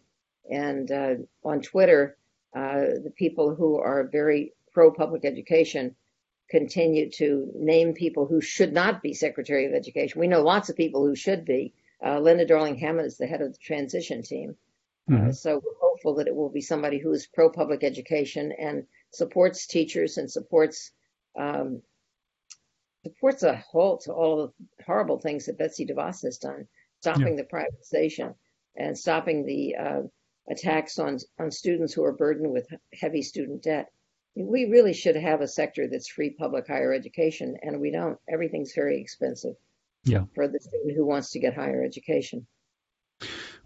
And 0.50 0.92
uh, 0.92 1.16
on 1.44 1.62
Twitter, 1.62 2.18
uh, 2.56 3.02
the 3.04 3.14
people 3.16 3.56
who 3.56 3.78
are 3.78 4.10
very 4.12 4.54
pro 4.72 4.92
public 4.92 5.26
education 5.26 5.96
continue 6.50 7.10
to 7.10 7.52
name 7.56 7.94
people 7.94 8.26
who 8.28 8.40
should 8.40 8.72
not 8.72 9.02
be 9.02 9.14
Secretary 9.14 9.66
of 9.66 9.74
Education. 9.74 10.20
We 10.20 10.28
know 10.28 10.44
lots 10.44 10.70
of 10.70 10.78
people 10.78 11.06
who 11.06 11.16
should 11.16 11.46
be. 11.46 11.74
Uh, 12.06 12.20
Linda 12.20 12.46
Darling 12.46 12.78
Hammond 12.78 13.08
is 13.08 13.18
the 13.18 13.28
head 13.28 13.42
of 13.42 13.52
the 13.52 13.58
transition 13.58 14.22
team. 14.22 14.56
Mm-hmm. 15.10 15.30
Uh, 15.30 15.32
so 15.32 15.56
we're 15.56 15.80
hopeful 15.82 16.16
that 16.16 16.28
it 16.28 16.36
will 16.36 16.50
be 16.50 16.62
somebody 16.62 17.00
who 17.00 17.12
is 17.12 17.28
pro 17.28 17.50
public 17.50 17.84
education 17.84 18.52
and 18.58 18.86
supports 19.16 19.68
teachers 19.68 20.18
and 20.18 20.30
supports 20.30 20.92
um, 21.38 21.82
supports 23.04 23.44
a 23.44 23.56
halt 23.56 24.02
to 24.02 24.14
all 24.14 24.38
the 24.38 24.84
horrible 24.84 25.20
things 25.20 25.46
that 25.46 25.58
Betsy 25.58 25.86
DeVos 25.86 26.24
has 26.24 26.38
done, 26.38 26.68
stopping 27.02 27.38
yeah. 27.38 27.44
the 27.44 27.44
privatization 27.44 28.34
and 28.76 28.98
stopping 28.98 29.46
the 29.46 29.76
uh, 29.76 30.02
attacks 30.50 31.00
on 31.00 31.20
on 31.40 31.52
students 31.52 31.94
who 31.94 32.04
are 32.04 32.14
burdened 32.14 32.52
with 32.52 32.68
heavy 32.94 33.22
student 33.22 33.64
debt. 33.64 33.92
We 34.36 34.66
really 34.66 34.94
should 34.94 35.16
have 35.16 35.42
a 35.42 35.48
sector 35.48 35.88
that's 35.88 36.10
free 36.10 36.32
public 36.32 36.68
higher 36.68 36.94
education, 36.94 37.58
and 37.62 37.80
we 37.80 37.92
don't. 37.92 38.18
Everything's 38.28 38.74
very 38.74 39.00
expensive. 39.00 39.56
Yeah. 40.04 40.26
For 40.36 40.48
the 40.48 40.60
student 40.60 40.96
who 40.96 41.06
wants 41.06 41.32
to 41.32 41.40
get 41.40 41.56
higher 41.56 41.84
education. 41.84 42.46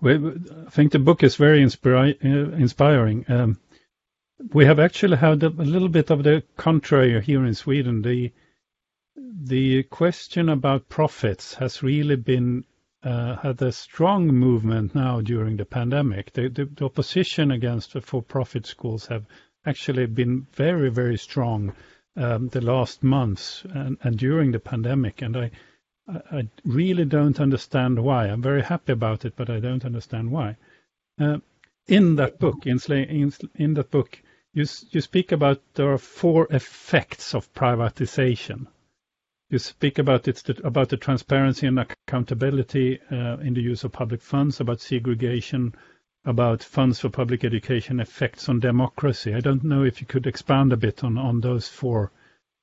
Well, 0.02 0.34
I 0.66 0.70
think 0.70 0.92
the 0.94 1.00
book 1.00 1.24
is 1.24 1.36
very 1.36 1.64
uh, 1.64 1.68
inspiring. 1.68 3.26
Um, 3.28 3.60
we 4.54 4.66
have 4.66 4.80
actually 4.80 5.18
had 5.18 5.44
a 5.44 5.50
little 5.50 5.90
bit 5.90 6.10
of 6.10 6.24
the 6.24 6.44
contrary 6.56 7.22
here 7.22 7.46
in 7.46 7.54
Sweden. 7.54 8.02
The 8.02 8.32
the 9.42 9.84
question 9.84 10.50
about 10.50 10.90
profits 10.90 11.56
has 11.56 11.84
really 11.84 12.16
been 12.16 12.64
uh, 13.04 13.36
had 13.38 13.62
a 13.62 13.72
strong 13.72 14.28
movement 14.28 14.96
now 14.96 15.22
during 15.22 15.58
the 15.58 15.66
pandemic. 15.66 16.34
The, 16.34 16.50
the, 16.50 16.66
the 16.66 16.86
opposition 16.86 17.52
against 17.52 17.94
the 17.94 18.02
for-profit 18.02 18.66
schools 18.66 19.06
have 19.08 19.26
actually 19.66 20.06
been 20.06 20.48
very, 20.54 20.90
very 20.90 21.18
strong 21.18 21.74
um, 22.18 22.50
the 22.50 22.62
last 22.62 23.04
months 23.04 23.64
and, 23.74 23.98
and, 24.04 24.18
during 24.18 24.52
the 24.52 24.60
pandemic. 24.60 25.22
And 25.22 25.38
I, 25.38 25.52
I, 26.08 26.50
really 26.66 27.06
don't 27.06 27.40
understand 27.40 28.04
why. 28.04 28.28
I'm 28.28 28.42
very 28.42 28.64
happy 28.64 28.92
about 28.92 29.24
it, 29.24 29.34
but 29.38 29.50
I 29.50 29.60
don't 29.60 29.86
understand 29.86 30.32
why. 30.32 30.58
Uh, 31.20 31.38
in 31.88 32.16
that 32.18 32.40
book, 32.40 32.66
in, 32.66 32.80
in, 32.90 33.32
in 33.56 33.74
that 33.76 33.92
book, 33.92 34.22
you, 34.54 34.66
you 34.90 35.02
speak 35.02 35.32
about 35.32 35.62
there 35.76 35.92
are 35.92 35.98
four 35.98 36.48
effects 36.50 37.36
of 37.36 37.54
privatization. 37.54 38.68
You 39.50 39.60
speak 39.60 40.00
about 40.00 40.28
it, 40.28 40.60
about 40.64 40.90
the 40.90 40.98
transparency 40.98 41.68
and 41.68 41.80
accountability 41.80 43.00
uh, 43.12 43.38
in 43.38 43.54
the 43.54 43.62
use 43.62 43.84
of 43.84 43.92
public 43.92 44.22
funds, 44.22 44.60
about 44.60 44.82
segregation, 44.82 45.76
about 46.26 46.64
funds 46.64 47.00
for 47.00 47.10
public 47.10 47.44
education, 47.44 48.00
effects 48.00 48.50
on 48.50 48.60
democracy. 48.60 49.34
I 49.34 49.40
don't 49.40 49.64
know 49.64 49.84
if 49.84 50.02
you 50.02 50.08
could 50.08 50.28
expand 50.28 50.74
a 50.74 50.78
bit 50.78 51.04
on, 51.04 51.18
on 51.18 51.42
those 51.42 51.68
four. 51.68 52.12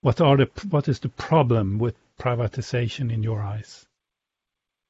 What 0.00 0.20
are 0.20 0.36
the 0.36 0.50
what 0.70 0.88
is 0.88 1.00
the 1.00 1.08
problem 1.08 1.78
with 1.78 1.96
privatization 2.18 3.12
in 3.12 3.22
your 3.22 3.40
eyes? 3.42 3.86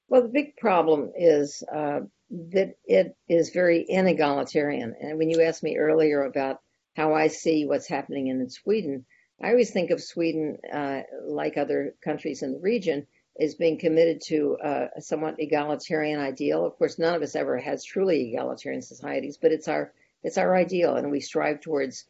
Well, 0.09 0.23
the 0.23 0.29
big 0.29 0.57
problem 0.57 1.13
is 1.17 1.63
uh, 1.63 2.01
that 2.31 2.77
it 2.85 3.17
is 3.29 3.51
very 3.51 3.87
inegalitarian. 3.91 4.93
And 5.01 5.19
when 5.19 5.31
you 5.31 5.43
asked 5.43 5.63
me 5.63 5.79
earlier 5.79 6.23
about 6.23 6.61
how 6.97 7.15
I 7.15 7.29
see 7.29 7.67
what's 7.67 7.87
happening 7.89 8.29
in 8.29 8.49
Sweden, 8.49 9.05
I 9.43 9.51
always 9.51 9.71
think 9.71 9.91
of 9.91 10.03
Sweden, 10.03 10.57
uh, 10.73 11.03
like 11.27 11.59
other 11.59 11.95
countries 12.03 12.43
in 12.43 12.53
the 12.53 12.59
region, 12.59 13.07
as 13.39 13.55
being 13.55 13.79
committed 13.79 14.23
to 14.29 14.57
uh, 14.65 14.87
a 14.97 15.03
somewhat 15.03 15.39
egalitarian 15.39 16.19
ideal. 16.19 16.65
Of 16.65 16.79
course, 16.79 16.99
none 16.99 17.15
of 17.15 17.21
us 17.21 17.37
ever 17.37 17.59
has 17.59 17.85
truly 17.85 18.31
egalitarian 18.31 18.81
societies, 18.81 19.37
but 19.37 19.53
it's 19.53 19.69
our 19.69 19.93
it's 20.23 20.39
our 20.39 20.57
ideal, 20.57 20.97
and 20.97 21.11
we 21.11 21.21
strive 21.21 21.61
towards 21.61 22.07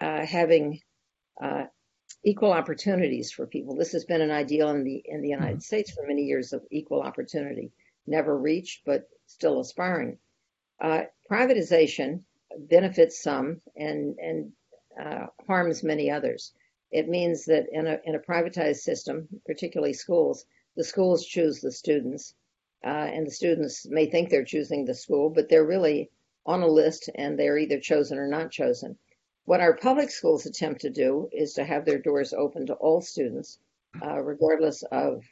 uh, 0.00 0.26
having 0.26 0.80
uh, 1.40 1.66
equal 2.24 2.52
opportunities 2.52 3.30
for 3.30 3.46
people. 3.46 3.76
This 3.76 3.92
has 3.92 4.04
been 4.04 4.20
an 4.20 4.32
ideal 4.32 4.70
in 4.70 4.82
the 4.82 5.00
in 5.04 5.22
the 5.22 5.28
United 5.28 5.58
mm-hmm. 5.58 5.60
States 5.60 5.92
for 5.92 6.04
many 6.04 6.22
years 6.22 6.52
of 6.52 6.64
equal 6.72 7.00
opportunity, 7.00 7.70
never 8.08 8.36
reached, 8.36 8.84
but 8.84 9.08
still 9.26 9.60
aspiring. 9.60 10.18
Uh, 10.80 11.02
privatization 11.30 12.22
benefits 12.58 13.22
some 13.22 13.60
and 13.76 14.16
and 14.18 14.52
uh, 15.00 15.26
harms 15.46 15.82
many 15.82 16.10
others. 16.10 16.52
It 16.90 17.08
means 17.08 17.44
that 17.46 17.66
in 17.70 17.86
a, 17.86 17.98
in 18.04 18.14
a 18.14 18.20
privatized 18.20 18.78
system, 18.78 19.28
particularly 19.44 19.92
schools, 19.92 20.46
the 20.76 20.84
schools 20.84 21.26
choose 21.26 21.60
the 21.60 21.72
students, 21.72 22.34
uh, 22.84 22.88
and 22.88 23.26
the 23.26 23.30
students 23.30 23.86
may 23.88 24.06
think 24.06 24.30
they're 24.30 24.44
choosing 24.44 24.84
the 24.84 24.94
school, 24.94 25.28
but 25.30 25.48
they're 25.48 25.66
really 25.66 26.10
on 26.46 26.62
a 26.62 26.66
list 26.66 27.10
and 27.14 27.38
they're 27.38 27.58
either 27.58 27.80
chosen 27.80 28.18
or 28.18 28.28
not 28.28 28.50
chosen. 28.52 28.96
What 29.44 29.60
our 29.60 29.76
public 29.76 30.10
schools 30.10 30.46
attempt 30.46 30.80
to 30.82 30.90
do 30.90 31.28
is 31.32 31.54
to 31.54 31.64
have 31.64 31.84
their 31.84 31.98
doors 31.98 32.32
open 32.32 32.66
to 32.66 32.74
all 32.74 33.00
students, 33.00 33.58
uh, 34.02 34.20
regardless 34.20 34.82
of 34.84 35.24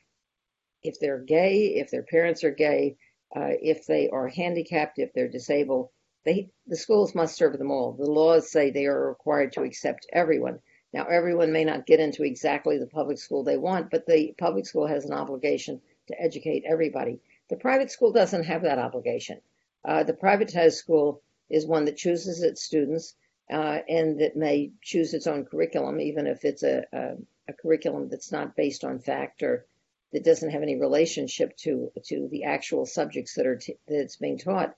if 0.83 0.99
they're 1.01 1.23
gay, 1.23 1.77
if 1.77 1.91
their 1.91 2.03
parents 2.03 2.45
are 2.45 2.51
gay, 2.51 2.97
uh, 3.35 3.55
if 3.61 3.87
they 3.87 4.09
are 4.11 4.29
handicapped, 4.29 4.99
if 4.99 5.13
they're 5.13 5.29
disabled, 5.29 5.89
they, 6.25 6.51
the 6.67 6.77
schools 6.77 7.15
must 7.15 7.37
serve 7.37 7.59
them 7.59 7.71
all. 7.71 7.93
The 7.93 8.11
laws 8.11 8.51
say 8.51 8.71
they 8.71 8.87
are 8.87 9.09
required 9.09 9.53
to 9.53 9.63
accept 9.63 10.07
everyone. 10.13 10.61
Now, 10.93 11.05
everyone 11.07 11.53
may 11.53 11.65
not 11.65 11.87
get 11.87 12.01
into 12.01 12.25
exactly 12.25 12.79
the 12.79 12.87
public 12.87 13.19
school 13.19 13.43
they 13.43 13.59
want, 13.59 13.91
but 13.91 14.07
the 14.07 14.35
public 14.39 14.67
school 14.67 14.87
has 14.87 15.05
an 15.05 15.13
obligation 15.13 15.81
to 16.09 16.21
educate 16.21 16.65
everybody. 16.67 17.21
The 17.51 17.57
private 17.57 17.91
school 17.91 18.13
doesn't 18.13 18.45
have 18.45 18.63
that 18.63 18.79
obligation. 18.79 19.41
Uh, 19.85 20.05
the 20.05 20.13
privatized 20.15 20.75
school 20.75 21.23
is 21.51 21.67
one 21.67 21.85
that 21.87 21.97
chooses 21.97 22.43
its 22.43 22.63
students 22.63 23.15
uh, 23.51 23.81
and 23.89 24.21
that 24.21 24.37
may 24.37 24.73
choose 24.83 25.13
its 25.13 25.27
own 25.27 25.45
curriculum, 25.45 26.01
even 26.01 26.27
if 26.27 26.45
it's 26.45 26.63
a, 26.63 26.85
a, 26.93 27.17
a 27.49 27.53
curriculum 27.53 28.09
that's 28.09 28.33
not 28.33 28.57
based 28.57 28.85
on 28.85 28.99
fact 28.99 29.43
or 29.43 29.67
that 30.13 30.25
doesn't 30.25 30.51
have 30.51 30.63
any 30.63 30.77
relationship 30.77 31.57
to 31.57 31.91
to 32.05 32.29
the 32.31 32.45
actual 32.45 32.87
subjects 32.87 33.35
that 33.35 33.47
are 33.47 33.57
t- 33.57 33.77
that's 33.89 34.17
being 34.17 34.39
taught 34.39 34.75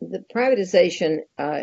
the 0.00 0.24
privatization 0.32 1.20
uh, 1.38 1.62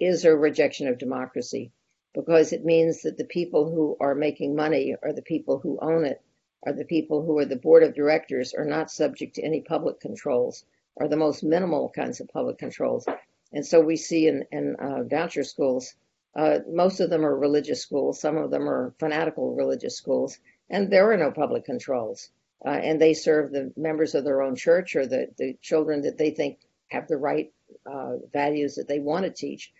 is 0.00 0.24
a 0.24 0.34
rejection 0.34 0.88
of 0.88 0.98
democracy 0.98 1.70
because 2.14 2.52
it 2.52 2.64
means 2.64 3.02
that 3.02 3.18
the 3.18 3.24
people 3.24 3.70
who 3.70 3.96
are 4.00 4.14
making 4.14 4.54
money 4.54 4.94
are 5.02 5.12
the 5.12 5.22
people 5.22 5.58
who 5.58 5.78
own 5.82 6.04
it, 6.04 6.22
are 6.64 6.72
the 6.72 6.84
people 6.84 7.22
who 7.24 7.38
are 7.38 7.44
the 7.44 7.56
board 7.56 7.82
of 7.82 7.94
directors, 7.94 8.54
are 8.54 8.64
not 8.64 8.90
subject 8.90 9.34
to 9.34 9.42
any 9.42 9.60
public 9.60 10.00
controls, 10.00 10.64
are 10.98 11.08
the 11.08 11.16
most 11.16 11.42
minimal 11.42 11.90
kinds 11.90 12.20
of 12.20 12.28
public 12.28 12.56
controls. 12.58 13.06
And 13.52 13.66
so 13.66 13.80
we 13.80 13.96
see 13.96 14.28
in, 14.28 14.44
in 14.50 14.76
uh, 14.76 15.02
voucher 15.04 15.44
schools, 15.44 15.94
uh, 16.34 16.60
most 16.68 17.00
of 17.00 17.10
them 17.10 17.24
are 17.24 17.36
religious 17.36 17.82
schools, 17.82 18.20
some 18.20 18.36
of 18.36 18.50
them 18.50 18.68
are 18.68 18.94
fanatical 18.98 19.54
religious 19.54 19.96
schools, 19.96 20.38
and 20.70 20.90
there 20.90 21.10
are 21.12 21.16
no 21.16 21.30
public 21.30 21.64
controls. 21.64 22.30
Uh, 22.64 22.70
and 22.70 23.00
they 23.00 23.12
serve 23.12 23.52
the 23.52 23.72
members 23.76 24.14
of 24.14 24.24
their 24.24 24.40
own 24.40 24.56
church 24.56 24.96
or 24.96 25.06
the, 25.06 25.28
the 25.36 25.54
children 25.60 26.02
that 26.02 26.16
they 26.16 26.30
think 26.30 26.58
have 26.88 27.06
the 27.08 27.16
right 27.16 27.52
uh, 27.86 28.16
values 28.32 28.76
that 28.76 28.88
they 28.88 28.98
want 28.98 29.24
to 29.24 29.30
teach. 29.30 29.72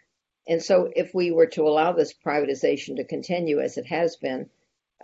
And 0.47 0.62
so, 0.62 0.90
if 0.95 1.14
we 1.14 1.30
were 1.30 1.47
to 1.49 1.66
allow 1.66 1.92
this 1.92 2.12
privatization 2.12 2.97
to 2.97 3.05
continue 3.05 3.61
as 3.61 3.78
it 3.78 3.86
has 3.86 4.16
been, 4.16 4.51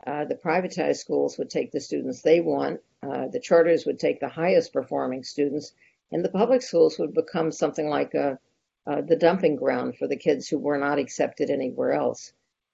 uh, 0.07 0.25
the 0.27 0.35
privatized 0.35 0.97
schools 0.97 1.39
would 1.39 1.51
take 1.51 1.73
the 1.73 1.81
students 1.81 2.23
they 2.23 2.41
want, 2.41 2.81
uh, 3.03 3.29
the 3.29 3.41
charters 3.41 3.87
would 3.87 3.99
take 3.99 4.21
the 4.21 4.29
highest 4.29 4.73
performing 4.73 5.25
students, 5.25 5.73
and 6.13 6.25
the 6.25 6.31
public 6.31 6.63
schools 6.63 6.99
would 6.99 7.15
become 7.15 7.53
something 7.53 7.89
like 7.89 8.15
a, 8.15 8.39
uh, 8.87 9.01
the 9.03 9.17
dumping 9.17 9.57
ground 9.57 9.97
for 9.97 10.07
the 10.07 10.17
kids 10.17 10.49
who 10.49 10.59
were 10.59 10.79
not 10.79 10.99
accepted 10.99 11.51
anywhere 11.51 11.93
else. 11.93 12.33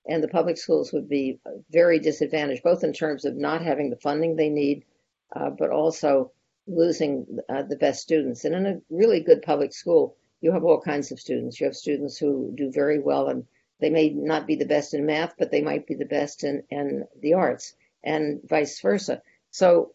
And 0.08 0.22
the 0.22 0.28
public 0.28 0.56
schools 0.56 0.92
would 0.92 1.08
be 1.08 1.40
very 1.70 1.98
disadvantaged, 1.98 2.62
both 2.62 2.84
in 2.84 2.92
terms 2.92 3.24
of 3.24 3.36
not 3.36 3.62
having 3.62 3.90
the 3.90 3.96
funding 3.96 4.36
they 4.36 4.50
need, 4.50 4.84
uh, 5.34 5.50
but 5.50 5.70
also 5.70 6.32
losing 6.66 7.38
uh, 7.48 7.62
the 7.62 7.76
best 7.76 8.02
students. 8.02 8.44
And 8.44 8.54
in 8.54 8.66
a 8.66 8.80
really 8.90 9.20
good 9.20 9.42
public 9.42 9.72
school, 9.72 10.16
you 10.40 10.52
have 10.52 10.64
all 10.64 10.80
kinds 10.80 11.12
of 11.12 11.20
students. 11.20 11.60
You 11.60 11.66
have 11.66 11.76
students 11.76 12.18
who 12.18 12.52
do 12.54 12.70
very 12.70 12.98
well, 12.98 13.28
and 13.28 13.46
they 13.80 13.90
may 13.90 14.10
not 14.10 14.46
be 14.46 14.56
the 14.56 14.66
best 14.66 14.94
in 14.94 15.06
math, 15.06 15.34
but 15.38 15.50
they 15.50 15.62
might 15.62 15.86
be 15.86 15.94
the 15.94 16.04
best 16.04 16.44
in, 16.44 16.62
in 16.70 17.06
the 17.20 17.34
arts, 17.34 17.74
and 18.04 18.40
vice 18.48 18.80
versa. 18.80 19.22
So, 19.50 19.92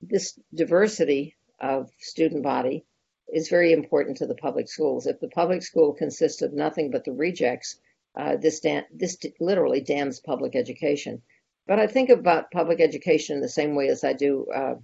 this 0.00 0.38
diversity 0.54 1.36
of 1.60 1.90
student 1.98 2.42
body 2.42 2.84
is 3.32 3.48
very 3.48 3.72
important 3.72 4.16
to 4.18 4.26
the 4.26 4.34
public 4.34 4.68
schools. 4.68 5.06
If 5.06 5.20
the 5.20 5.28
public 5.28 5.62
school 5.62 5.94
consists 5.94 6.42
of 6.42 6.52
nothing 6.52 6.90
but 6.90 7.04
the 7.04 7.12
rejects, 7.12 7.78
uh, 8.16 8.36
this, 8.36 8.60
this 8.92 9.16
literally 9.40 9.80
damns 9.80 10.20
public 10.20 10.54
education. 10.56 11.22
But 11.66 11.78
I 11.78 11.86
think 11.86 12.10
about 12.10 12.50
public 12.50 12.80
education 12.80 13.36
in 13.36 13.42
the 13.42 13.48
same 13.48 13.74
way 13.74 13.88
as 13.88 14.02
I 14.02 14.12
do 14.12 14.46
uh, 14.54 14.74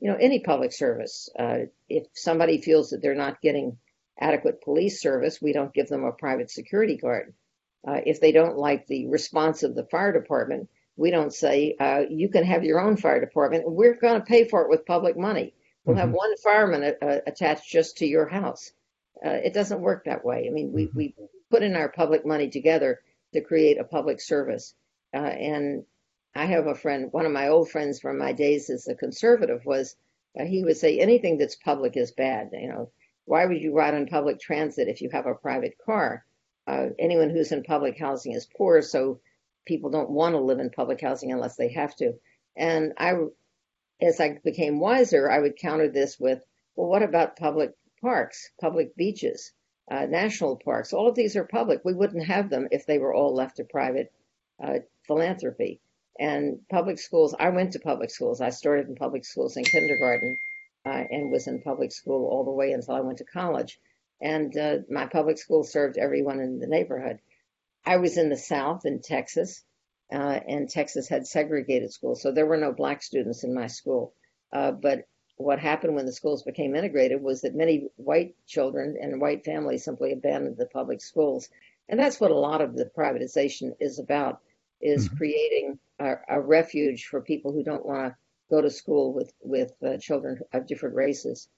you 0.00 0.10
know, 0.10 0.16
any 0.20 0.40
public 0.40 0.72
service. 0.72 1.28
Uh, 1.38 1.58
if 1.88 2.06
somebody 2.14 2.60
feels 2.60 2.90
that 2.90 3.00
they're 3.02 3.14
not 3.14 3.40
getting 3.40 3.78
adequate 4.18 4.62
police 4.62 5.00
service, 5.00 5.40
we 5.40 5.52
don't 5.52 5.74
give 5.74 5.88
them 5.88 6.04
a 6.04 6.12
private 6.12 6.50
security 6.50 6.96
guard. 6.96 7.34
Uh, 7.86 8.00
if 8.04 8.20
they 8.20 8.32
don't 8.32 8.58
like 8.58 8.86
the 8.86 9.06
response 9.08 9.62
of 9.62 9.74
the 9.74 9.86
fire 9.90 10.12
department, 10.12 10.68
we 10.96 11.10
don't 11.10 11.32
say, 11.32 11.76
uh, 11.78 12.02
you 12.08 12.28
can 12.28 12.44
have 12.44 12.64
your 12.64 12.80
own 12.80 12.96
fire 12.96 13.20
department. 13.20 13.64
We're 13.66 13.94
going 13.94 14.18
to 14.18 14.26
pay 14.26 14.48
for 14.48 14.62
it 14.62 14.70
with 14.70 14.86
public 14.86 15.16
money. 15.16 15.54
We'll 15.84 15.96
mm-hmm. 15.96 16.06
have 16.06 16.14
one 16.14 16.36
fireman 16.38 16.82
a- 16.82 17.04
uh, 17.04 17.20
attached 17.26 17.70
just 17.70 17.98
to 17.98 18.06
your 18.06 18.26
house. 18.26 18.72
Uh, 19.24 19.30
it 19.30 19.54
doesn't 19.54 19.80
work 19.80 20.04
that 20.04 20.24
way. 20.24 20.46
I 20.48 20.50
mean, 20.50 20.72
we, 20.72 20.86
mm-hmm. 20.86 20.96
we 20.96 21.14
put 21.50 21.62
in 21.62 21.76
our 21.76 21.90
public 21.90 22.26
money 22.26 22.48
together 22.50 23.00
to 23.34 23.40
create 23.40 23.78
a 23.78 23.84
public 23.84 24.20
service. 24.20 24.74
uh, 25.14 25.18
and 25.18 25.84
I 26.36 26.46
have 26.46 26.66
a 26.66 26.74
friend, 26.74 27.12
one 27.12 27.26
of 27.26 27.32
my 27.32 27.48
old 27.48 27.70
friends 27.70 28.00
from 28.00 28.18
my 28.18 28.32
days 28.32 28.68
as 28.70 28.88
a 28.88 28.94
conservative 28.94 29.64
was, 29.64 29.96
uh, 30.38 30.44
he 30.44 30.62
would 30.64 30.76
say 30.76 30.98
anything 30.98 31.38
that's 31.38 31.56
public 31.56 31.96
is 31.96 32.12
bad. 32.12 32.50
You 32.52 32.68
know, 32.68 32.90
why 33.24 33.46
would 33.46 33.60
you 33.60 33.72
ride 33.72 33.94
on 33.94 34.06
public 34.06 34.38
transit 34.38 34.88
if 34.88 35.00
you 35.00 35.10
have 35.10 35.26
a 35.26 35.34
private 35.34 35.76
car? 35.84 36.24
Uh, 36.66 36.88
anyone 36.98 37.30
who's 37.30 37.52
in 37.52 37.62
public 37.62 37.98
housing 37.98 38.32
is 38.32 38.46
poor, 38.56 38.82
so 38.82 39.20
people 39.66 39.90
don't 39.90 40.10
want 40.10 40.34
to 40.34 40.40
live 40.40 40.58
in 40.58 40.70
public 40.70 41.00
housing 41.00 41.32
unless 41.32 41.56
they 41.56 41.72
have 41.72 41.94
to. 41.96 42.14
And 42.56 42.92
I, 42.98 43.14
as 44.00 44.20
I 44.20 44.38
became 44.44 44.80
wiser, 44.80 45.30
I 45.30 45.38
would 45.38 45.56
counter 45.56 45.88
this 45.88 46.18
with, 46.18 46.44
well, 46.74 46.88
what 46.88 47.02
about 47.02 47.36
public 47.36 47.72
parks, 48.00 48.50
public 48.60 48.94
beaches, 48.96 49.52
uh, 49.90 50.06
national 50.06 50.56
parks? 50.56 50.92
All 50.92 51.08
of 51.08 51.14
these 51.14 51.36
are 51.36 51.44
public. 51.44 51.84
We 51.84 51.94
wouldn't 51.94 52.26
have 52.26 52.50
them 52.50 52.68
if 52.70 52.86
they 52.86 52.98
were 52.98 53.14
all 53.14 53.34
left 53.34 53.56
to 53.56 53.64
private 53.64 54.12
uh, 54.62 54.80
philanthropy. 55.06 55.80
And 56.18 56.60
public 56.70 56.98
schools, 56.98 57.34
I 57.38 57.50
went 57.50 57.72
to 57.72 57.78
public 57.78 58.10
schools. 58.10 58.40
I 58.40 58.50
started 58.50 58.88
in 58.88 58.94
public 58.94 59.24
schools 59.24 59.56
in 59.56 59.64
kindergarten 59.64 60.36
uh, 60.86 61.04
and 61.10 61.30
was 61.30 61.46
in 61.46 61.60
public 61.60 61.92
school 61.92 62.26
all 62.26 62.44
the 62.44 62.50
way 62.50 62.72
until 62.72 62.94
I 62.94 63.00
went 63.00 63.18
to 63.18 63.24
college. 63.24 63.78
And 64.20 64.56
uh, 64.56 64.78
my 64.90 65.06
public 65.06 65.38
school 65.38 65.64
served 65.64 65.98
everyone 65.98 66.40
in 66.40 66.58
the 66.58 66.66
neighborhood. 66.66 67.18
I 67.84 67.98
was 67.98 68.16
in 68.16 68.30
the 68.30 68.36
South 68.36 68.86
in 68.86 69.00
Texas, 69.00 69.62
uh, 70.12 70.40
and 70.48 70.68
Texas 70.68 71.08
had 71.08 71.26
segregated 71.26 71.92
schools, 71.92 72.22
so 72.22 72.32
there 72.32 72.46
were 72.46 72.56
no 72.56 72.72
black 72.72 73.02
students 73.02 73.44
in 73.44 73.54
my 73.54 73.66
school. 73.66 74.12
Uh, 74.52 74.72
but 74.72 75.06
what 75.36 75.58
happened 75.58 75.94
when 75.94 76.06
the 76.06 76.12
schools 76.12 76.42
became 76.42 76.74
integrated 76.74 77.22
was 77.22 77.42
that 77.42 77.54
many 77.54 77.88
white 77.96 78.34
children 78.46 78.96
and 79.00 79.20
white 79.20 79.44
families 79.44 79.84
simply 79.84 80.12
abandoned 80.12 80.56
the 80.56 80.66
public 80.66 81.00
schools, 81.00 81.48
and 81.88 82.00
that's 82.00 82.18
what 82.20 82.30
a 82.30 82.38
lot 82.38 82.60
of 82.60 82.74
the 82.74 82.90
privatization 82.96 83.72
is 83.78 83.98
about: 83.98 84.40
is 84.80 85.06
mm-hmm. 85.06 85.16
creating 85.16 85.78
a, 85.98 86.14
a, 86.28 86.40
refuge 86.40 87.06
for 87.06 87.20
people 87.20 87.52
who 87.52 87.62
don't 87.62 87.86
want 87.86 88.12
to 88.12 88.16
go 88.50 88.60
to 88.60 88.70
school 88.70 89.12
with 89.12 89.32
with 89.42 89.72
uh, 89.82 89.96
children 89.98 90.40
of 90.52 90.66
different 90.66 90.94
races. 90.94 91.48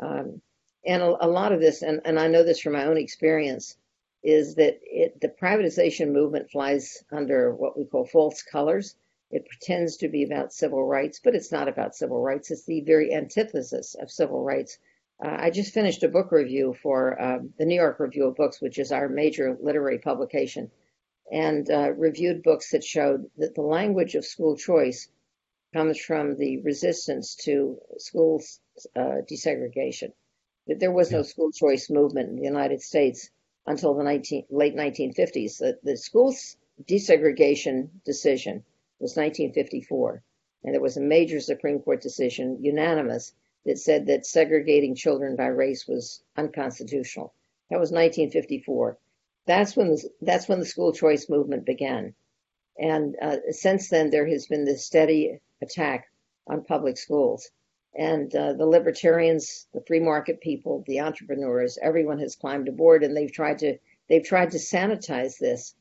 Um, 0.00 0.40
and 0.86 1.02
a, 1.02 1.26
a, 1.26 1.28
lot 1.28 1.52
of 1.52 1.60
this, 1.60 1.82
and, 1.82 2.00
and 2.04 2.18
I 2.18 2.28
know 2.28 2.44
this 2.44 2.60
from 2.60 2.74
my 2.74 2.84
own 2.84 2.96
experience, 2.96 3.76
is 4.22 4.54
that 4.56 4.78
it, 4.82 5.20
the 5.20 5.28
privatization 5.28 6.12
movement 6.12 6.50
flies 6.50 7.02
under 7.10 7.54
what 7.54 7.76
we 7.78 7.84
call 7.84 8.04
false 8.04 8.42
colors. 8.42 8.96
It 9.30 9.46
pretends 9.46 9.98
to 9.98 10.08
be 10.08 10.22
about 10.22 10.52
civil 10.52 10.84
rights, 10.84 11.20
but 11.22 11.34
it's 11.34 11.52
not 11.52 11.68
about 11.68 11.94
civil 11.94 12.20
rights. 12.20 12.50
It's 12.50 12.64
the 12.64 12.80
very 12.80 13.12
antithesis 13.12 13.94
of 13.94 14.10
civil 14.10 14.42
rights. 14.42 14.78
Uh, 15.22 15.36
I 15.38 15.50
just 15.50 15.74
finished 15.74 16.02
a 16.02 16.08
book 16.08 16.32
review 16.32 16.74
for 16.82 17.20
uh, 17.20 17.38
the 17.58 17.66
New 17.66 17.74
York 17.74 17.98
Review 17.98 18.26
of 18.26 18.36
Books, 18.36 18.60
which 18.60 18.78
is 18.78 18.92
our 18.92 19.08
major 19.08 19.56
literary 19.60 19.98
publication, 19.98 20.70
and 21.30 21.70
uh, 21.70 21.92
reviewed 21.92 22.42
books 22.42 22.70
that 22.70 22.84
showed 22.84 23.30
that 23.36 23.54
the 23.54 23.62
language 23.62 24.14
of 24.14 24.24
school 24.24 24.56
choice 24.56 25.08
comes 25.74 25.98
from 25.98 26.36
the 26.36 26.58
resistance 26.62 27.34
to 27.34 27.78
school 27.98 28.42
uh, 28.96 29.20
desegregation. 29.30 30.12
That 30.66 30.80
there 30.80 30.92
was 30.92 31.10
no 31.10 31.22
school 31.22 31.50
choice 31.50 31.90
movement 31.90 32.30
in 32.30 32.36
the 32.36 32.42
United 32.42 32.82
States 32.82 33.30
until 33.66 33.94
the 33.94 34.04
19, 34.04 34.46
late 34.50 34.74
1950s. 34.74 35.58
The, 35.58 35.78
the 35.82 35.96
school 35.96 36.34
desegregation 36.84 37.88
decision 38.04 38.64
was 38.98 39.16
1954, 39.16 40.22
and 40.64 40.74
there 40.74 40.80
was 40.80 40.96
a 40.96 41.02
major 41.02 41.40
Supreme 41.40 41.80
Court 41.80 42.00
decision, 42.00 42.58
unanimous, 42.62 43.32
that 43.64 43.78
said 43.78 44.06
that 44.06 44.26
segregating 44.26 44.94
children 44.94 45.36
by 45.36 45.46
race 45.46 45.86
was 45.86 46.22
unconstitutional. 46.36 47.34
That 47.70 47.80
was 47.80 47.90
1954. 47.90 48.98
That's 49.48 49.74
when 49.74 49.88
the, 49.88 50.10
that's 50.20 50.46
when 50.46 50.60
the 50.60 50.66
school 50.66 50.92
choice 50.92 51.30
movement 51.30 51.64
began, 51.64 52.14
and 52.78 53.16
uh, 53.20 53.38
since 53.50 53.88
then 53.88 54.10
there 54.10 54.28
has 54.28 54.46
been 54.46 54.66
this 54.66 54.84
steady 54.84 55.40
attack 55.62 56.04
on 56.46 56.64
public 56.64 56.98
schools. 56.98 57.50
And 57.96 58.32
uh, 58.36 58.52
the 58.52 58.66
libertarians, 58.66 59.66
the 59.72 59.82
free 59.86 60.00
market 60.00 60.42
people, 60.42 60.84
the 60.86 61.00
entrepreneurs, 61.00 61.78
everyone 61.80 62.18
has 62.18 62.36
climbed 62.36 62.68
aboard, 62.68 63.02
and 63.02 63.16
they've 63.16 63.32
tried 63.32 63.60
to 63.60 63.78
they've 64.08 64.22
tried 64.22 64.50
to 64.50 64.58
sanitize 64.58 65.38
this 65.38 65.74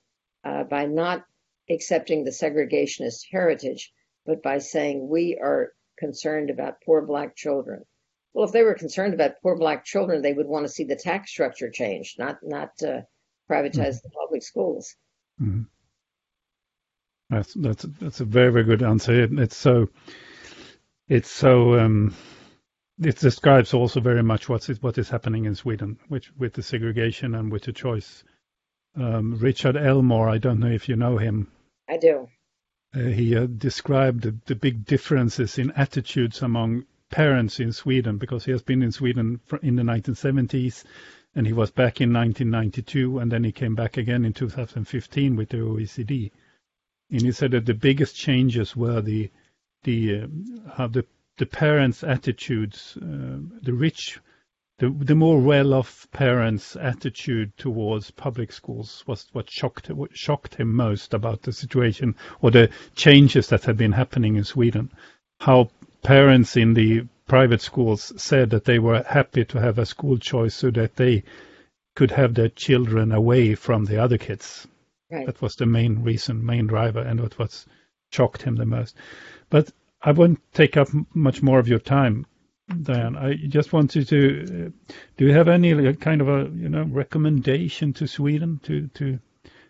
uh, 0.46 0.64
by 0.64 0.86
not 0.86 1.26
accepting 1.70 2.24
the 2.24 2.32
segregationist 2.32 3.26
heritage, 3.30 3.92
but 4.26 4.42
by 4.42 4.60
saying 4.60 5.10
we 5.10 5.38
are 5.44 5.74
concerned 6.00 6.50
about 6.50 6.82
poor 6.86 7.02
black 7.06 7.36
children. 7.36 7.84
Well, 8.34 8.46
if 8.46 8.54
they 8.54 8.64
were 8.64 8.76
concerned 8.76 9.14
about 9.14 9.42
poor 9.42 9.58
black 9.58 9.84
children, 9.84 10.22
they 10.22 10.34
would 10.34 10.48
want 10.48 10.66
to 10.66 10.72
see 10.72 10.86
the 10.86 10.96
tax 10.96 11.32
structure 11.32 11.70
changed, 11.70 12.18
not 12.18 12.38
not 12.42 12.72
uh, 12.82 13.02
privatize 13.50 13.96
mm-hmm. 13.96 14.08
the 14.08 14.12
public 14.22 14.44
schools. 14.44 14.96
Mm-hmm. 15.42 15.64
That's 17.30 17.54
that's 17.54 17.84
that's 17.84 18.20
a 18.22 18.26
very 18.26 18.52
very 18.52 18.64
good 18.64 18.84
answer. 18.84 19.28
It's 19.42 19.58
so 19.58 19.90
it's 21.08 21.30
so 21.30 21.78
um, 21.80 22.16
it 23.00 23.18
describes 23.18 23.74
also 23.74 24.00
very 24.00 24.24
much 24.24 24.48
what 24.48 24.70
is 24.70 24.82
what 24.82 24.98
is 24.98 25.10
happening 25.10 25.46
in 25.46 25.56
Sweden, 25.56 26.00
which 26.08 26.32
with 26.38 26.54
the 26.54 26.64
segregation 26.64 27.36
and 27.36 27.52
with 27.52 27.64
the 27.64 27.74
choice. 27.74 28.24
Um, 28.96 29.38
Richard 29.38 29.78
Elmore, 29.78 30.30
I 30.30 30.40
don't 30.40 30.60
know 30.60 30.72
if 30.72 30.90
you 30.90 30.96
know 30.96 31.18
him. 31.18 31.52
I 31.88 31.98
do. 31.98 32.28
Uh, 32.96 33.00
he 33.00 33.36
uh, 33.36 33.46
described 33.46 34.24
the, 34.24 34.36
the, 34.46 34.56
big 34.56 34.86
differences 34.86 35.60
in 35.60 35.72
attitudes 35.72 36.42
among 36.42 36.86
parents 37.12 37.60
in 37.60 37.74
Sweden 37.74 38.18
because 38.18 38.46
he 38.46 38.52
has 38.52 38.64
been 38.64 38.82
in 38.82 38.92
Sweden 38.92 39.40
in 39.62 39.76
the 39.76 39.84
1970s 39.84 40.84
and 41.38 41.46
he 41.46 41.54
was 41.54 41.70
back 41.70 42.02
in 42.02 42.12
1992 42.12 43.20
and 43.20 43.32
then 43.32 43.44
he 43.44 43.52
came 43.52 43.76
back 43.76 43.96
again 43.96 44.26
in 44.26 44.34
2015 44.34 45.36
with 45.36 45.50
the 45.50 45.58
OECD. 45.58 46.32
And 47.12 47.22
he 47.22 47.32
said 47.32 47.52
that 47.52 47.68
the 47.68 47.76
biggest 47.76 48.16
changes 48.16 48.76
were 48.76 49.02
the 49.02 49.30
the 49.84 50.22
uh, 50.22 50.28
how 50.74 50.88
the 50.88 51.06
the 51.38 51.46
parents' 51.46 52.04
attitudes, 52.04 52.98
uh, 52.98 53.38
the 53.62 53.72
rich, 53.72 54.20
the 54.80 54.90
the 54.90 55.14
more 55.14 55.40
well-off 55.40 56.08
parents' 56.12 56.76
attitude 56.76 57.56
towards 57.56 58.10
public 58.10 58.52
schools 58.52 59.04
was 59.06 59.28
what 59.34 59.48
shocked 59.48 59.92
what 59.92 60.18
shocked 60.18 60.56
him 60.56 60.74
most 60.74 61.14
about 61.14 61.44
the 61.44 61.54
situation 61.54 62.16
or 62.42 62.50
the 62.50 62.72
changes 62.96 63.48
that 63.50 63.66
had 63.66 63.78
been 63.78 63.92
happening 63.92 64.38
in 64.38 64.44
Sweden. 64.44 64.92
How 65.40 65.70
parents 66.02 66.58
in 66.58 66.74
the 66.74 67.06
private 67.28 67.62
schools 67.62 68.14
said 68.18 68.50
that 68.50 68.66
they 68.66 68.80
were 68.80 69.04
happy 69.04 69.46
to 69.46 69.60
have 69.60 69.78
a 69.78 69.86
school 69.86 70.18
choice 70.18 70.56
so 70.56 70.72
that 70.72 70.96
they 70.96 71.24
could 71.96 72.12
have 72.12 72.34
their 72.34 72.50
children 72.50 73.12
away 73.12 73.56
from 73.56 73.86
the 73.86 74.02
other 74.02 74.18
kids. 74.18 74.68
Right. 75.12 75.26
That 75.26 75.42
was 75.42 75.56
the 75.56 75.66
main 75.66 76.04
reason, 76.04 76.46
main 76.46 76.68
driver, 76.68 77.00
and 77.00 77.20
what 77.20 77.38
was 77.38 77.66
shocked 78.12 78.42
him 78.42 78.56
the 78.56 78.66
most. 78.66 78.96
But 79.50 79.72
I 80.02 80.12
won't 80.12 80.40
take 80.54 80.78
up 80.78 80.90
much 81.14 81.42
more 81.42 81.60
of 81.60 81.68
your 81.68 81.80
time, 81.80 82.26
Diane. 82.84 83.16
I 83.16 83.36
just 83.36 83.74
wanted 83.74 84.08
to. 84.10 84.68
Uh, 84.68 84.94
do 85.18 85.26
you 85.26 85.34
have 85.34 85.48
any 85.48 85.94
kind 85.96 86.22
of 86.22 86.28
a 86.28 86.50
you 86.54 86.70
know 86.70 86.84
recommendation 86.84 87.94
to 87.94 88.08
Sweden 88.08 88.60
to 88.64 88.88
to 88.96 89.20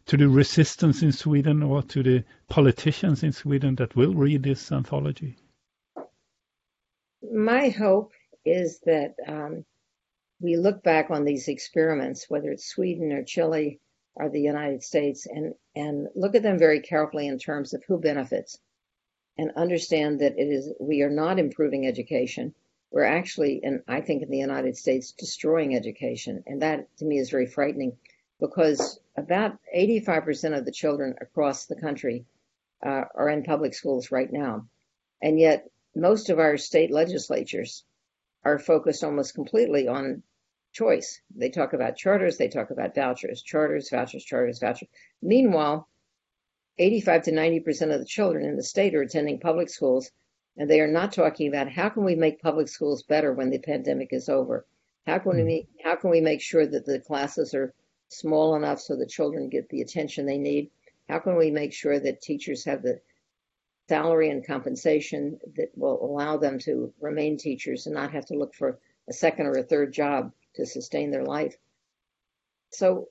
to 0.07 0.17
the 0.17 0.27
resistance 0.27 1.03
in 1.03 1.11
Sweden 1.11 1.63
or 1.63 1.81
to 1.83 2.03
the 2.03 2.23
politicians 2.49 3.23
in 3.23 3.31
Sweden 3.31 3.75
that 3.75 3.95
will 3.95 4.13
read 4.13 4.43
this 4.43 4.71
anthology? 4.71 5.37
My 7.31 7.69
hope 7.69 8.13
is 8.45 8.79
that 8.85 9.15
um, 9.27 9.65
we 10.39 10.55
look 10.55 10.83
back 10.83 11.09
on 11.09 11.25
these 11.25 11.47
experiments, 11.47 12.29
whether 12.29 12.51
it's 12.51 12.67
Sweden 12.67 13.11
or 13.11 13.23
Chile 13.23 13.79
or 14.15 14.29
the 14.29 14.41
United 14.41 14.83
States, 14.83 15.27
and 15.27 15.53
and 15.75 16.07
look 16.15 16.35
at 16.35 16.43
them 16.43 16.57
very 16.57 16.81
carefully 16.81 17.27
in 17.27 17.37
terms 17.37 17.73
of 17.73 17.83
who 17.87 17.99
benefits 17.99 18.59
and 19.37 19.51
understand 19.55 20.19
that 20.19 20.37
it 20.37 20.47
is 20.47 20.73
we 20.79 21.01
are 21.01 21.09
not 21.09 21.39
improving 21.39 21.85
education. 21.85 22.53
We're 22.91 23.03
actually, 23.03 23.61
and 23.63 23.81
I 23.87 24.01
think 24.01 24.23
in 24.23 24.29
the 24.29 24.37
United 24.37 24.77
States, 24.77 25.11
destroying 25.11 25.75
education, 25.75 26.43
and 26.47 26.61
that 26.61 26.87
to 26.97 27.05
me 27.05 27.19
is 27.19 27.29
very 27.29 27.45
frightening, 27.45 27.97
because 28.39 28.99
about 29.17 29.57
85% 29.75 30.57
of 30.57 30.65
the 30.65 30.71
children 30.71 31.15
across 31.19 31.65
the 31.65 31.75
country 31.75 32.25
uh, 32.85 33.03
are 33.13 33.29
in 33.29 33.43
public 33.43 33.73
schools 33.73 34.11
right 34.11 34.31
now, 34.31 34.67
and 35.21 35.39
yet 35.39 35.69
most 35.99 36.29
of 36.29 36.39
our 36.39 36.57
state 36.57 36.91
legislatures 36.91 37.83
are 38.43 38.59
focused 38.59 39.03
almost 39.03 39.33
completely 39.33 39.87
on 39.87 40.21
choice. 40.71 41.21
They 41.35 41.49
talk 41.49 41.73
about 41.73 41.97
charters, 41.97 42.37
they 42.37 42.49
talk 42.49 42.69
about 42.69 42.93
vouchers, 42.93 43.41
charters, 43.41 43.89
vouchers, 43.89 44.23
charters, 44.23 44.59
vouchers. 44.59 44.89
Meanwhile, 45.21 45.87
85 46.77 47.23
to 47.23 47.31
90% 47.31 47.93
of 47.93 47.99
the 47.99 48.05
children 48.05 48.45
in 48.45 48.55
the 48.55 48.63
state 48.63 48.93
are 48.93 49.01
attending 49.01 49.39
public 49.39 49.69
schools, 49.69 50.11
and 50.55 50.69
they 50.69 50.79
are 50.79 50.87
not 50.87 51.13
talking 51.13 51.47
about 51.47 51.71
how 51.71 51.89
can 51.89 52.03
we 52.03 52.15
make 52.15 52.41
public 52.41 52.67
schools 52.67 53.01
better 53.03 53.33
when 53.33 53.49
the 53.49 53.57
pandemic 53.57 54.09
is 54.11 54.29
over? 54.29 54.67
How 55.07 55.17
can 55.17 55.43
we 55.43 55.61
hmm. 55.61 55.87
how 55.87 55.95
can 55.95 56.09
we 56.11 56.21
make 56.21 56.41
sure 56.41 56.67
that 56.67 56.85
the 56.85 56.99
classes 56.99 57.53
are 57.55 57.73
small 58.09 58.55
enough 58.55 58.79
so 58.79 58.95
the 58.95 59.05
children 59.07 59.49
get 59.49 59.69
the 59.69 59.81
attention 59.81 60.25
they 60.25 60.37
need? 60.37 60.69
How 61.09 61.19
can 61.19 61.37
we 61.37 61.49
make 61.49 61.73
sure 61.73 61.99
that 61.99 62.21
teachers 62.21 62.65
have 62.65 62.83
the 62.83 62.99
salary 63.87 64.29
and 64.29 64.45
compensation 64.45 65.39
that 65.55 65.69
will 65.75 66.03
allow 66.03 66.37
them 66.37 66.59
to 66.59 66.93
remain 66.99 67.37
teachers 67.37 67.85
and 67.85 67.95
not 67.95 68.11
have 68.11 68.25
to 68.25 68.35
look 68.35 68.53
for 68.53 68.79
a 69.09 69.13
second 69.13 69.45
or 69.45 69.57
a 69.57 69.63
third 69.63 69.93
job 69.93 70.31
to 70.55 70.65
sustain 70.65 71.11
their 71.11 71.23
life? 71.23 71.55
So 72.71 73.09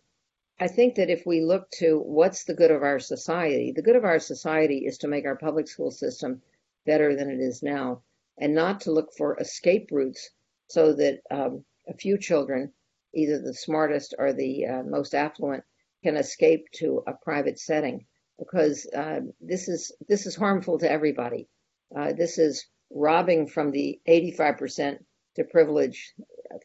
I 0.59 0.69
think 0.69 0.97
that 0.97 1.11
if 1.11 1.27
we 1.27 1.41
look 1.41 1.71
to 1.79 1.99
what's 1.99 2.45
the 2.45 2.55
good 2.55 2.71
of 2.71 2.83
our 2.83 2.99
society, 2.99 3.73
the 3.73 3.83
good 3.83 3.97
of 3.97 4.05
our 4.05 4.19
society 4.19 4.87
is 4.87 4.99
to 4.99 5.09
make 5.09 5.25
our 5.25 5.37
public 5.37 5.69
school 5.69 5.91
system 5.91 6.43
better 6.85 7.17
than 7.17 7.31
it 7.31 7.41
is 7.41 7.63
now, 7.63 8.03
and 8.39 8.55
not 8.55 8.81
to 8.83 8.93
look 8.93 9.13
for 9.15 9.39
escape 9.39 9.89
routes 9.91 10.31
so 10.69 10.93
that 10.95 11.21
um, 11.31 11.65
a 11.89 11.95
few 11.95 12.19
children, 12.19 12.73
either 13.15 13.39
the 13.39 13.55
smartest 13.55 14.15
or 14.19 14.33
the 14.33 14.67
uh, 14.67 14.83
most 14.83 15.15
affluent, 15.15 15.65
can 16.03 16.17
escape 16.17 16.71
to 16.73 17.03
a 17.07 17.13
private 17.13 17.59
setting 17.59 18.07
because 18.39 18.87
uh, 18.95 19.21
this 19.41 19.69
is 19.69 19.93
this 20.09 20.27
is 20.27 20.37
harmful 20.37 20.79
to 20.79 20.91
everybody. 20.91 21.49
Uh, 21.97 22.13
this 22.13 22.39
is 22.39 22.67
robbing 22.91 23.47
from 23.47 23.71
the 23.71 24.01
85% 24.09 24.99
to 25.37 25.45
privilege 25.45 26.15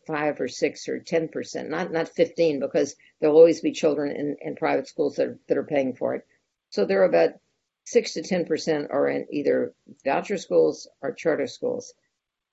five 0.07 0.39
or 0.39 0.47
six 0.47 0.88
or 0.88 0.99
10%, 0.99 1.69
not, 1.69 1.91
not 1.91 2.09
15, 2.09 2.59
because 2.59 2.95
there'll 3.19 3.36
always 3.36 3.61
be 3.61 3.72
children 3.72 4.15
in, 4.15 4.38
in 4.41 4.55
private 4.55 4.88
schools 4.88 5.15
that 5.15 5.28
are, 5.28 5.39
that 5.47 5.57
are 5.57 5.65
paying 5.65 5.95
for 5.95 6.15
it. 6.15 6.26
So 6.69 6.86
there 6.86 7.01
are 7.01 7.05
about 7.05 7.32
six 7.84 8.13
to 8.13 8.22
10% 8.22 8.88
are 8.91 9.09
in 9.09 9.28
either 9.32 9.74
voucher 10.05 10.38
schools 10.38 10.88
or 11.01 11.13
charter 11.13 11.47
schools. 11.47 11.93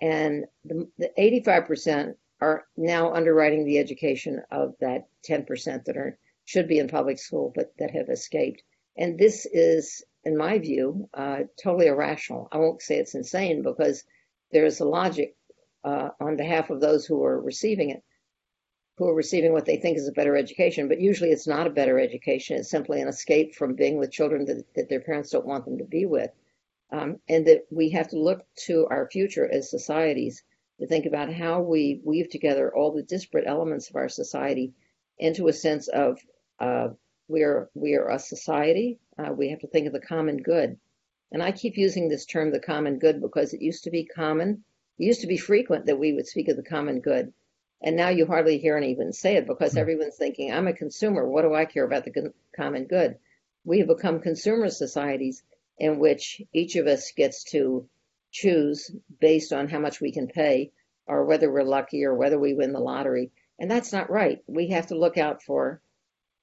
And 0.00 0.44
the, 0.64 0.88
the 0.98 1.10
85% 1.18 2.14
are 2.40 2.64
now 2.76 3.12
underwriting 3.12 3.64
the 3.64 3.78
education 3.78 4.42
of 4.50 4.74
that 4.80 5.08
10% 5.28 5.84
that 5.84 5.96
are 5.96 6.18
should 6.44 6.66
be 6.66 6.78
in 6.78 6.88
public 6.88 7.18
school 7.18 7.52
but 7.54 7.72
that 7.78 7.90
have 7.90 8.08
escaped. 8.08 8.62
And 8.99 9.16
this 9.16 9.46
is, 9.46 10.05
in 10.24 10.36
my 10.36 10.59
view, 10.59 11.09
uh, 11.14 11.44
totally 11.62 11.86
irrational. 11.86 12.49
I 12.51 12.59
won't 12.59 12.82
say 12.82 12.96
it's 12.99 13.14
insane 13.14 13.62
because 13.62 14.03
there's 14.51 14.80
a 14.80 14.84
logic 14.84 15.36
uh, 15.84 16.11
on 16.20 16.36
behalf 16.36 16.70
of 16.70 16.80
those 16.80 17.07
who 17.07 17.22
are 17.22 17.40
receiving 17.40 17.90
it, 17.90 18.03
who 18.96 19.09
are 19.09 19.14
receiving 19.14 19.53
what 19.53 19.66
they 19.66 19.76
think 19.76 19.96
is 19.96 20.09
a 20.09 20.12
better 20.12 20.36
education. 20.36 20.88
But 20.88 21.01
usually 21.01 21.30
it's 21.30 21.46
not 21.46 21.68
a 21.68 21.70
better 21.70 22.01
education. 22.01 22.57
It's 22.57 22.70
simply 22.70 23.01
an 23.01 23.07
escape 23.07 23.55
from 23.55 23.76
being 23.76 23.99
with 23.99 24.11
children 24.11 24.44
that, 24.46 24.64
that 24.74 24.88
their 24.88 25.01
parents 25.01 25.30
don't 25.30 25.46
want 25.46 25.64
them 25.64 25.78
to 25.78 25.84
be 25.84 26.05
with. 26.05 26.30
Um, 26.90 27.20
and 27.28 27.46
that 27.46 27.66
we 27.70 27.90
have 27.90 28.09
to 28.09 28.18
look 28.18 28.44
to 28.66 28.88
our 28.90 29.09
future 29.09 29.49
as 29.49 29.70
societies 29.70 30.42
to 30.80 30.86
think 30.86 31.07
about 31.07 31.32
how 31.32 31.61
we 31.61 32.01
weave 32.05 32.30
together 32.30 32.74
all 32.74 32.92
the 32.92 33.03
disparate 33.03 33.46
elements 33.46 33.90
of 33.90 33.96
our 33.96 34.09
society 34.09 34.72
into 35.18 35.46
a 35.49 35.53
sense 35.53 35.86
of 35.88 36.18
uh, 36.59 36.88
we're 37.29 37.70
we 37.74 37.95
are 37.95 38.09
a 38.09 38.18
society. 38.18 38.99
Uh, 39.18 39.33
we 39.33 39.51
have 39.51 39.61
to 39.61 39.68
think 39.68 39.87
of 39.87 39.93
the 39.93 40.01
common 40.01 40.39
good, 40.39 40.79
and 41.31 41.43
I 41.43 41.53
keep 41.53 41.76
using 41.76 42.09
this 42.09 42.26
term, 42.26 42.51
the 42.51 42.61
common 42.61 42.99
good, 42.99 43.20
because 43.20 43.55
it 43.55 43.62
used 43.62 43.85
to 43.85 43.91
be 43.91 44.05
common 44.05 44.64
it 44.99 45.05
used 45.05 45.20
to 45.20 45.29
be 45.29 45.37
frequent 45.37 45.87
that 45.87 45.99
we 45.99 46.12
would 46.12 46.26
speak 46.26 46.49
of 46.49 46.57
the 46.57 46.62
common 46.62 47.01
good. 47.01 47.33
And 47.81 47.95
now 47.95 48.09
you 48.09 48.26
hardly 48.26 48.59
hear 48.59 48.76
anyone 48.76 49.12
say 49.12 49.37
it 49.37 49.47
because 49.47 49.70
mm-hmm. 49.70 49.79
everyone's 49.79 50.16
thinking, 50.16 50.53
I'm 50.53 50.66
a 50.66 50.72
consumer. 50.72 51.29
What 51.29 51.43
do 51.43 51.55
I 51.55 51.66
care 51.66 51.85
about 51.85 52.05
the 52.05 52.33
common 52.57 52.87
good? 52.87 53.16
We 53.64 53.79
have 53.79 53.87
become 53.87 54.20
consumer 54.20 54.68
societies 54.70 55.45
in 55.79 56.01
which 56.01 56.43
each 56.53 56.74
of 56.74 56.89
us 56.89 57.12
gets 57.12 57.45
to 57.53 57.89
choose 58.33 58.91
based 59.20 59.53
on 59.53 59.68
how 59.68 59.79
much 59.79 60.01
we 60.01 60.11
can 60.11 60.26
pay 60.26 60.72
or 61.07 61.24
whether 61.24 61.51
we're 61.51 61.62
lucky 61.62 62.05
or 62.05 62.14
whether 62.14 62.39
we 62.39 62.55
win 62.55 62.72
the 62.72 62.81
lottery. 62.81 63.31
And 63.61 63.70
that's 63.70 63.93
not 63.93 64.11
right. 64.11 64.43
We 64.49 64.70
have 64.70 64.89
to 64.89 64.99
look 64.99 65.16
out 65.16 65.43
for 65.43 65.81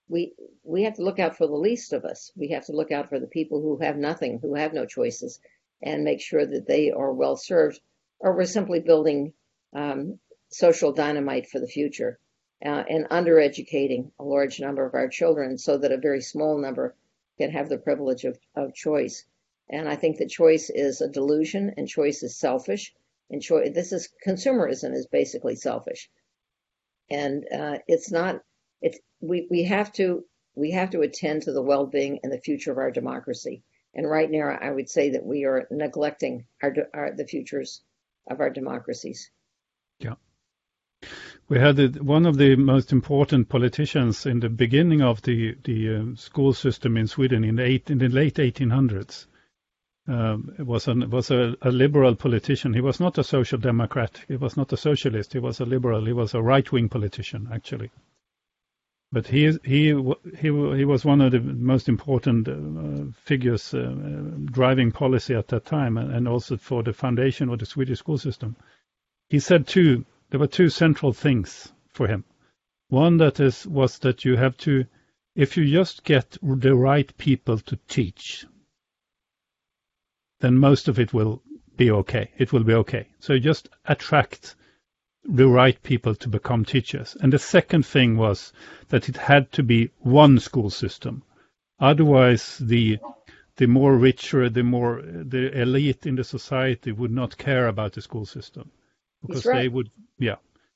we 0.08 0.34
we 0.64 0.84
have 0.84 0.96
to 0.96 1.04
look 1.04 1.20
out 1.20 1.38
for 1.38 1.48
the 1.48 1.56
least 1.56 1.94
of 1.94 2.06
us. 2.06 2.32
We 2.36 2.50
have 2.50 2.66
to 2.66 2.74
look 2.74 2.92
out 2.92 3.10
for 3.10 3.20
the 3.20 3.28
people 3.28 3.62
who 3.62 3.78
have 3.78 3.98
nothing, 3.98 4.40
who 4.40 4.56
have 4.56 4.74
no 4.74 4.86
choices, 4.86 5.40
and 5.82 6.04
make 6.04 6.22
sure 6.22 6.46
that 6.46 6.68
they 6.68 6.92
are 6.92 7.14
well 7.14 7.36
served 7.36 7.80
or 8.20 8.36
we're 8.36 8.46
simply 8.46 8.80
building 8.80 9.34
um, 9.74 10.20
social 10.50 10.92
dynamite 10.92 11.48
for 11.48 11.60
the 11.60 11.68
future 11.68 12.20
uh, 12.66 12.84
and 12.90 13.10
undereducating 13.10 14.12
a 14.20 14.24
large 14.24 14.60
number 14.60 14.86
of 14.86 14.94
our 14.94 15.08
children 15.08 15.58
so 15.58 15.78
that 15.78 15.92
a 15.92 15.98
very 15.98 16.22
small 16.22 16.58
number 16.58 16.96
can 17.38 17.52
have 17.52 17.70
the 17.70 17.78
privilege 17.78 18.24
of, 18.24 18.38
of 18.56 18.74
choice. 18.74 19.26
And 19.70 19.90
I 19.90 19.96
think 19.96 20.18
that 20.18 20.30
choice 20.30 20.70
is 20.70 21.02
a 21.02 21.10
delusion 21.10 21.74
and 21.78 21.88
choice 21.88 22.24
is 22.24 22.38
selfish. 22.38 22.94
And 23.30 23.42
choice, 23.42 23.72
this 23.74 23.92
is 23.92 24.10
consumerism 24.26 24.94
is 24.94 25.08
basically 25.08 25.56
selfish. 25.56 26.10
And 27.10 27.46
uh, 27.54 27.80
it's 27.88 28.12
not, 28.12 28.42
it's, 28.82 29.00
we, 29.22 29.48
we 29.50 29.64
have 29.64 29.92
to, 29.94 30.26
we 30.56 30.72
have 30.72 30.92
to 30.92 31.02
attend 31.02 31.44
to 31.44 31.52
the 31.52 31.62
well-being 31.62 32.20
and 32.24 32.32
the 32.32 32.42
future 32.42 32.72
of 32.72 32.78
our 32.78 32.92
democracy. 32.92 33.64
And 33.94 34.10
right 34.10 34.30
now, 34.30 34.58
I 34.62 34.72
would 34.72 34.90
say 34.90 35.12
that 35.12 35.26
we 35.26 35.46
are 35.46 35.68
neglecting 35.72 36.46
our, 36.62 36.76
our 36.94 37.16
the 37.16 37.26
futures 37.26 37.82
of 38.30 38.42
our 38.42 38.50
democracies. 38.50 39.32
Yeah. 40.00 40.16
We 41.48 41.60
had 41.60 42.02
one 42.02 42.26
of 42.26 42.38
the 42.38 42.56
most 42.56 42.92
important 42.92 43.48
politicians 43.48 44.26
in 44.26 44.40
the 44.40 44.50
beginning 44.50 45.02
of 45.02 45.22
the 45.22 45.56
the 45.64 45.96
uh, 45.96 46.16
school 46.16 46.54
system 46.54 46.98
in 46.98 47.08
Sweden 47.08 47.44
in 47.44 47.56
the, 47.56 47.64
eight, 47.64 47.90
in 47.90 48.00
the 48.00 48.10
late 48.10 48.36
1800s. 48.36 49.28
Um, 50.08 50.54
was 50.60 50.88
an, 50.88 51.10
was 51.10 51.32
a, 51.32 51.56
a, 51.64 51.72
liberal 51.72 52.16
politician. 52.16 52.76
He 52.76 52.82
was 52.82 53.00
not 53.00 53.18
a 53.18 53.24
social 53.24 53.58
democrat. 53.58 54.22
He 54.28 54.36
was 54.36 54.56
not 54.56 54.72
a 54.72 54.78
socialist. 54.78 55.34
He 55.34 55.40
was 55.40 55.60
a 55.60 55.66
liberal. 55.66 56.06
He 56.06 56.14
was 56.14 56.36
a 56.36 56.44
right 56.44 56.72
wing 56.72 56.90
politician 56.90 57.50
actually. 57.52 57.90
But 59.16 59.28
he 59.28 59.58
he 59.64 59.96
he 60.42 60.50
he 60.80 60.84
was 60.84 61.06
one 61.06 61.22
of 61.22 61.32
the 61.32 61.40
most 61.40 61.88
important 61.88 62.50
uh, 62.50 63.14
figures 63.24 63.74
uh, 63.74 63.96
driving 64.44 64.92
policy 64.92 65.34
at 65.34 65.48
that 65.48 65.64
time, 65.64 65.96
and 65.96 66.28
also 66.28 66.58
for 66.58 66.84
the 66.84 66.92
foundation 66.92 67.48
of 67.48 67.60
the 67.60 67.66
Swedish 67.66 68.00
school 68.00 68.18
system. 68.18 68.58
He 69.30 69.40
said 69.40 69.68
two. 69.68 70.04
There 70.30 70.40
were 70.42 70.48
two 70.48 70.68
central 70.68 71.14
things 71.14 71.72
for 71.88 72.08
him. 72.08 72.26
One 72.90 73.16
that 73.20 73.40
is 73.40 73.66
was 73.66 74.00
that 74.00 74.26
you 74.26 74.36
have 74.36 74.58
to, 74.68 74.84
if 75.34 75.56
you 75.56 75.66
just 75.66 76.04
get 76.04 76.38
the 76.42 76.76
right 76.76 77.18
people 77.18 77.60
to 77.60 77.80
teach, 77.88 78.46
then 80.42 80.58
most 80.58 80.90
of 80.90 81.00
it 81.00 81.14
will 81.14 81.42
be 81.78 81.90
okay. 81.90 82.32
It 82.38 82.52
will 82.52 82.66
be 82.66 82.74
okay. 82.74 83.08
So 83.20 83.40
just 83.40 83.70
attract 83.86 84.58
the 85.28 85.48
right 85.48 85.82
people 85.84 86.16
to 86.16 86.30
become 86.30 86.66
teachers. 86.66 87.18
And 87.20 87.34
the 87.34 87.40
second 87.40 87.86
thing 87.86 88.18
was 88.18 88.54
that 88.90 89.10
it 89.10 89.18
had 89.18 89.52
to 89.54 89.64
be 89.64 89.92
one 90.00 90.40
school 90.40 90.70
system. 90.70 91.24
Otherwise, 91.80 92.58
the 92.60 93.00
the 93.58 93.68
more 93.68 93.98
richer, 93.98 94.50
the 94.50 94.64
more 94.64 95.02
the 95.02 95.62
elite 95.62 96.06
in 96.06 96.16
the 96.16 96.24
society 96.24 96.92
would 96.92 97.12
not 97.12 97.38
care 97.38 97.68
about 97.68 97.94
the 97.94 98.02
school 98.02 98.26
system 98.26 98.70
because 99.22 99.46
right. 99.46 99.56
they 99.56 99.68
would, 99.70 99.90
yeah. 100.20 100.36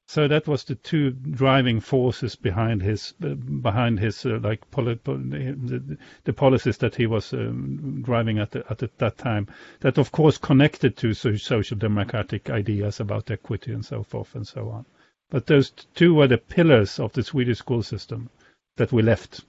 So 0.10 0.28
that 0.28 0.48
was 0.48 0.64
the 0.64 0.74
two 0.74 1.12
driving 1.12 1.82
forces 1.82 2.36
behind 2.36 2.82
his 2.82 3.14
uh, 3.24 3.36
behind 3.36 4.00
his 4.00 4.26
uh, 4.26 4.40
like 4.42 4.62
the, 4.72 5.98
the, 6.24 6.34
policies 6.34 6.80
that 6.80 6.96
he 6.96 7.06
was 7.06 7.32
um, 7.32 8.02
driving 8.02 8.40
at, 8.40 8.50
the, 8.50 8.66
at 8.72 8.80
the, 8.80 8.90
that 8.98 9.20
time. 9.20 9.50
That 9.82 10.00
of 10.00 10.12
course 10.12 10.40
connected 10.40 10.98
to 10.98 11.14
social 11.14 11.78
democratic 11.78 12.50
ideas 12.50 13.00
about 13.00 13.30
equity 13.30 13.72
and 13.72 13.86
so 13.86 14.02
forth 14.02 14.34
and 14.34 14.48
so 14.48 14.70
on. 14.70 14.88
But 15.30 15.46
those 15.46 15.70
two 15.70 16.16
were 16.16 16.28
the 16.28 16.40
pillars 16.40 17.00
of 17.00 17.14
the 17.14 17.22
Swedish 17.22 17.60
school 17.60 17.84
system 17.84 18.32
that 18.78 18.92
we 18.92 19.04
left. 19.04 19.42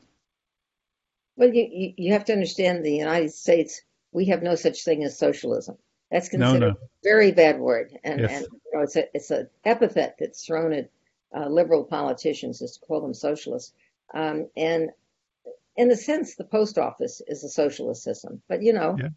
Well, 1.37 1.55
you 1.55 1.95
you 1.97 2.13
have 2.13 2.27
to 2.27 2.35
understand 2.35 2.85
the 2.85 2.97
United 2.97 3.33
States. 3.33 3.81
We 4.13 4.27
have 4.27 4.43
no 4.43 4.57
such 4.57 4.85
thing 4.85 5.05
as 5.05 5.17
socialism. 5.19 5.79
That's 6.11 6.29
considered 6.29 6.61
no, 6.61 6.67
no. 6.71 6.73
a 6.73 6.89
very 7.05 7.31
bad 7.33 7.61
word, 7.61 7.97
and, 8.03 8.21
yes. 8.21 8.31
and 8.31 8.47
you 8.53 8.71
know, 8.75 8.83
it's 8.83 8.97
a 8.97 9.05
it's 9.15 9.31
an 9.31 9.49
epithet 9.65 10.17
that's 10.19 10.45
thrown 10.45 10.73
at 10.73 10.91
uh, 11.35 11.47
liberal 11.47 11.85
politicians 11.85 12.61
is 12.63 12.77
to 12.77 12.87
call 12.87 13.01
them 13.01 13.15
socialists. 13.15 13.73
Um, 14.13 14.49
and 14.57 14.91
in 15.77 15.91
a 15.91 15.97
sense, 15.97 16.35
the 16.35 16.45
post 16.45 16.79
office 16.79 17.23
is 17.27 17.45
a 17.45 17.49
socialist 17.49 18.03
system, 18.03 18.43
but 18.49 18.63
you 18.63 18.73
know, 18.73 18.97
yeah. 18.99 19.09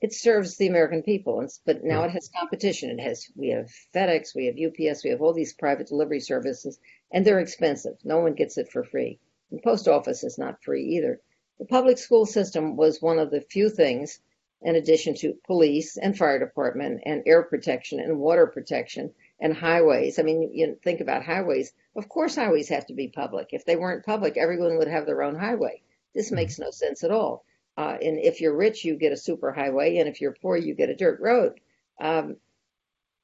it 0.00 0.12
serves 0.12 0.56
the 0.56 0.66
American 0.66 1.02
people. 1.04 1.38
And, 1.40 1.50
but 1.64 1.84
now 1.84 2.00
yeah. 2.00 2.06
it 2.06 2.10
has 2.10 2.28
competition. 2.36 2.90
It 2.90 3.02
has 3.02 3.30
we 3.36 3.50
have 3.50 3.70
FedEx, 3.94 4.34
we 4.34 4.46
have 4.46 4.56
UPS, 4.56 5.04
we 5.04 5.10
have 5.10 5.22
all 5.22 5.32
these 5.32 5.52
private 5.52 5.86
delivery 5.86 6.20
services, 6.20 6.78
and 7.12 7.24
they're 7.24 7.38
expensive. 7.38 7.98
No 8.02 8.18
one 8.18 8.34
gets 8.34 8.58
it 8.58 8.68
for 8.68 8.82
free. 8.82 9.20
The 9.52 9.60
post 9.62 9.86
office 9.86 10.24
is 10.24 10.38
not 10.38 10.62
free 10.64 10.96
either. 10.96 11.20
The 11.60 11.66
public 11.66 11.98
school 11.98 12.26
system 12.26 12.74
was 12.76 13.00
one 13.00 13.20
of 13.20 13.30
the 13.30 13.40
few 13.40 13.68
things 13.68 14.18
in 14.62 14.76
addition 14.76 15.14
to 15.16 15.38
police 15.46 15.96
and 15.96 16.16
fire 16.16 16.38
department 16.38 17.02
and 17.04 17.22
air 17.26 17.42
protection 17.42 18.00
and 18.00 18.18
water 18.18 18.46
protection 18.46 19.12
and 19.40 19.56
highways. 19.56 20.18
I 20.18 20.22
mean, 20.22 20.50
you 20.52 20.78
think 20.82 21.00
about 21.00 21.24
highways. 21.24 21.72
Of 21.96 22.08
course, 22.08 22.36
highways 22.36 22.68
have 22.68 22.86
to 22.86 22.94
be 22.94 23.08
public. 23.08 23.48
If 23.50 23.64
they 23.64 23.76
weren't 23.76 24.06
public, 24.06 24.36
everyone 24.36 24.78
would 24.78 24.88
have 24.88 25.04
their 25.04 25.22
own 25.22 25.34
highway. 25.34 25.82
This 26.14 26.28
mm-hmm. 26.28 26.36
makes 26.36 26.58
no 26.58 26.70
sense 26.70 27.02
at 27.02 27.10
all. 27.10 27.44
Uh, 27.76 27.96
and 28.02 28.18
if 28.18 28.40
you're 28.40 28.56
rich, 28.56 28.84
you 28.84 28.96
get 28.96 29.12
a 29.12 29.16
super 29.16 29.50
highway, 29.50 29.96
and 29.96 30.08
if 30.08 30.20
you're 30.20 30.36
poor, 30.40 30.56
you 30.56 30.74
get 30.74 30.90
a 30.90 30.96
dirt 30.96 31.20
road. 31.20 31.58
Um, 32.00 32.36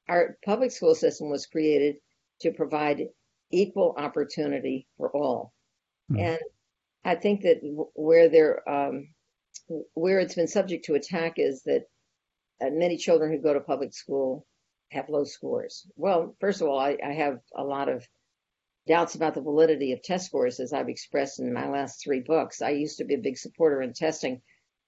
our 0.07 0.37
public 0.43 0.71
school 0.71 0.95
system 0.95 1.29
was 1.29 1.45
created 1.45 1.97
to 2.41 2.51
provide 2.51 3.09
equal 3.51 3.95
opportunity 3.97 4.87
for 4.97 5.09
all. 5.09 5.53
Mm-hmm. 6.11 6.21
And 6.21 6.39
I 7.05 7.15
think 7.15 7.43
that 7.43 7.59
where 7.93 8.27
there 8.27 8.67
um, 8.67 9.09
where 9.93 10.19
it's 10.19 10.35
been 10.35 10.47
subject 10.47 10.85
to 10.85 10.95
attack 10.95 11.33
is 11.37 11.63
that 11.63 11.83
uh, 12.61 12.69
many 12.71 12.97
children 12.97 13.31
who 13.31 13.41
go 13.41 13.53
to 13.53 13.59
public 13.59 13.93
school 13.93 14.45
have 14.91 15.09
low 15.09 15.23
scores. 15.23 15.87
Well, 15.95 16.35
first 16.39 16.61
of 16.61 16.67
all, 16.67 16.79
I, 16.79 16.97
I 17.03 17.13
have 17.13 17.39
a 17.55 17.63
lot 17.63 17.89
of 17.89 18.07
doubts 18.87 19.15
about 19.15 19.35
the 19.35 19.41
validity 19.41 19.93
of 19.93 20.01
test 20.01 20.25
scores, 20.25 20.59
as 20.59 20.73
I've 20.73 20.89
expressed 20.89 21.39
in 21.39 21.53
my 21.53 21.69
last 21.69 22.03
three 22.03 22.21
books. 22.21 22.61
I 22.61 22.71
used 22.71 22.97
to 22.97 23.05
be 23.05 23.13
a 23.13 23.19
big 23.19 23.37
supporter 23.37 23.81
in 23.81 23.93
testing. 23.93 24.41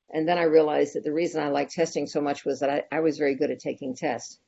And 0.09 0.27
then 0.27 0.37
I 0.37 0.43
realized 0.43 0.95
that 0.95 1.03
the 1.03 1.13
reason 1.13 1.41
I 1.41 1.49
liked 1.49 1.71
testing 1.71 2.07
so 2.07 2.19
much 2.19 2.43
was 2.43 2.59
that 2.59 2.69
I, 2.69 2.83
I 2.91 2.99
was 3.01 3.17
very 3.17 3.35
good 3.35 3.51
at 3.51 3.59
taking 3.59 3.95
tests. 3.95 4.39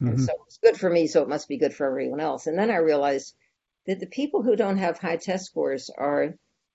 Mm-hmm. 0.00 0.12
And 0.12 0.20
so 0.20 0.32
it's 0.46 0.58
good 0.58 0.78
for 0.78 0.88
me, 0.88 1.08
so 1.08 1.22
it 1.22 1.28
must 1.28 1.48
be 1.48 1.58
good 1.58 1.74
for 1.74 1.86
everyone 1.86 2.20
else. 2.20 2.46
And 2.46 2.58
then 2.58 2.70
I 2.70 2.76
realized 2.76 3.34
that 3.86 4.00
the 4.00 4.06
people 4.06 4.42
who 4.42 4.56
don't 4.56 4.78
have 4.78 4.98
high 4.98 5.16
test 5.16 5.46
scores 5.46 5.90
are 5.96 6.34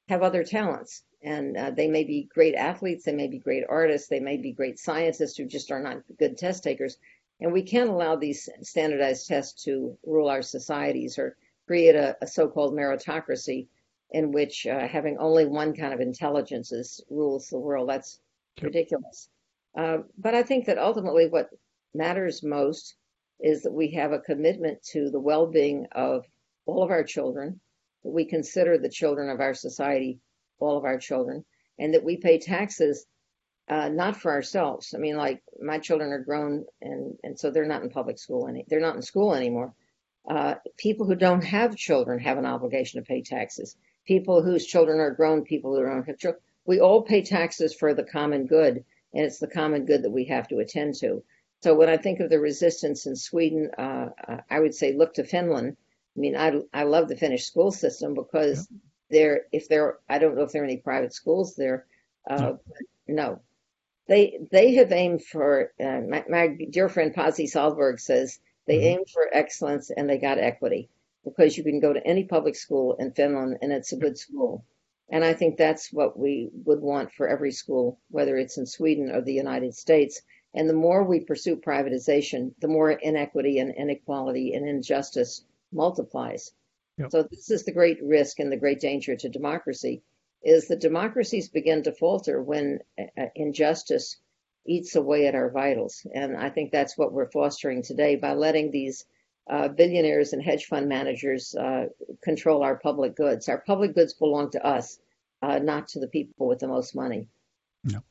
have 0.10 0.22
other 0.22 0.44
talents. 0.44 1.04
And 1.26 1.58
uh, 1.58 1.72
they 1.72 1.88
may 1.88 2.04
be 2.04 2.30
great 2.32 2.54
athletes, 2.54 3.04
they 3.04 3.12
may 3.12 3.28
be 3.28 3.40
great 3.40 3.64
artists, 3.68 4.08
they 4.08 4.20
may 4.20 4.38
be 4.38 4.52
great 4.52 4.78
scientists 4.78 5.36
who 5.36 5.46
just 5.46 5.72
are 5.72 5.82
not 5.82 6.04
good 6.20 6.38
test 6.38 6.64
takers. 6.64 6.98
And 7.42 7.52
we 7.52 7.64
can't 7.64 7.90
allow 7.90 8.16
these 8.16 8.48
standardized 8.62 9.28
tests 9.28 9.64
to 9.64 9.98
rule 10.06 10.30
our 10.30 10.44
societies 10.44 11.18
or 11.18 11.36
create 11.66 11.96
a, 11.96 12.16
a 12.22 12.28
so-called 12.28 12.76
meritocracy 12.76 13.66
in 14.12 14.32
which 14.32 14.68
uh, 14.68 14.88
having 14.88 15.18
only 15.18 15.46
one 15.46 15.76
kind 15.76 15.96
of 15.96 16.00
intelligence 16.00 16.72
is, 16.72 17.04
rules 17.10 17.50
the 17.50 17.58
world. 17.58 17.90
That's 17.90 18.20
ridiculous. 18.62 19.28
Uh, 19.76 19.98
but 20.20 20.36
I 20.36 20.44
think 20.44 20.68
that 20.68 20.78
ultimately 20.78 21.28
what 21.28 21.50
matters 21.96 22.44
most 22.44 22.98
is 23.40 23.64
that 23.64 23.74
we 23.74 23.90
have 23.94 24.12
a 24.12 24.20
commitment 24.20 24.82
to 24.92 25.10
the 25.10 25.20
well-being 25.20 25.88
of 25.94 26.24
all 26.68 26.84
of 26.84 26.92
our 26.92 27.04
children, 27.04 27.60
that 28.04 28.12
we 28.12 28.26
consider 28.26 28.78
the 28.78 28.90
children 28.90 29.30
of 29.30 29.40
our 29.40 29.56
society 29.56 30.20
all 30.60 30.78
of 30.78 30.86
our 30.86 30.98
children, 30.98 31.46
and 31.80 31.94
that 31.94 32.04
we 32.04 32.18
pay 32.18 32.40
taxes 32.40 33.06
uh, 33.68 33.90
not 33.90 34.16
for 34.16 34.32
ourselves. 34.32 34.94
I 34.94 35.00
mean, 35.00 35.18
like 35.18 35.42
my 35.60 35.80
children 35.80 36.12
are 36.12 36.20
grown, 36.20 36.66
and 36.82 37.18
and 37.24 37.40
so 37.40 37.50
they're 37.50 37.66
not 37.66 37.84
in 37.84 37.90
public 37.90 38.20
school 38.20 38.48
any, 38.48 38.66
they're 38.68 38.80
not 38.80 38.96
in 38.96 39.02
school 39.02 39.34
anymore. 39.34 39.74
Uh, 40.28 40.56
people 40.78 41.06
who 41.06 41.16
don't 41.16 41.44
have 41.44 41.76
children 41.76 42.20
have 42.20 42.38
an 42.38 42.46
obligation 42.46 43.02
to 43.02 43.08
pay 43.08 43.22
taxes. 43.22 43.76
People 44.06 44.42
whose 44.44 44.66
children 44.66 45.00
are 45.00 45.12
grown, 45.12 45.44
people 45.44 45.76
who 45.76 45.84
don't 45.84 46.06
have 46.06 46.18
children, 46.18 46.42
we 46.66 46.80
all 46.80 47.02
pay 47.02 47.22
taxes 47.22 47.74
for 47.74 47.94
the 47.94 48.04
common 48.04 48.46
good, 48.46 48.84
and 49.14 49.26
it's 49.26 49.40
the 49.40 49.48
common 49.48 49.86
good 49.86 50.04
that 50.04 50.12
we 50.12 50.26
have 50.26 50.48
to 50.48 50.60
attend 50.60 50.96
to. 50.96 51.24
So 51.64 51.74
when 51.74 51.90
I 51.90 51.98
think 51.98 52.20
of 52.20 52.30
the 52.30 52.40
resistance 52.40 53.08
in 53.08 53.16
Sweden, 53.16 53.72
uh, 53.78 54.10
I 54.50 54.60
would 54.60 54.76
say 54.76 54.94
look 54.94 55.16
to 55.16 55.24
Finland. 55.24 55.78
I 56.16 56.20
mean, 56.20 56.36
I 56.36 56.62
I 56.74 56.84
love 56.84 57.08
the 57.08 57.18
Finnish 57.18 57.46
school 57.46 57.72
system 57.72 58.14
because 58.14 58.68
yeah. 58.70 58.78
There, 59.10 59.44
if 59.52 59.68
there, 59.68 60.00
I 60.10 60.18
don't 60.20 60.36
know 60.36 60.44
if 60.44 60.52
there 60.52 60.62
are 60.62 60.66
any 60.66 60.78
private 60.78 61.14
schools 61.14 61.56
there. 61.56 61.86
Uh, 62.30 62.38
no. 62.38 62.60
no. 63.08 63.42
They 64.08 64.40
they 64.52 64.76
have 64.76 64.92
aimed 64.92 65.24
for. 65.24 65.74
Uh, 65.80 66.02
my, 66.08 66.24
my 66.30 66.58
dear 66.70 66.90
friend 66.90 67.14
Pasi 67.14 67.48
Sahlberg 67.48 68.00
says 68.00 68.40
they 68.68 68.78
mm-hmm. 68.78 69.00
aimed 69.00 69.10
for 69.10 69.28
excellence 69.34 69.90
and 69.90 70.08
they 70.08 70.20
got 70.20 70.38
equity 70.38 70.90
because 71.24 71.58
you 71.58 71.64
can 71.64 71.80
go 71.80 71.92
to 71.92 72.06
any 72.06 72.24
public 72.24 72.56
school 72.56 72.96
in 73.00 73.12
Finland 73.12 73.58
and 73.62 73.72
it's 73.72 73.94
a 73.94 73.98
good 73.98 74.18
school. 74.18 74.64
And 75.10 75.24
I 75.24 75.34
think 75.34 75.58
that's 75.58 75.92
what 75.92 76.18
we 76.18 76.50
would 76.66 76.82
want 76.82 77.12
for 77.12 77.28
every 77.28 77.52
school, 77.52 78.00
whether 78.10 78.38
it's 78.38 78.58
in 78.58 78.66
Sweden 78.66 79.12
or 79.12 79.22
the 79.22 79.34
United 79.34 79.76
States. 79.76 80.22
And 80.54 80.70
the 80.70 80.74
more 80.74 81.04
we 81.04 81.20
pursue 81.20 81.58
privatization, 81.58 82.54
the 82.60 82.68
more 82.68 82.92
inequity 82.92 83.60
and 83.60 83.74
inequality 83.76 84.54
and 84.54 84.68
injustice 84.68 85.44
multiplies. 85.72 86.54
Yep. 86.98 87.12
So 87.12 87.24
this 87.24 87.52
is 87.52 87.66
the 87.66 87.74
great 87.74 88.02
risk 88.04 88.40
and 88.40 88.52
the 88.52 88.58
great 88.58 88.80
danger 88.80 89.16
to 89.16 89.30
democracy 89.30 90.02
is 90.44 90.68
that 90.68 90.80
democracies 90.80 91.50
begin 91.50 91.84
to 91.84 91.92
falter 91.92 92.42
when 92.42 92.80
uh, 93.00 93.26
injustice 93.36 94.18
eats 94.68 94.96
away 94.96 95.28
at 95.28 95.36
our 95.36 95.50
vitals. 95.50 96.06
And 96.14 96.38
I 96.38 96.50
think 96.50 96.72
that's 96.72 96.98
what 96.98 97.12
we're 97.12 97.32
fostering 97.32 97.82
today 97.82 98.16
by 98.16 98.34
letting 98.34 98.72
these 98.72 99.06
uh, 99.50 99.68
billionaires 99.68 100.34
and 100.34 100.42
hedge 100.42 100.66
fund 100.66 100.88
managers 100.88 101.56
uh, 101.56 101.88
control 102.24 102.64
our 102.64 102.78
public 102.78 103.16
goods. 103.16 103.50
Our 103.50 103.60
public 103.60 103.94
goods 103.94 104.14
belong 104.14 104.52
to 104.52 104.66
us, 104.66 105.00
uh, 105.42 105.60
not 105.60 105.88
to 105.90 106.00
the 106.00 106.08
people 106.08 106.48
with 106.48 106.60
the 106.60 106.68
most 106.68 106.96
money. 106.96 107.28
No. 107.84 108.02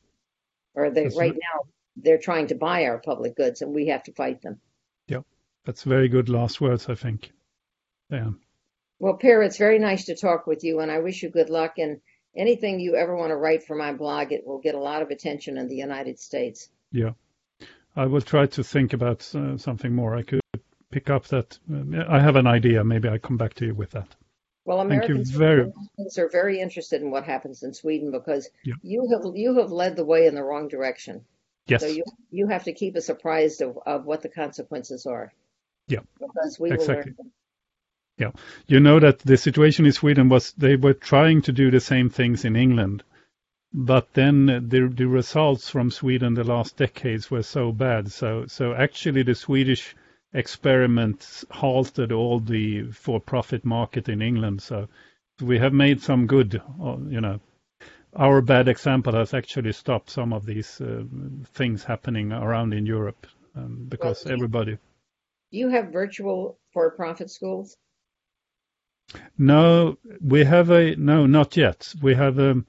Or 0.75 0.91
they 0.91 1.05
right, 1.05 1.15
right 1.17 1.33
now 1.33 1.69
they're 1.97 2.17
trying 2.17 2.47
to 2.47 2.55
buy 2.55 2.85
our 2.85 2.99
public 2.99 3.35
goods, 3.35 3.61
and 3.61 3.73
we 3.73 3.87
have 3.87 4.03
to 4.03 4.13
fight 4.13 4.41
them. 4.41 4.59
Yeah, 5.07 5.21
that's 5.65 5.83
very 5.83 6.09
good 6.09 6.29
last 6.29 6.59
words, 6.59 6.89
I 6.89 6.95
think. 6.95 7.31
Yeah. 8.09 8.31
Well, 8.99 9.17
Per, 9.17 9.43
it's 9.43 9.57
very 9.57 9.79
nice 9.79 10.05
to 10.05 10.15
talk 10.15 10.47
with 10.47 10.63
you, 10.63 10.79
and 10.79 10.91
I 10.91 10.99
wish 10.99 11.21
you 11.21 11.29
good 11.29 11.49
luck. 11.49 11.77
And 11.77 11.99
anything 12.35 12.79
you 12.79 12.95
ever 12.95 13.15
want 13.15 13.31
to 13.31 13.35
write 13.35 13.63
for 13.63 13.75
my 13.75 13.93
blog, 13.93 14.31
it 14.31 14.45
will 14.45 14.59
get 14.59 14.75
a 14.75 14.79
lot 14.79 15.01
of 15.01 15.09
attention 15.09 15.57
in 15.57 15.67
the 15.67 15.75
United 15.75 16.19
States. 16.19 16.69
Yeah, 16.91 17.11
I 17.95 18.05
will 18.05 18.21
try 18.21 18.45
to 18.45 18.63
think 18.63 18.93
about 18.93 19.29
uh, 19.35 19.57
something 19.57 19.93
more. 19.93 20.15
I 20.15 20.23
could 20.23 20.41
pick 20.91 21.09
up 21.09 21.27
that. 21.27 21.57
Uh, 21.71 22.03
I 22.07 22.19
have 22.19 22.35
an 22.35 22.47
idea. 22.47 22.83
Maybe 22.83 23.09
I 23.09 23.17
come 23.17 23.37
back 23.37 23.53
to 23.55 23.65
you 23.65 23.75
with 23.75 23.91
that. 23.91 24.15
Well, 24.65 24.79
Americans 24.79 25.29
very... 25.29 25.71
are 26.17 26.29
very 26.29 26.59
interested 26.59 27.01
in 27.01 27.11
what 27.11 27.23
happens 27.23 27.61
in 27.61 27.73
Sweden 27.73 28.11
because 28.11 28.49
yeah. 28.63 28.73
you 28.81 29.07
have 29.11 29.35
you 29.35 29.59
have 29.59 29.71
led 29.71 29.95
the 29.95 30.05
way 30.05 30.25
in 30.25 30.33
the 30.33 30.43
wrong 30.43 30.67
direction. 30.69 31.25
Yes. 31.67 31.81
So 31.81 31.87
you 31.87 32.03
you 32.31 32.47
have 32.47 32.63
to 32.63 32.73
keep 32.73 32.95
us 32.95 33.09
apprised 33.09 33.61
of, 33.61 33.77
of 33.85 34.05
what 34.05 34.21
the 34.23 34.29
consequences 34.29 35.05
are. 35.05 35.33
Yeah. 35.87 35.99
Because 36.19 36.59
we 36.59 36.71
exactly. 36.71 37.13
will 37.17 37.25
learn. 37.25 37.31
Yeah. 38.17 38.31
You 38.67 38.79
know 38.79 38.99
that 38.99 39.19
the 39.19 39.37
situation 39.37 39.85
in 39.85 39.91
Sweden 39.91 40.29
was 40.29 40.53
they 40.53 40.75
were 40.77 40.93
trying 40.93 41.41
to 41.43 41.51
do 41.51 41.69
the 41.69 41.81
same 41.81 42.09
things 42.09 42.45
in 42.45 42.55
England. 42.55 43.03
But 43.73 44.13
then 44.13 44.45
the 44.45 44.89
the 44.93 45.05
results 45.05 45.69
from 45.69 45.91
Sweden 45.91 46.33
the 46.33 46.45
last 46.45 46.77
decades 46.77 47.29
were 47.29 47.43
so 47.43 47.71
bad. 47.71 48.11
So 48.11 48.45
so 48.47 48.73
actually 48.73 49.23
the 49.23 49.35
Swedish 49.35 49.95
experiment 50.33 51.43
halted 51.49 52.11
all 52.11 52.39
the 52.39 52.83
for-profit 52.91 53.65
market 53.65 54.09
in 54.09 54.21
England. 54.21 54.61
So 54.61 54.87
we 55.41 55.57
have 55.59 55.73
made 55.73 56.01
some 56.01 56.27
good, 56.27 56.61
uh, 56.81 56.97
you 57.07 57.21
know, 57.21 57.39
our 58.15 58.41
bad 58.41 58.67
example 58.67 59.13
has 59.13 59.33
actually 59.33 59.73
stopped 59.73 60.09
some 60.09 60.33
of 60.33 60.45
these 60.45 60.79
uh, 60.79 61.03
things 61.53 61.83
happening 61.83 62.31
around 62.31 62.73
in 62.73 62.85
Europe 62.85 63.27
um, 63.55 63.85
because 63.89 64.23
well, 64.25 64.33
everybody. 64.33 64.77
Do 65.51 65.57
you 65.57 65.69
have 65.69 65.91
virtual 65.91 66.57
for-profit 66.71 67.29
schools? 67.29 67.77
No, 69.37 69.97
we 70.21 70.43
have 70.43 70.69
a 70.69 70.95
no, 70.95 71.25
not 71.25 71.57
yet. 71.57 71.93
We 72.01 72.15
have 72.15 72.39
um, 72.39 72.65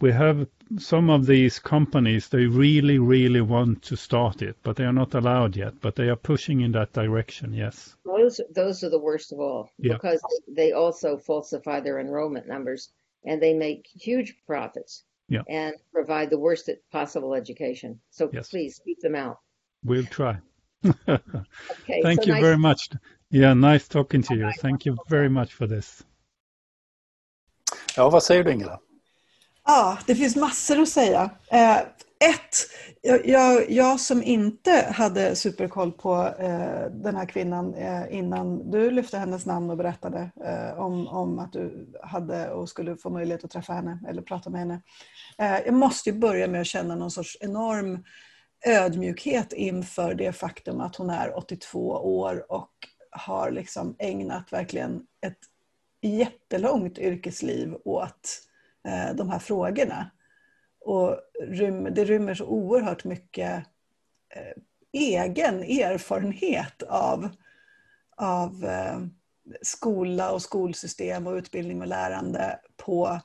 we 0.00 0.12
have 0.12 0.46
some 0.78 1.10
of 1.10 1.26
these 1.26 1.58
companies. 1.58 2.28
They 2.28 2.46
really, 2.46 2.98
really 2.98 3.40
want 3.40 3.82
to 3.82 3.96
start 3.96 4.42
it, 4.42 4.56
but 4.62 4.76
they 4.76 4.84
are 4.84 4.92
not 4.92 5.14
allowed 5.14 5.56
yet. 5.56 5.80
But 5.80 5.96
they 5.96 6.08
are 6.08 6.16
pushing 6.16 6.60
in 6.60 6.72
that 6.72 6.92
direction. 6.92 7.52
Yes. 7.52 7.96
Those 8.04 8.40
those 8.54 8.84
are 8.84 8.90
the 8.90 9.00
worst 9.00 9.32
of 9.32 9.40
all 9.40 9.70
yeah. 9.78 9.94
because 9.94 10.22
they 10.48 10.72
also 10.72 11.16
falsify 11.16 11.80
their 11.80 11.98
enrollment 11.98 12.46
numbers 12.46 12.90
and 13.24 13.40
they 13.40 13.54
make 13.54 13.86
huge 13.86 14.34
profits. 14.46 15.04
Yeah. 15.28 15.42
And 15.48 15.74
provide 15.92 16.30
the 16.30 16.38
worst 16.38 16.68
possible 16.90 17.34
education. 17.34 18.00
So 18.10 18.30
yes. 18.32 18.48
please 18.48 18.80
keep 18.84 18.98
them 19.00 19.14
out. 19.14 19.38
We'll 19.84 20.04
try. 20.04 20.38
okay, 20.84 22.02
Thank 22.02 22.22
so 22.22 22.26
you 22.26 22.32
nice 22.32 22.42
very 22.42 22.58
much. 22.58 22.88
Yeah, 23.32 23.54
nice 23.54 23.88
talking 23.88 24.22
to 24.22 24.34
you. 24.34 24.52
Thank 24.60 24.86
you 24.86 24.96
very 25.08 25.28
much 25.28 25.54
for 25.54 25.66
this. 25.66 26.04
Ja, 27.96 28.10
vad 28.10 28.22
säger 28.22 28.44
du 28.44 28.52
Ingela? 28.52 28.80
Ja, 29.64 29.98
det 30.06 30.14
finns 30.14 30.36
massor 30.36 30.80
att 30.80 30.88
säga. 30.88 31.30
Eh, 31.50 31.76
ett, 32.24 32.56
jag, 33.24 33.70
jag, 33.70 34.00
som 34.00 34.22
inte 34.22 34.92
hade 34.94 35.36
superkoll 35.36 35.92
på 35.92 36.34
eh, 36.38 36.90
den 36.90 37.16
här 37.16 37.26
kvinnan 37.26 37.74
eh, 37.74 38.14
innan 38.14 38.70
du 38.70 38.90
lyfte 38.90 39.18
hennes 39.18 39.46
namn 39.46 39.70
och 39.70 39.76
berättade 39.76 40.30
eh, 40.44 40.80
om, 40.80 41.08
om 41.08 41.38
att 41.38 41.52
du 41.52 41.92
hade 42.02 42.50
och 42.50 42.68
skulle 42.68 42.96
få 42.96 43.10
möjlighet 43.10 43.44
att 43.44 43.50
träffa 43.50 43.72
henne 43.72 43.98
eller 44.08 44.22
prata 44.22 44.50
med 44.50 44.60
henne. 44.60 44.82
Eh, 45.38 45.58
jag 45.64 45.74
måste 45.74 46.10
ju 46.10 46.18
börja 46.18 46.48
med 46.48 46.60
att 46.60 46.66
känna 46.66 46.94
någon 46.94 47.10
sorts 47.10 47.36
enorm 47.40 48.04
ödmjukhet 48.66 49.52
inför 49.52 50.14
det 50.14 50.32
faktum 50.32 50.80
att 50.80 50.96
hon 50.96 51.10
är 51.10 51.38
82 51.38 51.88
år 51.90 52.52
och 52.52 52.70
har 53.10 53.50
liksom 53.50 53.96
ägnat 53.98 54.52
verkligen 54.52 55.06
ett 55.26 55.38
jättelångt 56.00 56.98
yrkesliv 56.98 57.76
åt 57.84 58.42
eh, 58.88 59.14
de 59.16 59.30
här 59.30 59.38
frågorna. 59.38 60.10
Och 60.80 61.20
det 61.90 62.04
rymmer 62.04 62.34
så 62.34 62.44
oerhört 62.44 63.04
mycket 63.04 63.66
eh, 64.28 64.62
egen 64.92 65.62
erfarenhet 65.62 66.82
av, 66.82 67.28
av 68.16 68.64
eh, 68.64 68.98
skola 69.62 70.32
och 70.32 70.42
skolsystem 70.42 71.26
och 71.26 71.34
utbildning 71.34 71.80
och 71.80 71.86
lärande 71.86 72.60
på, 72.76 73.20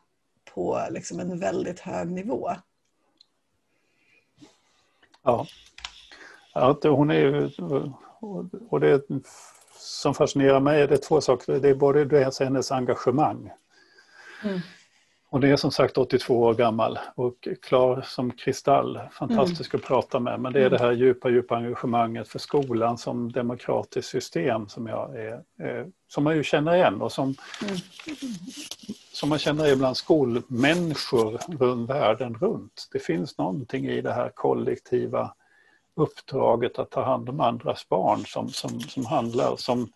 på 0.53 0.87
liksom 0.89 1.19
en 1.19 1.39
väldigt 1.39 1.79
hög 1.79 2.11
nivå. 2.11 2.51
Ja, 5.23 5.47
Att 6.53 6.83
hon 6.83 7.11
är 7.11 7.51
och 8.69 8.79
det 8.79 8.91
som 9.85 10.13
fascinerar 10.13 10.59
mig 10.59 10.81
är 10.81 10.87
det 10.87 10.97
två 10.97 11.21
saker. 11.21 11.59
Det 11.59 11.69
är 11.69 11.75
både 11.75 12.05
det 12.05 12.39
hennes 12.39 12.71
engagemang. 12.71 13.51
Mm. 14.43 14.59
Och 15.29 15.41
det 15.41 15.49
är 15.49 15.55
som 15.55 15.71
sagt 15.71 15.97
82 15.97 16.41
år 16.41 16.53
gammal 16.53 16.99
och 17.15 17.47
klar 17.61 18.01
som 18.07 18.31
kristall. 18.31 18.99
Fantastisk 19.11 19.73
mm. 19.73 19.81
att 19.81 19.87
prata 19.87 20.19
med. 20.19 20.39
Men 20.39 20.53
det 20.53 20.63
är 20.63 20.69
det 20.69 20.77
här 20.77 20.91
djupa, 20.91 21.29
djupa 21.29 21.55
engagemanget 21.55 22.27
för 22.27 22.39
skolan 22.39 22.97
som 22.97 23.31
demokratiskt 23.31 24.11
system 24.11 24.67
som, 24.67 24.87
jag 24.87 25.15
är, 25.15 25.33
eh, 25.33 25.85
som 26.07 26.23
man 26.23 26.35
ju 26.35 26.43
känner 26.43 26.75
igen 26.75 27.01
och 27.01 27.11
som, 27.11 27.23
mm. 27.23 27.75
som 29.13 29.29
man 29.29 29.39
känner 29.39 29.73
ibland 29.73 29.97
skolmänniskor 29.97 31.57
runt 31.57 31.89
världen 31.89 32.35
runt. 32.35 32.87
Det 32.91 32.99
finns 32.99 33.37
någonting 33.37 33.85
i 33.85 34.01
det 34.01 34.13
här 34.13 34.31
kollektiva 34.35 35.33
uppdraget 35.95 36.79
att 36.79 36.89
ta 36.89 37.03
hand 37.03 37.29
om 37.29 37.39
andras 37.39 37.89
barn 37.89 38.25
som, 38.25 38.49
som, 38.49 38.79
som 38.79 39.05
handlar, 39.05 39.55
som 39.55 39.89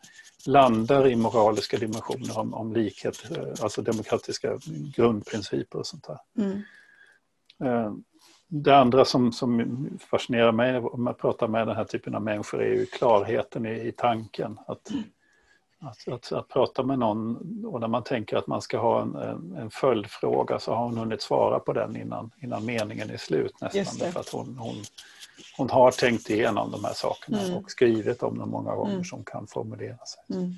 landar 0.45 1.07
i 1.07 1.15
moraliska 1.15 1.77
dimensioner 1.77 2.39
om, 2.39 2.53
om 2.53 2.73
likhet, 2.73 3.31
eh, 3.31 3.63
alltså 3.63 3.81
demokratiska 3.81 4.59
grundprinciper 4.95 5.79
och 5.79 5.87
sånt 5.87 6.07
där. 6.07 6.19
Mm. 6.37 6.61
Eh, 7.63 7.93
det 8.47 8.77
andra 8.77 9.05
som, 9.05 9.33
som 9.33 9.89
fascinerar 9.99 10.51
mig 10.51 10.77
om 10.77 11.03
man 11.03 11.13
pratar 11.13 11.47
med 11.47 11.67
den 11.67 11.75
här 11.75 11.85
typen 11.85 12.15
av 12.15 12.21
människor 12.21 12.63
är 12.63 12.73
ju 12.73 12.85
klarheten 12.85 13.65
i, 13.65 13.87
i 13.87 13.91
tanken. 13.91 14.59
Att, 14.67 14.89
mm. 14.89 15.03
att, 15.79 16.07
att, 16.07 16.31
att, 16.31 16.47
prata 16.47 16.83
med 16.83 16.99
någon 16.99 17.65
och 17.65 17.79
när 17.79 17.87
man 17.87 18.03
tänker 18.03 18.37
att 18.37 18.47
man 18.47 18.61
ska 18.61 18.77
ha 18.77 19.01
en, 19.01 19.15
en, 19.15 19.55
en 19.57 19.69
följdfråga 19.69 20.59
så 20.59 20.73
har 20.73 20.83
hon 20.83 20.97
hunnit 20.97 21.21
svara 21.21 21.59
på 21.59 21.73
den 21.73 21.95
innan, 21.95 22.31
innan 22.41 22.65
meningen 22.65 23.09
är 23.09 23.17
slut 23.17 23.61
nästan. 23.61 24.11
För 24.11 24.19
att 24.19 24.29
hon, 24.29 24.57
hon 24.57 24.75
hon 25.57 25.69
har 25.69 25.91
tänkt 25.91 26.29
igenom 26.29 26.71
de 26.71 26.83
här 26.85 26.93
sakerna 26.93 27.41
mm. 27.41 27.57
och 27.57 27.71
skrivit 27.71 28.23
om 28.23 28.37
dem 28.37 28.49
många 28.49 28.75
gånger 28.75 28.93
mm. 28.93 29.05
som 29.05 29.23
kan 29.23 29.47
formulera 29.47 30.05
sig. 30.05 30.37
Mm. 30.37 30.55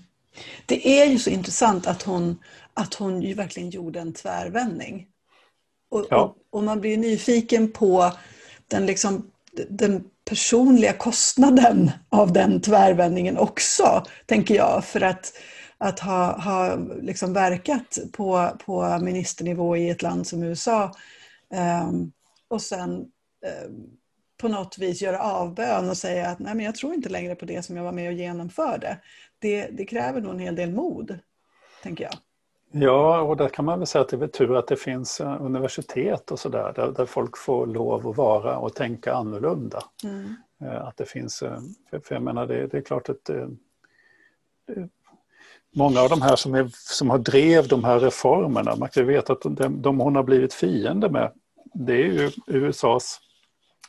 Det 0.66 1.02
är 1.02 1.06
ju 1.06 1.20
så 1.20 1.30
intressant 1.30 1.88
att 1.88 2.04
hon, 2.04 2.40
att 2.74 2.94
hon 2.94 3.22
ju 3.22 3.34
verkligen 3.34 3.70
gjorde 3.70 4.00
en 4.00 4.14
tvärvändning. 4.14 5.08
Och, 5.90 6.06
ja. 6.10 6.22
och, 6.22 6.58
och 6.58 6.64
man 6.64 6.82
blir 6.82 6.98
nyfiken 6.98 7.72
på 7.72 8.12
den, 8.68 8.86
liksom, 8.86 9.32
den 9.70 10.04
personliga 10.26 10.94
kostnaden 10.94 11.92
av 12.10 12.34
den 12.34 12.62
tvärvändningen 12.62 13.38
också, 13.38 14.06
tänker 14.26 14.56
jag. 14.56 14.86
För 14.86 15.02
att, 15.02 15.34
att 15.78 16.00
ha, 16.00 16.42
ha 16.42 16.76
liksom 17.02 17.34
verkat 17.34 17.98
på, 18.14 18.50
på 18.66 19.00
ministernivå 19.02 19.78
i 19.78 19.90
ett 19.90 20.02
land 20.02 20.28
som 20.28 20.44
USA 20.44 20.92
um, 21.86 22.12
och 22.48 22.62
sen 22.62 22.92
um, 22.92 23.98
på 24.42 24.48
något 24.48 24.78
vis 24.78 25.02
göra 25.02 25.20
avbön 25.20 25.90
och 25.90 25.98
säga 25.98 26.30
att 26.30 26.40
Nej, 26.40 26.56
men 26.56 26.66
jag 26.66 26.76
tror 26.76 26.94
inte 26.94 27.10
längre 27.10 27.36
på 27.36 27.46
det 27.46 27.64
som 27.64 27.78
jag 27.78 27.84
var 27.84 27.92
med 27.92 28.08
och 28.08 28.14
genomförde. 28.14 28.98
Det, 29.40 29.68
det 29.68 29.86
kräver 29.86 30.22
nog 30.22 30.34
en 30.34 30.40
hel 30.40 30.56
del 30.56 30.72
mod, 30.72 31.20
tänker 31.84 32.04
jag. 32.04 32.14
Ja, 32.74 33.22
och 33.22 33.38
där 33.38 33.50
kan 33.50 33.66
man 33.66 33.80
väl 33.80 33.88
säga 33.88 34.02
att 34.02 34.10
det 34.10 34.24
är 34.24 34.28
tur 34.28 34.58
att 34.58 34.68
det 34.68 34.76
finns 34.76 35.22
eh, 35.22 35.42
universitet 35.42 36.32
och 36.32 36.40
sådär 36.40 36.74
där, 36.76 36.92
där 36.92 37.06
folk 37.06 37.38
får 37.38 37.68
lov 37.68 38.08
att 38.08 38.18
vara 38.18 38.58
och 38.58 38.76
tänka 38.76 39.14
annorlunda. 39.14 39.84
Mm. 40.04 40.36
Eh, 40.62 40.88
att 40.88 40.98
det 40.98 41.06
finns, 41.06 41.42
eh, 41.42 41.60
för 41.92 42.16
jag 42.16 42.22
menar 42.22 42.48
det, 42.48 42.68
det 42.68 42.78
är 42.78 42.82
klart 42.82 43.10
att 43.10 43.26
det, 43.26 43.50
många 45.76 46.02
av 46.02 46.10
de 46.10 46.22
här 46.22 46.36
som, 46.36 46.54
är, 46.54 46.70
som 46.74 47.10
har 47.10 47.18
drev 47.18 47.68
de 47.68 47.84
här 47.84 48.00
reformerna, 48.00 48.76
man 48.76 48.90
kan 48.90 49.08
veta 49.08 49.34
att 49.34 49.42
de, 49.42 49.82
de 49.82 50.00
hon 50.00 50.16
har 50.16 50.24
blivit 50.24 50.54
fiende 50.54 51.10
med, 51.10 51.32
det 51.74 51.94
är 51.94 52.08
ju 52.08 52.32
USAs 52.48 53.20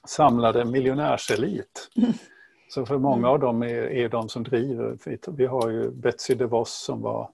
samlade 0.06 0.64
miljonärselit. 0.64 1.90
Mm. 1.96 2.12
Så 2.68 2.86
för 2.86 2.98
många 2.98 3.28
av 3.28 3.38
dem 3.38 3.62
är, 3.62 3.90
är 3.90 4.08
de 4.08 4.28
som 4.28 4.42
driver. 4.42 4.98
Vi 5.30 5.46
har 5.46 5.70
ju 5.70 5.90
Betsy 5.90 6.34
DeVos 6.34 6.84
som 6.84 7.00
var 7.00 7.30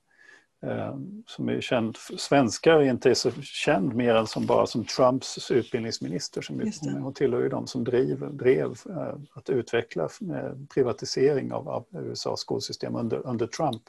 eh, 0.62 0.96
som 1.26 1.48
är 1.48 1.60
känd, 1.60 1.96
svenskar 1.96 2.72
är 2.72 2.90
inte 2.90 3.14
så 3.14 3.30
känd 3.42 3.94
mer 3.94 4.14
än 4.14 4.26
som 4.26 4.46
bara 4.46 4.66
som 4.66 4.84
Trumps 4.84 5.50
utbildningsminister. 5.50 6.42
Som 6.42 6.60
hon, 6.82 7.02
hon 7.02 7.14
tillhör 7.14 7.42
ju 7.42 7.48
de 7.48 7.66
som 7.66 7.84
driv, 7.84 8.34
drev 8.34 8.70
eh, 8.90 9.14
att 9.34 9.50
utveckla 9.50 10.04
eh, 10.04 10.52
privatisering 10.74 11.52
av, 11.52 11.68
av 11.68 11.84
USAs 11.92 12.40
skolsystem 12.40 12.96
under, 12.96 13.26
under 13.26 13.46
Trump. 13.46 13.82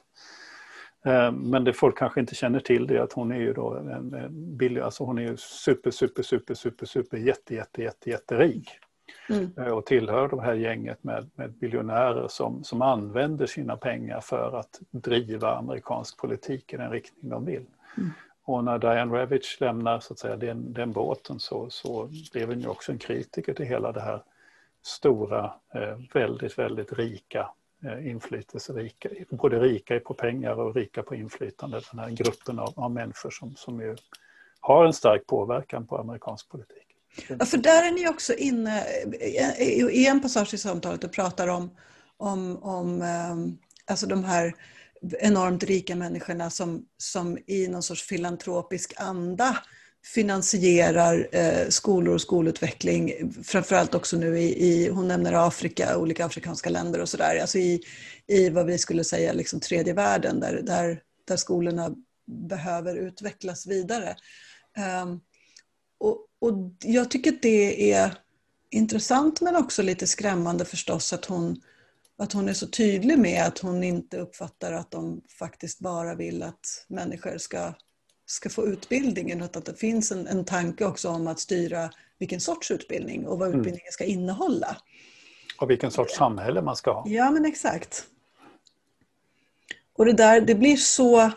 Eh, 1.06 1.32
men 1.32 1.64
det 1.64 1.74
folk 1.74 1.98
kanske 1.98 2.20
inte 2.20 2.36
känner 2.36 2.60
till 2.60 2.88
det 2.88 2.98
är 2.98 3.02
att 3.02 3.14
hon 3.14 3.32
är 3.32 3.40
ju 3.40 3.54
då 3.54 3.74
en, 3.74 4.28
billig, 4.58 4.82
alltså 4.82 5.04
hon 5.04 5.18
är 5.18 5.22
ju 5.22 5.38
super, 5.38 5.92
super, 5.92 6.24
super, 6.24 6.54
super, 6.54 6.86
super, 6.86 7.18
jätte, 7.18 7.56
jätte, 7.56 7.82
jätte, 7.82 8.10
jätterik. 8.10 8.70
Mm. 9.30 9.52
Eh, 9.58 9.68
och 9.68 9.86
tillhör 9.86 10.28
det 10.28 10.42
här 10.42 10.54
gänget 10.54 11.04
med, 11.04 11.30
med 11.36 11.52
biljonärer 11.52 12.28
som, 12.28 12.64
som 12.64 12.82
använder 12.82 13.46
sina 13.46 13.78
pengar 13.78 14.22
för 14.22 14.60
att 14.60 14.80
driva 14.92 15.56
amerikansk 15.56 16.18
politik 16.18 16.74
i 16.74 16.78
den 16.78 16.92
riktning 16.92 17.30
de 17.30 17.46
vill. 17.46 17.66
Mm. 17.98 18.10
Och 18.44 18.64
när 18.64 18.78
Diane 18.80 19.18
Ravitch 19.18 19.60
lämnar 19.60 20.00
så 20.00 20.14
att 20.14 20.20
säga, 20.20 20.38
den, 20.38 20.74
den 20.74 20.92
båten 20.92 21.40
så, 21.40 21.70
så 21.70 22.10
blev 22.34 22.50
hon 22.50 22.60
ju 22.60 22.68
också 22.68 22.92
en 22.92 22.98
kritiker 22.98 23.54
till 23.54 23.66
hela 23.66 23.92
det 23.92 24.02
här 24.02 24.24
stora, 24.82 25.54
eh, 25.74 25.98
väldigt, 26.14 26.60
väldigt 26.60 26.94
rika 26.94 27.50
Eh, 27.86 28.08
inflytelserika, 28.08 29.10
både 29.30 29.60
rika 29.60 30.00
på 30.00 30.14
pengar 30.14 30.60
och 30.60 30.76
rika 30.76 31.04
på 31.04 31.16
inflytande, 31.16 31.82
den 31.92 32.00
här 32.00 32.10
gruppen 32.10 32.60
av, 32.60 32.74
av 32.76 32.92
människor 32.92 33.30
som, 33.30 33.56
som 33.56 33.82
ju 33.82 33.96
har 34.60 34.86
en 34.86 34.94
stark 34.94 35.28
påverkan 35.28 35.88
på 35.88 35.98
amerikansk 35.98 36.50
politik. 36.50 36.86
Ja, 37.28 37.46
för 37.46 37.58
där 37.58 37.88
är 37.88 37.92
ni 37.92 38.08
också 38.08 38.34
inne 38.34 38.84
i 39.92 40.08
en 40.08 40.22
passage 40.22 40.54
i 40.54 40.58
samtalet 40.58 41.04
och 41.04 41.14
pratar 41.14 41.48
om, 41.48 41.78
om, 42.18 42.64
om 42.64 43.02
ehm, 43.02 43.58
alltså 43.86 44.08
de 44.08 44.24
här 44.24 44.54
enormt 45.20 45.64
rika 45.64 45.96
människorna 45.96 46.50
som, 46.50 46.86
som 46.98 47.38
i 47.48 47.68
någon 47.68 47.84
sorts 47.84 48.04
filantropisk 48.04 48.94
anda 48.98 49.58
finansierar 50.06 51.28
eh, 51.32 51.70
skolor 51.70 52.14
och 52.14 52.22
skolutveckling, 52.22 53.34
framförallt 53.44 53.96
också 53.96 54.18
nu 54.18 54.40
i, 54.40 54.66
i, 54.66 54.90
hon 54.90 55.08
nämner 55.08 55.48
Afrika, 55.48 55.98
olika 55.98 56.26
afrikanska 56.26 56.70
länder 56.70 57.02
och 57.02 57.10
sådär, 57.10 57.40
alltså 57.42 57.58
i, 57.58 57.82
i 58.28 58.50
vad 58.50 58.66
vi 58.66 58.78
skulle 58.78 59.04
säga 59.04 59.34
liksom 59.34 59.60
tredje 59.60 59.94
världen 59.94 60.40
där, 60.40 60.62
där, 60.62 61.02
där 61.28 61.38
skolorna 61.38 61.92
behöver 62.28 62.96
utvecklas 62.96 63.68
vidare. 63.68 64.16
Um, 65.04 65.22
och, 66.00 66.18
och 66.42 66.54
jag 66.84 67.12
tycker 67.12 67.32
att 67.32 67.42
det 67.42 67.92
är 67.94 68.14
intressant 68.70 69.42
men 69.42 69.56
också 69.56 69.82
lite 69.82 70.08
skrämmande 70.08 70.66
förstås 70.66 71.14
att 71.14 71.26
hon, 71.26 71.62
att 72.18 72.34
hon 72.34 72.50
är 72.50 72.54
så 72.54 72.68
tydlig 72.68 73.20
med 73.20 73.44
att 73.44 73.60
hon 73.60 73.84
inte 73.84 74.18
uppfattar 74.18 74.74
att 74.74 74.92
de 74.92 75.22
faktiskt 75.40 75.80
bara 75.80 76.16
vill 76.16 76.44
att 76.44 76.86
människor 76.88 77.38
ska 77.38 77.74
ska 78.30 78.50
få 78.50 78.68
utbildningen 78.68 79.42
utan 79.42 79.60
att 79.60 79.66
det 79.66 79.80
finns 79.80 80.12
en, 80.12 80.28
en 80.28 80.46
tanke 80.46 80.86
också 80.86 81.10
om 81.10 81.28
att 81.28 81.40
styra 81.40 81.90
vilken 82.20 82.40
sorts 82.40 82.72
utbildning 82.72 83.28
och 83.28 83.40
vad 83.40 83.48
mm. 83.48 83.60
utbildningen 83.60 83.92
ska 83.92 84.04
innehålla. 84.04 84.78
Och 85.58 85.70
vilken 85.70 85.92
sorts 85.92 86.16
samhälle 86.16 86.62
man 86.62 86.76
ska 86.76 86.92
ha. 86.92 87.04
Ja 87.08 87.32
men 87.32 87.46
exakt. 87.46 88.06
Och 89.98 90.06
det 90.06 90.14
där, 90.14 90.42
det 90.42 90.56
blir 90.56 90.78
så... 90.78 91.32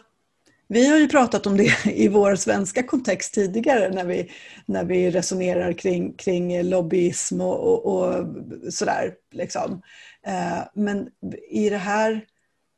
Vi 0.68 0.86
har 0.86 0.98
ju 0.98 1.08
pratat 1.08 1.46
om 1.46 1.56
det 1.56 1.86
i 1.92 2.08
vår 2.08 2.36
svenska 2.36 2.82
kontext 2.82 3.34
tidigare 3.34 3.90
när 3.90 4.04
vi, 4.04 4.30
när 4.66 4.84
vi 4.84 5.10
resonerar 5.10 5.72
kring, 5.72 6.12
kring 6.12 6.62
lobbyism 6.62 7.40
och, 7.40 7.64
och, 7.64 7.86
och 7.86 8.26
sådär. 8.70 9.14
Liksom. 9.30 9.82
Eh, 10.26 10.58
men 10.74 11.08
i 11.50 11.70
det 11.70 11.76
här 11.76 12.26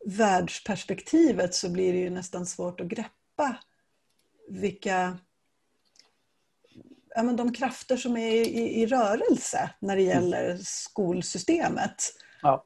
världsperspektivet 0.04 1.54
så 1.54 1.68
blir 1.68 1.92
det 1.92 1.98
ju 1.98 2.10
nästan 2.10 2.46
svårt 2.46 2.80
att 2.80 2.86
greppa 2.86 3.56
vilka 4.48 5.18
ja, 7.14 7.22
men 7.22 7.36
de 7.36 7.52
krafter 7.52 7.96
som 7.96 8.16
är 8.16 8.30
i, 8.30 8.82
i 8.82 8.86
rörelse 8.86 9.70
när 9.80 9.96
det 9.96 10.02
mm. 10.02 10.14
gäller 10.14 10.58
skolsystemet. 10.62 11.94
Ja. 12.42 12.64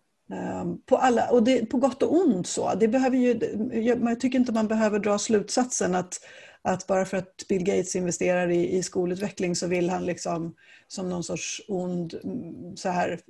Um, 0.62 0.82
på, 0.86 0.96
alla, 0.96 1.30
och 1.30 1.42
det, 1.42 1.66
på 1.66 1.76
gott 1.76 2.02
och 2.02 2.14
ont. 2.14 2.46
så. 2.46 2.74
Det 2.74 2.88
behöver 2.88 3.16
ju, 3.16 3.40
jag 3.72 4.20
tycker 4.20 4.38
inte 4.38 4.52
man 4.52 4.68
behöver 4.68 4.98
dra 4.98 5.18
slutsatsen 5.18 5.94
att, 5.94 6.20
att 6.62 6.86
bara 6.86 7.04
för 7.04 7.16
att 7.16 7.44
Bill 7.48 7.64
Gates 7.64 7.96
investerar 7.96 8.50
i, 8.50 8.76
i 8.76 8.82
skolutveckling 8.82 9.56
så 9.56 9.66
vill 9.66 9.90
han 9.90 10.06
liksom 10.06 10.54
som 10.88 11.08
någon 11.08 11.24
sorts 11.24 11.62
ond 11.68 12.14
mm, 12.24 12.76
så 12.76 12.88
här, 12.88 13.20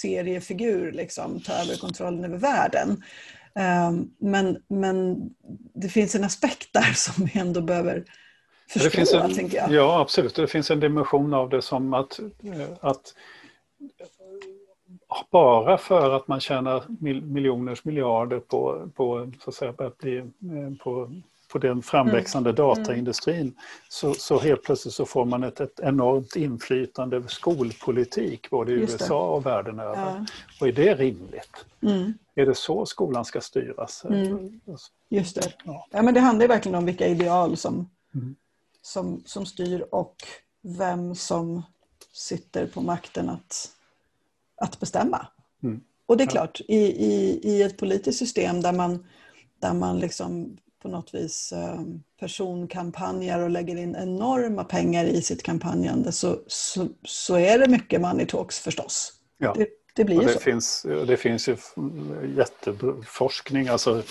seriefigur 0.00 0.92
liksom, 0.92 1.40
ta 1.40 1.52
över 1.52 1.76
kontrollen 1.76 2.24
över 2.24 2.38
världen. 2.38 3.02
Ehm, 3.54 4.10
men, 4.18 4.62
men 4.68 5.16
det 5.74 5.88
finns 5.88 6.14
en 6.14 6.24
aspekt 6.24 6.72
där 6.72 6.92
som 6.94 7.24
vi 7.24 7.40
ändå 7.40 7.60
behöver 7.60 8.04
förstå, 8.68 8.84
det 8.84 8.90
finns 8.90 9.14
en, 9.14 9.34
tänker 9.34 9.56
jag. 9.56 9.72
Ja, 9.72 10.00
absolut. 10.00 10.34
Det 10.34 10.46
finns 10.46 10.70
en 10.70 10.80
dimension 10.80 11.34
av 11.34 11.48
det 11.48 11.62
som 11.62 11.94
att, 11.94 12.20
att 12.80 13.14
bara 15.30 15.78
för 15.78 16.16
att 16.16 16.28
man 16.28 16.40
tjänar 16.40 16.82
miljoners 17.22 17.84
miljarder 17.84 18.40
på, 18.40 18.90
på, 18.94 19.32
så 19.40 19.50
att 19.50 19.56
säga, 19.56 19.72
på 20.82 21.10
på 21.54 21.58
den 21.58 21.82
framväxande 21.82 22.50
mm. 22.50 22.56
dataindustrin 22.56 23.40
mm. 23.40 23.54
så, 23.88 24.14
så 24.14 24.38
helt 24.38 24.62
plötsligt 24.62 24.94
så 24.94 25.06
får 25.06 25.24
man 25.24 25.44
ett, 25.44 25.60
ett 25.60 25.80
enormt 25.80 26.36
inflytande 26.36 27.16
över 27.16 27.28
skolpolitik 27.28 28.50
både 28.50 28.72
i 28.72 28.74
USA 28.74 29.28
och 29.28 29.46
världen 29.46 29.80
över. 29.80 29.96
Ja. 29.96 30.26
Och 30.60 30.68
är 30.68 30.72
det 30.72 30.94
rimligt? 30.94 31.64
Mm. 31.82 32.14
Är 32.34 32.46
det 32.46 32.54
så 32.54 32.86
skolan 32.86 33.24
ska 33.24 33.40
styras? 33.40 34.04
Mm. 34.04 34.60
Just 35.08 35.34
det. 35.34 35.52
Ja. 35.64 35.86
ja. 35.90 36.02
men 36.02 36.14
det 36.14 36.20
handlar 36.20 36.48
verkligen 36.48 36.78
om 36.78 36.86
vilka 36.86 37.06
ideal 37.06 37.56
som, 37.56 37.90
mm. 38.14 38.34
som, 38.82 39.22
som 39.26 39.46
styr 39.46 39.86
och 39.90 40.16
vem 40.62 41.14
som 41.14 41.62
sitter 42.12 42.66
på 42.66 42.80
makten 42.80 43.28
att, 43.28 43.70
att 44.56 44.80
bestämma. 44.80 45.26
Mm. 45.62 45.80
Och 46.06 46.16
det 46.16 46.24
är 46.24 46.28
klart, 46.28 46.60
i, 46.68 46.80
i, 47.06 47.40
i 47.42 47.62
ett 47.62 47.76
politiskt 47.76 48.18
system 48.18 48.60
där 48.60 48.72
man, 48.72 49.06
där 49.58 49.74
man 49.74 49.98
liksom 49.98 50.58
på 50.84 50.90
något 50.90 51.14
vis 51.14 51.52
eh, 51.52 51.80
personkampanjer 52.20 53.42
och 53.42 53.50
lägger 53.50 53.76
in 53.76 53.96
enorma 53.96 54.64
pengar 54.64 55.04
i 55.04 55.22
sitt 55.22 55.42
kampanjande 55.42 56.12
så, 56.12 56.38
så, 56.46 56.88
så 57.02 57.36
är 57.36 57.58
det 57.58 57.68
mycket 57.68 58.00
money 58.00 58.26
talks 58.26 58.58
förstås. 58.58 59.12
Ja. 59.38 59.54
Det, 59.58 59.68
det 59.94 60.04
blir 60.04 60.16
och 60.16 60.22
ju 60.22 60.28
det 60.28 60.34
så. 60.34 60.40
Finns, 60.40 60.86
det 61.06 61.16
finns 61.16 61.48
ju 61.48 61.56
jätteforskning, 62.36 63.68
alltså 63.68 64.02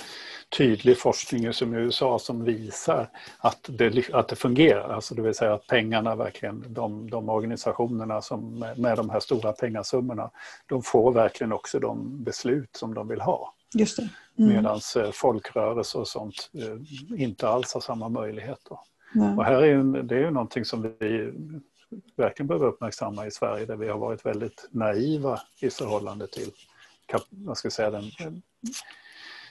tydlig 0.57 0.97
forskning 0.99 1.53
som 1.53 1.75
i 1.75 1.77
USA 1.77 2.19
som 2.19 2.43
visar 2.43 3.09
att 3.37 3.69
det, 3.69 4.13
att 4.13 4.27
det 4.27 4.35
fungerar. 4.35 4.89
Alltså 4.89 5.15
det 5.15 5.21
vill 5.21 5.35
säga 5.35 5.53
att 5.53 5.67
pengarna 5.67 6.15
verkligen, 6.15 6.73
de, 6.73 7.09
de 7.09 7.29
organisationerna 7.29 8.21
som 8.21 8.65
med 8.77 8.97
de 8.97 9.09
här 9.09 9.19
stora 9.19 9.51
pengasummorna, 9.51 10.31
de 10.67 10.83
får 10.83 11.11
verkligen 11.11 11.53
också 11.53 11.79
de 11.79 12.23
beslut 12.23 12.75
som 12.75 12.93
de 12.93 13.07
vill 13.07 13.21
ha. 13.21 13.53
Just 13.73 13.97
det. 13.97 14.09
Mm. 14.37 14.53
Medan 14.55 14.79
folkrörelser 15.13 15.99
och 15.99 16.07
sånt 16.07 16.49
eh, 16.53 17.21
inte 17.23 17.47
alls 17.47 17.73
har 17.73 17.81
samma 17.81 18.09
möjligheter. 18.09 18.77
Nej. 19.13 19.37
Och 19.37 19.45
här 19.45 19.61
är 19.61 19.65
ju, 19.65 20.01
det 20.03 20.15
är 20.15 20.19
ju 20.19 20.31
någonting 20.31 20.65
som 20.65 20.81
vi 20.99 21.33
verkligen 22.15 22.47
behöver 22.47 22.67
uppmärksamma 22.67 23.27
i 23.27 23.31
Sverige 23.31 23.65
där 23.65 23.75
vi 23.75 23.89
har 23.89 23.97
varit 23.97 24.25
väldigt 24.25 24.67
naiva 24.71 25.39
i 25.61 25.69
förhållande 25.69 26.27
till 26.27 26.51
vad 27.29 27.57
ska 27.57 27.65
jag 27.65 27.73
säga, 27.73 27.91
den 27.91 28.11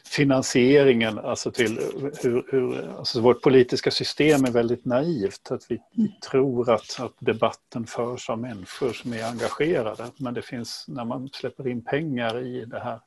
finansieringen, 0.07 1.18
alltså 1.18 1.51
till 1.51 1.79
hur, 2.23 2.47
hur 2.51 2.89
alltså 2.99 3.20
vårt 3.20 3.43
politiska 3.43 3.91
system 3.91 4.45
är 4.45 4.51
väldigt 4.51 4.85
naivt. 4.85 5.51
Att 5.51 5.66
vi, 5.68 5.83
vi 5.93 6.09
tror 6.09 6.70
att, 6.70 7.01
att 7.01 7.14
debatten 7.18 7.87
förs 7.87 8.31
av 8.31 8.39
människor 8.39 8.93
som 8.93 9.12
är 9.12 9.25
engagerade. 9.25 10.05
Men 10.16 10.35
det 10.35 10.43
finns, 10.43 10.85
när 10.89 11.05
man 11.05 11.29
släpper 11.33 11.68
in 11.68 11.85
pengar 11.85 12.47
i 12.47 12.64
det 12.64 12.81
här, 12.81 13.01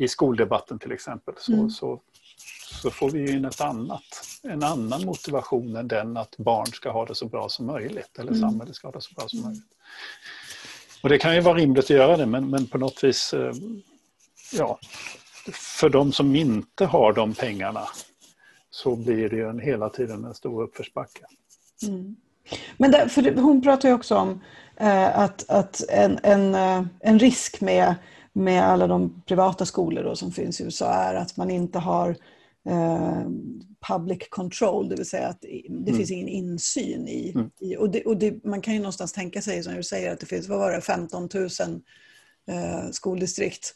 i 0.00 0.08
skoldebatten 0.08 0.78
till 0.78 0.92
exempel, 0.92 1.34
så, 1.38 1.52
Mm. 1.52 1.70
så, 1.70 2.00
så 2.82 2.90
får 2.90 3.10
vi 3.10 3.18
ju 3.18 3.36
in 3.36 3.44
ett 3.44 3.60
annat, 3.60 4.02
en 4.42 4.62
annan 4.62 5.04
motivation 5.04 5.76
än 5.76 5.88
den 5.88 6.16
att 6.16 6.36
barn 6.36 6.66
ska 6.66 6.90
ha 6.90 7.06
det 7.06 7.14
så 7.14 7.26
bra 7.26 7.48
som 7.48 7.66
möjligt, 7.66 8.18
eller 8.18 8.32
Mm. 8.32 8.40
samhället 8.40 8.74
ska 8.76 8.88
ha 8.88 8.92
det 8.92 9.00
så 9.00 9.14
bra 9.14 9.28
som 9.28 9.42
möjligt. 9.42 9.72
Och 11.02 11.08
det 11.08 11.18
kan 11.18 11.34
ju 11.34 11.40
vara 11.40 11.54
rimligt 11.54 11.84
att 11.84 11.90
göra 11.90 12.16
det, 12.16 12.26
men, 12.26 12.50
men 12.50 12.66
på 12.66 12.78
något 12.78 13.04
vis, 13.04 13.34
eh, 13.34 13.52
ja, 14.52 14.78
för 15.52 15.88
de 15.88 16.12
som 16.12 16.36
inte 16.36 16.84
har 16.86 17.12
de 17.12 17.34
pengarna 17.34 17.88
så 18.70 18.96
blir 18.96 19.28
det 19.28 19.36
ju 19.36 19.48
en, 19.48 19.58
hela 19.58 19.88
tiden 19.88 20.24
en 20.24 20.34
stor 20.34 20.62
uppförsbacke. 20.62 21.24
Mm. 21.82 22.16
Men 22.76 22.90
där, 22.90 23.40
hon 23.40 23.62
pratar 23.62 23.88
ju 23.88 23.94
också 23.94 24.16
om 24.16 24.40
eh, 24.76 25.18
att, 25.18 25.50
att 25.50 25.82
en, 25.88 26.18
en, 26.22 26.54
eh, 26.54 26.84
en 27.00 27.18
risk 27.18 27.60
med, 27.60 27.94
med 28.32 28.64
alla 28.64 28.86
de 28.86 29.22
privata 29.26 29.66
skolor 29.66 30.02
då, 30.02 30.16
som 30.16 30.32
finns 30.32 30.60
i 30.60 30.64
USA 30.64 30.92
är 30.92 31.14
att 31.14 31.36
man 31.36 31.50
inte 31.50 31.78
har 31.78 32.16
eh, 32.68 33.22
public 33.88 34.28
control, 34.30 34.88
det 34.88 34.96
vill 34.96 35.08
säga 35.08 35.28
att 35.28 35.40
det 35.40 35.66
Mm. 35.68 35.96
finns 35.96 36.10
ingen 36.10 36.28
insyn 36.28 37.08
i... 37.08 37.32
Mm. 37.34 37.50
i 37.60 37.76
och 37.76 37.90
det, 37.90 38.04
och 38.04 38.16
det, 38.16 38.44
man 38.44 38.60
kan 38.60 38.74
ju 38.74 38.80
någonstans 38.80 39.12
tänka 39.12 39.42
sig, 39.42 39.62
som 39.62 39.74
du 39.74 39.82
säger, 39.82 40.12
att 40.12 40.20
det 40.20 40.26
finns 40.26 40.48
vad 40.48 40.58
var 40.58 40.72
det, 40.72 40.80
15 40.80 41.28
000 41.34 41.44
eh, 42.50 42.90
skoldistrikt. 42.90 43.74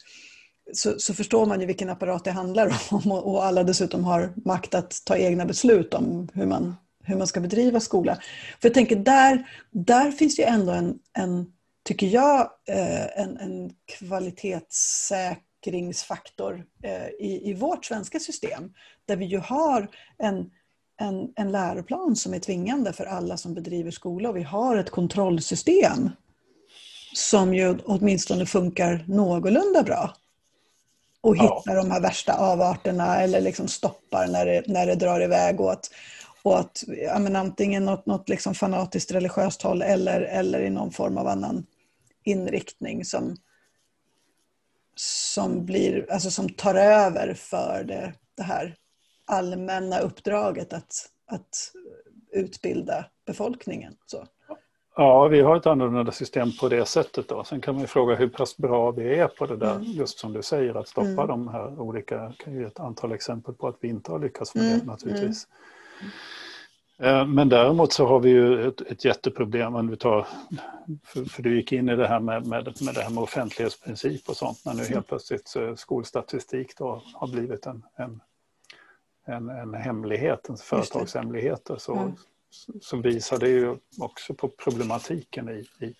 Så, 0.72 0.94
så 0.98 1.14
förstår 1.14 1.46
man 1.46 1.60
ju 1.60 1.66
vilken 1.66 1.90
apparat 1.90 2.24
det 2.24 2.30
handlar 2.30 2.66
om 2.90 3.12
och, 3.12 3.34
och 3.34 3.44
alla 3.44 3.64
dessutom 3.64 4.04
har 4.04 4.32
makt 4.44 4.74
att 4.74 5.02
ta 5.04 5.16
egna 5.16 5.46
beslut 5.46 5.94
om 5.94 6.28
hur 6.34 6.46
man, 6.46 6.74
hur 7.04 7.16
man 7.16 7.26
ska 7.26 7.40
bedriva 7.40 7.80
skola. 7.80 8.14
För 8.60 8.68
jag 8.68 8.74
tänker 8.74 8.96
där, 8.96 9.48
där 9.70 10.10
finns 10.10 10.38
ju 10.38 10.44
ändå 10.44 10.72
en, 10.72 10.98
en 11.12 11.46
tycker 11.84 12.06
jag, 12.06 12.50
eh, 12.68 13.20
en, 13.20 13.36
en 13.38 13.70
kvalitetssäkringsfaktor 13.98 16.64
eh, 16.82 17.06
i, 17.06 17.50
i 17.50 17.54
vårt 17.54 17.84
svenska 17.84 18.20
system. 18.20 18.72
Där 19.06 19.16
vi 19.16 19.24
ju 19.24 19.38
har 19.38 19.88
en, 20.18 20.50
en, 21.00 21.32
en 21.36 21.52
läroplan 21.52 22.16
som 22.16 22.34
är 22.34 22.38
tvingande 22.38 22.92
för 22.92 23.04
alla 23.04 23.36
som 23.36 23.54
bedriver 23.54 23.90
skola 23.90 24.28
och 24.28 24.36
vi 24.36 24.42
har 24.42 24.76
ett 24.76 24.90
kontrollsystem 24.90 26.10
som 27.14 27.54
ju 27.54 27.78
åtminstone 27.84 28.46
funkar 28.46 29.04
någorlunda 29.08 29.82
bra. 29.82 30.14
Och 31.20 31.36
Ja. 31.36 31.42
hittar 31.42 31.76
de 31.76 31.90
här 31.90 32.00
värsta 32.00 32.32
avarterna 32.32 33.20
eller 33.22 33.40
liksom 33.40 33.68
stoppar 33.68 34.26
när 34.26 34.46
det, 34.46 34.62
när 34.66 34.86
det 34.86 34.94
drar 34.94 35.20
iväg 35.20 35.60
åt, 35.60 35.90
åt 36.42 36.82
ja, 36.86 37.18
men 37.18 37.36
antingen 37.36 37.84
något, 37.84 38.06
något 38.06 38.28
liksom 38.28 38.54
fanatiskt 38.54 39.12
religiöst 39.12 39.62
håll 39.62 39.82
eller, 39.82 40.20
eller 40.20 40.60
i 40.60 40.70
någon 40.70 40.92
form 40.92 41.18
av 41.18 41.26
annan 41.26 41.66
inriktning 42.24 43.04
som, 43.04 43.36
som, 44.96 45.64
blir, 45.64 46.12
alltså 46.12 46.30
som 46.30 46.48
tar 46.48 46.74
över 46.74 47.34
för 47.34 47.84
det, 47.84 48.12
det 48.36 48.42
här 48.42 48.76
allmänna 49.24 49.98
uppdraget 49.98 50.72
att, 50.72 50.92
att 51.26 51.72
utbilda 52.32 53.06
befolkningen. 53.26 53.96
Så. 54.06 54.26
Ja, 54.96 55.28
vi 55.28 55.40
har 55.40 55.56
ett 55.56 55.66
annorlunda 55.66 56.12
system 56.12 56.48
på 56.60 56.68
det 56.68 56.86
sättet. 56.86 57.28
Då. 57.28 57.44
Sen 57.44 57.60
kan 57.60 57.74
man 57.74 57.80
ju 57.80 57.86
fråga 57.86 58.14
hur 58.14 58.28
pass 58.28 58.56
bra 58.56 58.90
vi 58.90 59.14
är 59.18 59.28
på 59.28 59.46
det 59.46 59.56
där, 59.56 59.74
Mm. 59.74 59.82
just 59.84 60.18
som 60.18 60.32
du 60.32 60.42
säger, 60.42 60.74
att 60.74 60.88
stoppa 60.88 61.08
Mm. 61.08 61.26
de 61.26 61.48
här 61.48 61.80
olika, 61.80 62.14
jag 62.14 62.36
kan 62.38 62.54
ge 62.54 62.62
ett 62.64 62.80
antal 62.80 63.12
exempel 63.12 63.54
på 63.54 63.68
att 63.68 63.76
vi 63.80 63.88
inte 63.88 64.12
har 64.12 64.18
lyckats 64.18 64.54
med 64.54 64.64
Mm, 64.66 64.78
det 64.78 64.86
naturligtvis. 64.86 65.46
Eh, 66.00 66.06
Men 67.26 67.48
däremot 67.48 67.92
så 67.92 68.06
har 68.06 68.20
vi 68.20 68.30
ju 68.30 68.68
ett, 68.68 68.80
ett 68.80 69.04
jätteproblem 69.04 69.74
om 69.74 69.88
vi 69.88 69.96
tar, 69.96 70.26
för, 71.04 71.24
för 71.24 71.42
du 71.42 71.56
gick 71.56 71.72
in 71.72 71.88
i 71.88 71.96
det 71.96 72.06
här 72.08 72.20
med, 72.20 72.46
med, 72.46 72.64
med 72.82 72.94
det 72.94 73.02
här 73.02 73.10
med 73.10 73.22
offentlighetsprincip 73.22 74.28
och 74.28 74.36
sånt, 74.36 74.64
när 74.64 74.74
nu 74.74 74.84
helt 74.84 75.06
plötsligt 75.08 75.56
eh, 75.56 75.74
skolstatistik 75.74 76.78
då 76.78 77.02
har 77.14 77.28
blivit 77.28 77.66
en, 77.66 77.82
en, 77.96 78.20
en, 79.26 79.48
en 79.48 79.74
hemlighet, 79.74 80.48
en 80.48 80.56
företagshemlighet. 80.56 81.70
Så, 81.78 81.94
Mm. 81.96 82.12
så 82.82 82.96
visar 82.96 83.38
det 83.38 83.48
ju 83.48 83.76
också 84.00 84.34
på 84.34 84.48
problematiken 84.48 85.48
i, 85.48 85.84
i, 85.86 85.94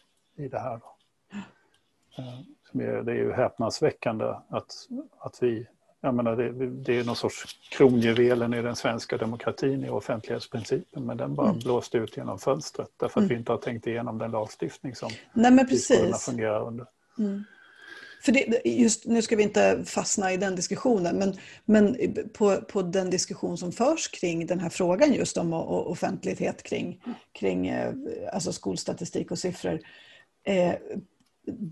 i 0.45 0.49
det 0.49 0.59
här. 0.59 0.79
Då. 0.81 0.97
Eh, 2.19 3.05
Det 3.05 3.13
är 3.13 3.17
ju 3.17 3.33
häpnadsväckande 3.33 4.25
att, 4.49 4.73
att 5.19 5.39
vi, 5.43 5.67
jag 6.05 6.15
menar 6.15 6.37
det, 6.37 6.71
det 6.71 6.99
är 6.99 7.05
någon 7.05 7.17
sorts 7.17 7.59
kronjuvelen 7.71 8.55
i 8.55 8.63
den 8.63 8.77
svenska 8.77 9.17
demokratin 9.17 9.85
i 9.85 9.89
offentlighetsprincipen 9.89 11.05
men 11.07 11.17
den 11.17 11.35
bara 11.35 11.49
Mm. 11.49 11.59
blåste 11.59 11.99
ut 11.99 12.17
genom 12.17 12.39
fönstret 12.39 12.89
därför 12.97 13.21
att 13.21 13.25
Mm. 13.25 13.29
vi 13.29 13.35
inte 13.35 13.53
har 13.53 13.59
tänkt 13.59 13.87
igenom 13.87 14.19
den 14.19 14.31
lagstiftning 14.31 14.95
som 14.95 15.11
Nej 15.33 15.53
fungerar 16.27 16.67
under. 16.67 16.87
Mm. 17.19 17.45
För 18.25 18.33
det, 18.33 18.63
just, 18.65 19.07
nu 19.07 19.23
ska 19.23 19.37
vi 19.37 19.43
inte 19.43 19.83
fastna 19.87 20.33
i 20.33 20.37
den 20.37 20.57
diskussionen, 20.57 21.17
men, 21.17 21.35
men 21.65 21.97
på, 22.33 22.57
på 22.57 22.83
den 22.83 23.11
diskussion 23.11 23.59
som 23.59 23.73
förs 23.73 24.09
kring 24.09 24.47
den 24.47 24.61
här 24.61 24.69
frågan 24.69 25.13
just 25.13 25.37
om 25.37 25.53
offentlighet 25.53 26.63
kring, 26.63 27.01
kring 27.33 27.69
eh, 27.69 27.93
alltså 28.33 28.53
skolstatistik 28.53 29.31
och 29.31 29.39
siffror. 29.39 29.81
Eh, 30.45 30.75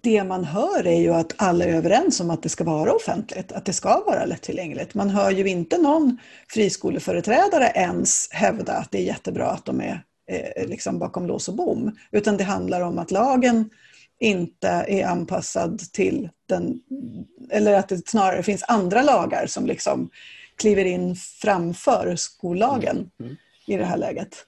det 0.02 0.24
man 0.24 0.44
hör 0.44 0.86
är 0.86 1.00
ju 1.00 1.14
att 1.14 1.34
alla 1.36 1.64
är 1.64 1.74
överens 1.74 2.20
om 2.20 2.30
att 2.30 2.42
det 2.42 2.48
ska 2.48 2.64
vara 2.64 2.92
offentligt, 2.92 3.52
att 3.52 3.64
det 3.64 3.72
ska 3.72 4.04
vara 4.06 4.24
lättillgängligt. 4.24 4.94
Man 4.94 5.10
hör 5.10 5.30
ju 5.30 5.48
inte 5.48 5.78
någon 5.78 6.18
friskoleföreträdare 6.48 7.72
ens 7.74 8.28
hävda 8.30 8.72
att 8.72 8.90
det 8.90 8.98
är 8.98 9.02
jättebra 9.02 9.46
att 9.46 9.64
de 9.64 9.80
är 9.80 10.04
eh, 10.30 10.66
liksom 10.68 10.98
bakom 10.98 11.26
lås 11.26 11.48
och 11.48 11.54
bom, 11.54 11.96
utan 12.10 12.36
det 12.36 12.44
handlar 12.44 12.80
om 12.80 12.98
att 12.98 13.10
lagen 13.10 13.70
inte 14.20 14.68
är 14.68 15.06
anpassad 15.06 15.78
till 15.92 16.28
den, 16.48 16.80
eller 17.50 17.72
att 17.74 17.88
det 17.88 18.08
snarare 18.08 18.42
finns 18.42 18.64
andra 18.68 19.02
lagar 19.02 19.46
som 19.46 19.66
liksom 19.66 20.10
kliver 20.56 20.84
in 20.84 21.16
framför 21.16 22.16
skollagen 22.16 23.10
Mm. 23.20 23.36
i 23.66 23.76
det 23.76 23.84
här 23.84 23.96
läget. 23.96 24.46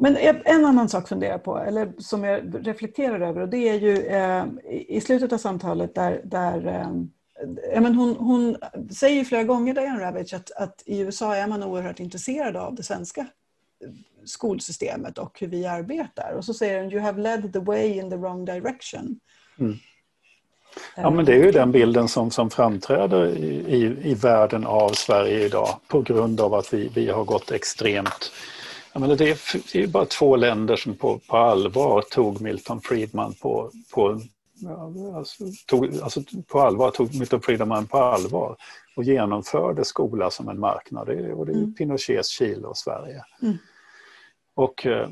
Men 0.00 0.16
en 0.44 0.64
annan 0.64 0.88
sak 0.88 1.08
funderar 1.08 1.32
jag 1.32 1.44
på, 1.44 1.58
eller 1.58 1.92
som 1.98 2.24
jag 2.24 2.66
reflekterar 2.68 3.20
över, 3.20 3.40
och 3.40 3.48
det 3.48 3.68
är 3.68 3.74
ju 3.74 4.06
eh, 4.06 4.44
i 4.88 5.00
slutet 5.00 5.32
av 5.32 5.38
samtalet 5.38 5.94
där, 5.94 6.20
där 6.24 6.66
eh, 6.66 7.80
men 7.80 7.94
hon, 7.94 8.16
hon 8.16 8.56
säger 8.90 9.16
ju 9.16 9.24
flera 9.24 9.42
gånger, 9.42 9.74
Diane 9.74 10.00
Ravitch, 10.00 10.34
att, 10.34 10.50
att 10.50 10.82
i 10.86 11.00
USA 11.00 11.34
är 11.34 11.46
man 11.46 11.62
oerhört 11.62 12.00
intresserad 12.00 12.56
av 12.56 12.74
det 12.74 12.82
svenska 12.82 13.26
skolsystemet 14.24 15.18
och 15.18 15.40
hur 15.40 15.46
vi 15.46 15.66
arbetar. 15.66 16.32
Och 16.32 16.44
så 16.44 16.54
säger 16.54 16.82
hon, 16.82 16.92
you 16.92 17.00
have 17.00 17.22
led 17.22 17.52
the 17.52 17.58
way 17.58 17.98
in 17.98 18.10
the 18.10 18.16
wrong 18.16 18.44
direction. 18.44 19.20
Mm. 19.58 19.76
Ja, 20.96 21.10
men 21.10 21.24
det 21.24 21.32
är 21.32 21.44
ju 21.44 21.52
den 21.52 21.72
bilden 21.72 22.08
som, 22.08 22.30
som 22.30 22.50
framträder 22.50 23.26
i, 23.26 23.48
i, 23.76 24.10
i 24.10 24.14
världen 24.14 24.66
av 24.66 24.88
Sverige 24.88 25.44
idag 25.46 25.68
på 25.88 26.00
grund 26.02 26.40
av 26.40 26.54
att 26.54 26.74
vi, 26.74 26.90
vi 26.94 27.10
har 27.10 27.24
gått 27.24 27.50
extremt... 27.50 28.32
Jag 28.92 29.00
menar, 29.00 29.16
det 29.16 29.30
är 29.30 29.76
ju 29.76 29.86
bara 29.86 30.04
två 30.04 30.36
länder 30.36 30.76
som 30.76 30.94
på, 30.94 31.18
på 31.18 31.36
allvar 31.36 32.02
tog 32.02 32.40
Milton 32.40 32.80
Friedman 32.80 33.34
på, 33.34 33.70
på 33.94 34.20
alltså, 35.16 35.44
tog, 35.66 36.00
alltså, 36.02 36.20
på 36.46 36.60
allvar, 36.60 36.90
tog 36.90 37.14
Milton 37.14 37.40
Friedman 37.40 37.86
på 37.86 37.98
allvar 37.98 38.56
och 38.96 39.04
genomförde 39.04 39.84
skola 39.84 40.30
som 40.30 40.48
en 40.48 40.60
marknad. 40.60 41.06
Det, 41.06 41.32
och 41.32 41.46
det 41.46 41.52
är 41.52 41.56
mm. 41.56 41.74
Pinochets 41.74 42.28
Chile 42.28 42.66
och 42.66 42.76
Sverige. 42.76 43.24
Mm. 43.42 43.56
Och 44.54 44.86
eh, 44.86 45.08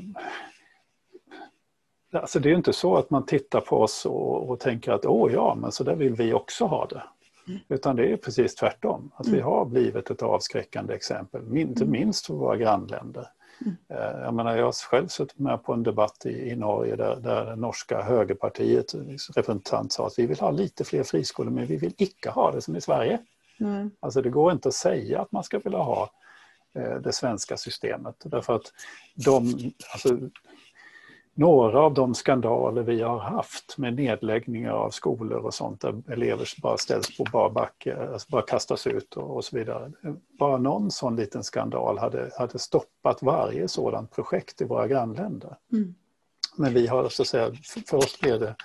alltså 2.13 2.39
det 2.39 2.49
är 2.49 2.55
inte 2.55 2.73
så 2.73 2.97
att 2.97 3.09
man 3.09 3.25
tittar 3.25 3.61
på 3.61 3.81
oss 3.81 4.05
och, 4.05 4.49
och 4.49 4.59
tänker 4.59 4.91
att 4.91 5.05
åh 5.05 5.33
ja, 5.33 5.57
men 5.61 5.71
så 5.71 5.83
där 5.83 5.95
vill 5.95 6.13
vi 6.13 6.33
också 6.33 6.65
ha 6.65 6.85
det. 6.85 7.03
Mm. 7.47 7.59
Utan 7.67 7.95
det 7.95 8.11
är 8.11 8.17
precis 8.17 8.55
tvärtom, 8.55 9.11
att 9.15 9.27
vi 9.27 9.33
mm. 9.33 9.45
har 9.45 9.65
blivit 9.65 10.09
ett 10.09 10.23
avskräckande 10.23 10.93
exempel, 10.93 11.57
inte 11.57 11.83
mm. 11.83 11.91
minst 11.91 12.25
för 12.25 12.33
våra 12.33 12.57
grannländer. 12.57 13.27
Mm. 13.61 13.77
Jag, 14.23 14.33
menar, 14.33 14.57
jag 14.57 14.65
har 14.65 14.71
själv 14.71 15.07
suttit 15.07 15.39
med 15.39 15.63
på 15.63 15.73
en 15.73 15.83
debatt 15.83 16.25
i, 16.25 16.49
i 16.49 16.55
Norge 16.55 16.95
där, 16.95 17.15
där 17.15 17.45
det 17.45 17.55
norska 17.55 18.01
högerpartiet 18.01 18.95
representant 19.35 19.91
sa 19.91 20.07
att 20.07 20.19
vi 20.19 20.25
vill 20.25 20.39
ha 20.39 20.51
lite 20.51 20.83
fler 20.83 21.03
friskolor 21.03 21.51
men 21.51 21.65
vi 21.65 21.77
vill 21.77 21.93
icke 21.97 22.29
ha 22.29 22.51
det 22.51 22.61
som 22.61 22.75
i 22.75 22.81
Sverige. 22.81 23.19
Mm. 23.59 23.91
Alltså 23.99 24.21
det 24.21 24.29
går 24.29 24.51
inte 24.51 24.67
att 24.67 24.73
säga 24.73 25.21
att 25.21 25.31
man 25.31 25.43
ska 25.43 25.59
vilja 25.59 25.79
ha 25.79 26.11
eh, 26.75 26.95
det 26.95 27.13
svenska 27.13 27.57
systemet 27.57 28.15
därför 28.23 28.55
att 28.55 28.73
de, 29.15 29.53
alltså, 29.93 30.17
några 31.37 31.79
av 31.79 31.93
de 31.93 32.15
skandaler 32.15 32.83
vi 32.83 33.01
har 33.01 33.19
haft 33.19 33.77
med 33.77 33.93
nedläggningar 33.93 34.71
av 34.71 34.89
skolor 34.89 35.37
och 35.37 35.53
sånt 35.53 35.81
där 35.81 36.01
elever 36.11 36.49
bara 36.61 36.77
ställs 36.77 37.17
på 37.17 37.23
bar 37.23 37.49
backe, 37.49 37.97
alltså 38.11 38.27
bara 38.31 38.41
kastas 38.41 38.87
ut 38.87 39.13
och, 39.13 39.45
så 39.45 39.57
vidare. 39.57 39.91
Bara 40.39 40.57
någon 40.57 40.91
sån 40.91 41.15
liten 41.15 41.43
skandal 41.43 41.97
hade, 41.97 42.31
hade 42.37 42.59
stoppat 42.59 43.21
varje 43.21 43.67
sådant 43.67 44.11
projekt 44.11 44.61
i 44.61 44.65
våra 44.65 44.87
grannländer. 44.87 45.57
Mm. 45.71 45.95
Men 46.55 46.73
vi 46.73 46.87
har 46.87 47.09
så 47.09 47.21
att 47.21 47.27
säga, 47.27 47.51
för 47.87 47.97
oss 47.97 48.19
blev 48.19 48.39
det 48.39 48.55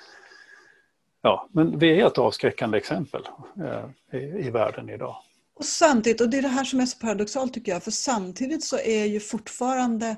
Ja, 1.23 1.49
men 1.53 1.79
vi 1.79 2.01
är 2.01 2.07
ett 2.07 2.19
avskräckande 2.19 2.79
exempel 2.79 3.23
eh, 3.65 4.19
i, 4.21 4.47
i 4.47 4.51
världen 4.51 4.89
idag. 4.89 5.17
Och 5.55 5.65
samtidigt, 5.65 6.21
och 6.21 6.29
det 6.31 6.39
är 6.39 6.43
det 6.43 6.49
här 6.49 6.65
som 6.65 6.81
är 6.81 6.87
så 6.87 6.99
paradoxalt 6.99 7.55
tycker 7.55 7.73
jag, 7.73 7.83
för 7.83 7.91
samtidigt 7.91 8.65
så 8.65 8.79
är 8.79 9.05
ju 9.05 9.21
fortfarande 9.21 10.17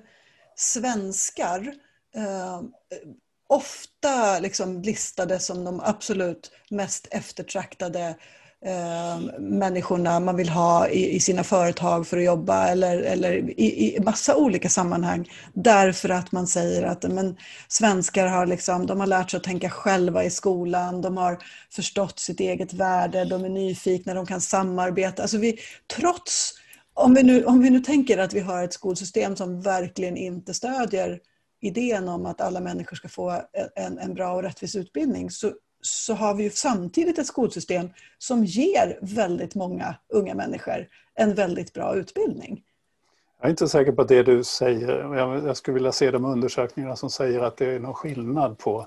svenskar 0.56 1.74
eh, 2.16 2.60
ofta 3.48 4.38
liksom 4.38 4.82
listade 4.82 5.38
som 5.38 5.64
de 5.64 5.80
absolut 5.80 6.50
mest 6.70 7.08
eftertraktade 7.10 8.16
eh, 8.64 9.18
människorna 9.38 10.20
man 10.20 10.36
vill 10.36 10.48
ha 10.48 10.88
i, 10.88 11.14
i, 11.14 11.20
sina 11.20 11.44
företag 11.44 12.06
för 12.06 12.16
att 12.16 12.24
jobba 12.24 12.66
eller, 12.68 12.98
eller 12.98 13.32
i, 13.60 13.96
i 13.96 14.00
massa 14.00 14.36
olika 14.36 14.68
sammanhang. 14.68 15.28
Därför 15.52 16.08
att 16.08 16.32
man 16.32 16.46
säger 16.46 16.82
att 16.82 17.02
men, 17.02 17.36
svenskar 17.68 18.26
har, 18.26 18.46
liksom, 18.46 18.86
de 18.86 19.00
har 19.00 19.06
lärt 19.06 19.30
sig 19.30 19.38
att 19.38 19.44
tänka 19.44 19.70
själva 19.70 20.24
i 20.24 20.30
skolan, 20.30 21.02
de 21.02 21.16
har 21.16 21.38
förstått 21.70 22.18
sitt 22.18 22.40
eget 22.40 22.72
värde, 22.72 23.24
de 23.24 23.44
är 23.44 23.48
nyfikna, 23.48 24.14
de 24.14 24.26
kan 24.26 24.40
samarbeta. 24.40 25.22
Alltså 25.22 25.38
vi, 25.38 25.58
trots, 25.96 26.52
om 26.94 27.14
vi, 27.14 27.22
nu, 27.22 27.44
om 27.44 27.60
vi 27.60 27.70
nu 27.70 27.80
tänker 27.80 28.18
att 28.18 28.34
vi 28.34 28.40
har 28.40 28.64
ett 28.64 28.72
skolsystem 28.72 29.36
som 29.36 29.60
verkligen 29.60 30.16
inte 30.16 30.54
stödjer 30.54 31.20
idén 31.64 32.08
om 32.08 32.26
att 32.26 32.40
alla 32.40 32.60
människor 32.60 32.96
ska 32.96 33.08
få 33.08 33.42
en, 33.74 33.98
en 33.98 34.14
bra 34.14 34.32
och 34.32 34.42
rättvis 34.42 34.76
utbildning 34.76 35.30
så, 35.30 35.52
så 35.80 36.14
har 36.14 36.34
vi 36.34 36.42
ju 36.42 36.50
samtidigt 36.50 37.18
ett 37.18 37.26
skolsystem 37.26 37.88
som 38.18 38.44
ger 38.44 38.98
väldigt 39.02 39.54
många 39.54 39.96
unga 40.08 40.34
människor 40.34 40.86
en 41.14 41.34
väldigt 41.34 41.72
bra 41.72 41.94
utbildning. 41.94 42.62
Jag 43.40 43.46
är 43.46 43.50
inte 43.50 43.68
säker 43.68 43.92
på 43.92 44.04
det 44.04 44.22
du 44.22 44.44
säger. 44.44 45.14
Jag 45.46 45.56
skulle 45.56 45.74
vilja 45.74 45.92
se 45.92 46.10
de 46.10 46.24
undersökningarna 46.24 46.96
som 46.96 47.10
säger 47.10 47.40
att 47.40 47.56
det 47.56 47.66
är 47.66 47.78
någon 47.78 47.94
skillnad 47.94 48.58
på 48.58 48.86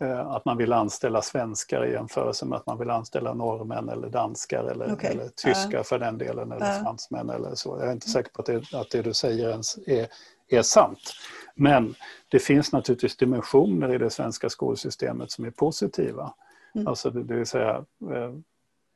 eh, 0.00 0.26
att 0.26 0.44
man 0.44 0.56
vill 0.56 0.72
anställa 0.72 1.22
svenskar 1.22 1.86
i 1.86 1.92
jämförelse 1.92 2.46
med 2.46 2.56
att 2.56 2.66
man 2.66 2.78
vill 2.78 2.90
anställa 2.90 3.34
norrmän 3.34 3.88
eller 3.88 4.08
danskar 4.08 4.64
eller, 4.64 4.92
okay. 4.92 5.10
eller 5.10 5.28
tyskar 5.28 5.78
uh. 5.78 5.84
för 5.84 5.98
den 5.98 6.18
delen 6.18 6.52
eller 6.52 6.76
uh. 6.76 6.82
fransmän 6.82 7.30
eller 7.30 7.54
så. 7.54 7.76
Jag 7.80 7.88
är 7.88 7.92
inte 7.92 8.10
säker 8.10 8.30
på 8.30 8.42
att 8.42 8.46
det, 8.46 8.74
att 8.74 8.90
det 8.90 9.02
du 9.02 9.14
säger 9.14 9.50
ens 9.50 9.78
är, 9.86 10.06
är 10.48 10.62
sant. 10.62 11.12
Men 11.54 11.94
det 12.28 12.38
finns 12.38 12.72
naturligtvis 12.72 13.16
dimensioner 13.16 13.94
i 13.94 13.98
det 13.98 14.10
svenska 14.10 14.48
skolsystemet 14.48 15.30
som 15.30 15.44
är 15.44 15.50
positiva. 15.50 16.34
Mm. 16.74 16.86
Alltså 16.86 17.10
det, 17.10 17.34
vill 17.34 17.46
säga 17.46 17.84
eh, 18.10 18.34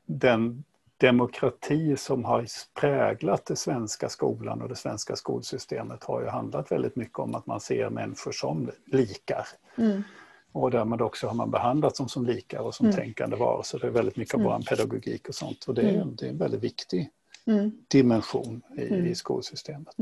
den 0.05 0.63
demokrati 0.97 1.97
som 1.97 2.25
har 2.25 2.45
präglat 2.79 3.45
den 3.45 3.57
svenska 3.57 4.09
skolan 4.09 4.61
och 4.61 4.69
det 4.69 4.75
svenska 4.75 5.15
skolsystemet 5.15 6.03
har 6.03 6.21
ju 6.21 6.27
handlat 6.27 6.71
väldigt 6.71 6.95
mycket 6.95 7.19
om 7.19 7.35
att 7.35 7.45
man 7.45 7.59
ser 7.59 7.89
människor 7.89 8.31
som 8.31 8.71
likar. 8.85 9.47
Mm. 9.77 10.03
Och 10.51 10.71
därmed 10.71 11.01
också 11.01 11.27
har 11.27 11.33
man 11.33 11.51
behandlat 11.51 11.95
dem 11.95 12.09
som 12.09 12.25
likar 12.25 12.59
och 12.59 12.75
som 12.75 12.85
mm. 12.85 12.95
tänkande 12.95 13.35
varelser. 13.35 13.79
Det 13.79 13.87
är 13.87 13.91
väldigt 13.91 14.17
mycket 14.17 14.33
av 14.33 14.39
mm. 14.39 14.51
vår 14.51 14.59
pedagogik 14.59 15.29
och 15.29 15.35
sånt. 15.35 15.65
Och 15.67 15.73
det 15.73 15.81
är, 15.81 15.95
mm. 15.95 16.15
det 16.15 16.25
är 16.25 16.29
en 16.29 16.37
väldigt 16.37 16.63
viktig 16.63 17.09
mm. 17.45 17.71
dimension 17.87 18.61
i, 18.77 18.81
i 18.81 19.15
skolsystemet. 19.15 19.99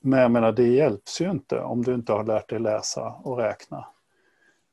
Men 0.00 0.18
jag 0.18 0.30
menar, 0.30 0.52
det 0.52 0.68
hjälps 0.68 1.20
ju 1.20 1.30
inte 1.30 1.60
om 1.60 1.82
du 1.82 1.94
inte 1.94 2.12
har 2.12 2.24
lärt 2.24 2.48
dig 2.48 2.58
läsa 2.58 3.14
och 3.22 3.38
räkna. 3.38 3.86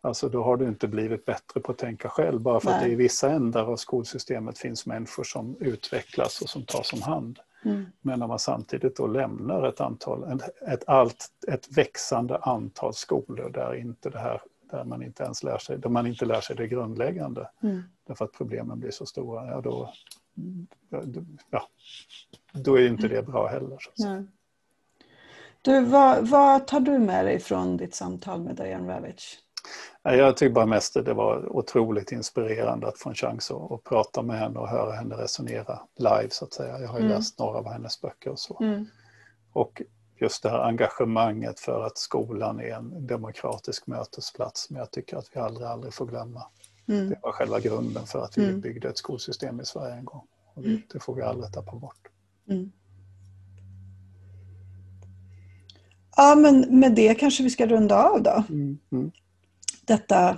Alltså 0.02 0.30
då 0.30 0.44
har 0.44 0.58
du 0.58 0.68
inte 0.68 0.88
blivit 0.88 1.26
bättre 1.26 1.60
på 1.60 1.72
att 1.72 1.78
tänka 1.78 2.10
själv 2.10 2.42
bara 2.42 2.60
för 2.60 2.70
Nej. 2.70 2.78
att 2.78 2.84
det 2.84 2.90
i 2.90 2.96
vissa 2.96 3.30
ändar 3.30 3.66
av 3.66 3.76
skolsystemet 3.76 4.58
finns 4.58 4.86
människor 4.86 5.24
som 5.24 5.56
utvecklas 5.60 6.42
och 6.42 6.50
som 6.50 6.66
tas 6.66 6.94
om 6.94 7.02
hand. 7.02 7.40
Mm. 7.66 7.86
Men 8.02 8.20
när 8.20 8.28
man 8.28 8.40
samtidigt 8.40 8.96
då 8.96 9.08
lämnar 9.08 9.68
ett 9.68 9.82
antal, 9.82 10.42
ett, 10.68 10.84
allt, 10.88 11.32
ett 11.48 11.78
växande 11.78 12.38
antal 12.38 12.94
skolor 12.94 13.50
där, 13.50 13.76
inte 13.76 14.10
det 14.10 14.20
här, 14.20 14.42
där 14.72 14.84
man 14.84 15.04
inte 15.04 15.24
ens 15.24 15.44
lär 15.44 15.58
sig, 15.58 15.78
där 15.78 15.90
man 15.90 16.08
inte 16.08 16.26
lär 16.26 16.42
sig 16.42 16.56
det 16.56 16.68
grundläggande. 16.68 17.50
Mm. 17.64 17.84
Därför 18.08 18.26
att 18.26 18.34
problemen 18.34 18.80
blir 18.80 18.92
så 18.92 19.06
stora, 19.06 19.48
ja 19.48 19.62
då, 19.62 19.94
ja, 21.50 21.68
då 22.54 22.80
är 22.80 22.88
inte 22.88 23.08
det 23.08 23.24
bra 23.26 23.48
heller. 23.48 23.78
Så 23.94 24.26
du, 25.62 25.82
vad, 25.82 26.28
vad, 26.28 26.68
tar 26.68 26.80
du 26.80 27.00
med 27.00 27.26
dig 27.26 27.40
från 27.40 27.78
ditt 27.78 27.96
samtal 27.96 28.42
med 28.42 28.56
Diane 28.56 28.94
Ravitch? 28.94 29.36
Jag 30.04 30.38
tycker 30.38 30.54
bara 30.54 30.66
mest 30.66 30.98
att 30.98 31.06
det 31.06 31.14
var 31.14 31.56
otroligt 31.56 32.12
inspirerande 32.12 32.88
att 32.88 32.98
få 32.98 33.10
en 33.10 33.16
chans 33.16 33.52
att, 33.52 33.72
att, 33.72 33.84
prata 33.84 34.22
med 34.22 34.40
henne 34.40 34.60
och 34.60 34.70
höra 34.70 34.92
henne 34.92 35.16
resonera 35.16 35.80
live 35.98 36.30
så 36.30 36.46
att 36.46 36.54
säga. 36.54 36.80
Jag 36.80 36.88
har 36.88 37.00
ju 37.00 37.06
mm. 37.06 37.18
läst 37.18 37.40
några 37.40 37.58
av 37.58 37.72
hennes 37.72 38.02
böcker 38.02 38.30
och 38.30 38.40
så. 38.40 38.58
Mm. 38.62 38.86
Och 39.54 39.82
just 40.20 40.44
det 40.44 40.50
här 40.50 40.60
engagemanget 40.60 41.60
för 41.60 41.84
att 41.86 41.98
skolan 41.98 42.60
är 42.60 42.74
en 42.76 43.08
demokratisk 43.08 43.88
mötesplats 43.88 44.68
som 44.68 44.76
jag 44.76 44.92
tycker 44.92 45.18
att 45.18 45.30
vi 45.34 45.40
aldrig, 45.40 45.68
aldrig 45.68 45.94
får 45.94 46.06
glömma. 46.06 46.44
Mm. 46.88 47.10
Det 47.10 47.20
var 47.24 47.32
själva 47.32 47.60
grunden 47.60 48.06
för 48.06 48.24
att 48.24 48.38
vi 48.38 48.44
mm. 48.44 48.62
byggde 48.62 48.90
ett 48.90 48.98
skolsystem 48.98 49.62
i 49.62 49.66
Sverige 49.66 49.96
en 49.96 50.06
gång. 50.06 50.28
Och 50.54 50.62
det, 50.62 50.70
mm. 50.70 50.82
det 50.94 51.00
får 51.00 51.16
vi 51.16 51.22
aldrig 51.22 51.54
tappa 51.54 51.76
bort. 51.76 52.08
Mm. 52.50 52.72
Ja, 56.18 56.36
men 56.36 56.80
med 56.80 56.96
det 56.96 57.14
kanske 57.14 57.44
vi 57.44 57.50
ska 57.50 57.68
runda 57.68 58.04
av 58.04 58.24
då. 58.24 58.44
Mm, 58.50 58.78
mm. 58.92 59.12
Detta 59.86 60.38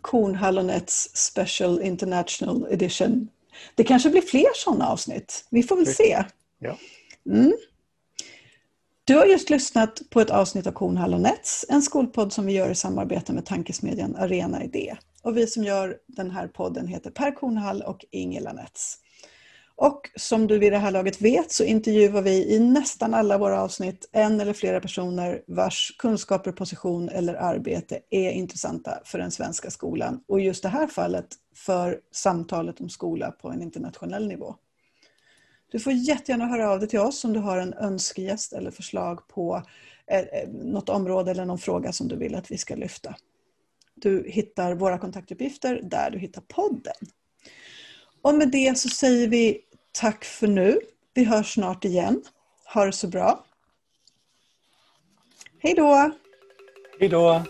Kornhallonets 0.00 1.16
Special 1.16 1.82
International 1.82 2.66
Edition. 2.70 3.28
Det 3.74 3.84
kanske 3.84 4.10
blir 4.10 4.22
fler 4.22 4.50
sådana 4.54 4.88
avsnitt. 4.88 5.46
Vi 5.50 5.62
får 5.62 5.76
väl 5.76 5.86
se. 5.86 6.24
Ja. 6.58 6.76
Mm. 7.30 7.52
Du 9.04 9.16
har 9.16 9.26
just 9.26 9.50
lyssnat 9.50 10.02
på 10.10 10.20
ett 10.20 10.30
avsnitt 10.30 10.66
av 10.66 10.72
Kornhallonets, 10.72 11.64
en 11.68 11.82
skolpodd 11.82 12.32
som 12.32 12.46
vi 12.46 12.52
gör 12.52 12.70
i 12.70 12.74
samarbete 12.74 13.32
med 13.32 13.46
tankesmedjan 13.46 14.16
Arena 14.16 14.64
Idé. 14.64 14.96
Och 15.22 15.36
vi 15.36 15.46
som 15.46 15.64
gör 15.64 15.96
den 16.06 16.30
här 16.30 16.48
podden 16.48 16.86
heter 16.86 17.10
Per 17.10 17.30
Kornhall 17.30 17.82
och 17.82 18.04
Ingela 18.10 18.52
Nets. 18.52 18.98
Och 19.76 20.10
som 20.16 20.46
du 20.46 20.58
vid 20.58 20.72
det 20.72 20.78
här 20.78 20.90
laget 20.90 21.20
vet 21.20 21.52
så 21.52 21.64
intervjuar 21.64 22.22
vi 22.22 22.54
i 22.54 22.58
nästan 22.58 23.14
alla 23.14 23.38
våra 23.38 23.62
avsnitt 23.62 24.08
en 24.12 24.40
eller 24.40 24.52
flera 24.52 24.80
personer 24.80 25.42
vars 25.46 25.96
kunskaper, 25.98 26.52
position 26.52 27.08
eller 27.08 27.34
arbete 27.34 28.00
är 28.10 28.30
intressanta 28.30 28.98
för 29.04 29.18
den 29.18 29.30
svenska 29.30 29.70
skolan. 29.70 30.20
Och 30.28 30.40
i 30.40 30.42
just 30.44 30.62
det 30.62 30.68
här 30.68 30.86
fallet 30.86 31.26
för 31.54 32.00
samtalet 32.12 32.80
om 32.80 32.88
skola 32.88 33.30
på 33.30 33.50
en 33.50 33.62
internationell 33.62 34.28
nivå. 34.28 34.54
Du 35.72 35.78
får 35.78 35.92
jättegärna 35.92 36.46
höra 36.46 36.70
av 36.70 36.78
dig 36.78 36.88
till 36.88 36.98
oss 36.98 37.24
om 37.24 37.32
du 37.32 37.40
har 37.40 37.58
en 37.58 37.74
önskegäst 37.74 38.52
eller 38.52 38.70
förslag 38.70 39.28
på 39.28 39.62
eh, 40.06 40.18
eh, 40.18 40.48
något 40.48 40.88
område 40.88 41.30
eller 41.30 41.44
någon 41.44 41.58
fråga 41.58 41.92
som 41.92 42.08
du 42.08 42.16
vill 42.16 42.34
att 42.34 42.50
vi 42.50 42.58
ska 42.58 42.74
lyfta. 42.74 43.16
Du 43.94 44.24
hittar 44.28 44.74
våra 44.74 44.98
kontaktuppgifter 44.98 45.80
där 45.82 46.10
du 46.10 46.18
hittar 46.18 46.42
podden. 46.48 46.94
Och 48.22 48.34
med 48.34 48.48
det 48.50 48.78
så 48.78 48.88
säger 48.88 49.28
vi 49.28 49.60
tack 49.92 50.24
för 50.24 50.46
nu. 50.46 50.80
Vi 51.14 51.24
hörs 51.24 51.54
snart 51.54 51.84
igen. 51.84 52.22
Ha 52.74 52.84
det 52.84 52.92
så 52.92 53.06
bra. 53.08 53.44
Hej 55.58 55.74
då! 55.74 56.12
Hej 57.00 57.08
då! 57.08 57.42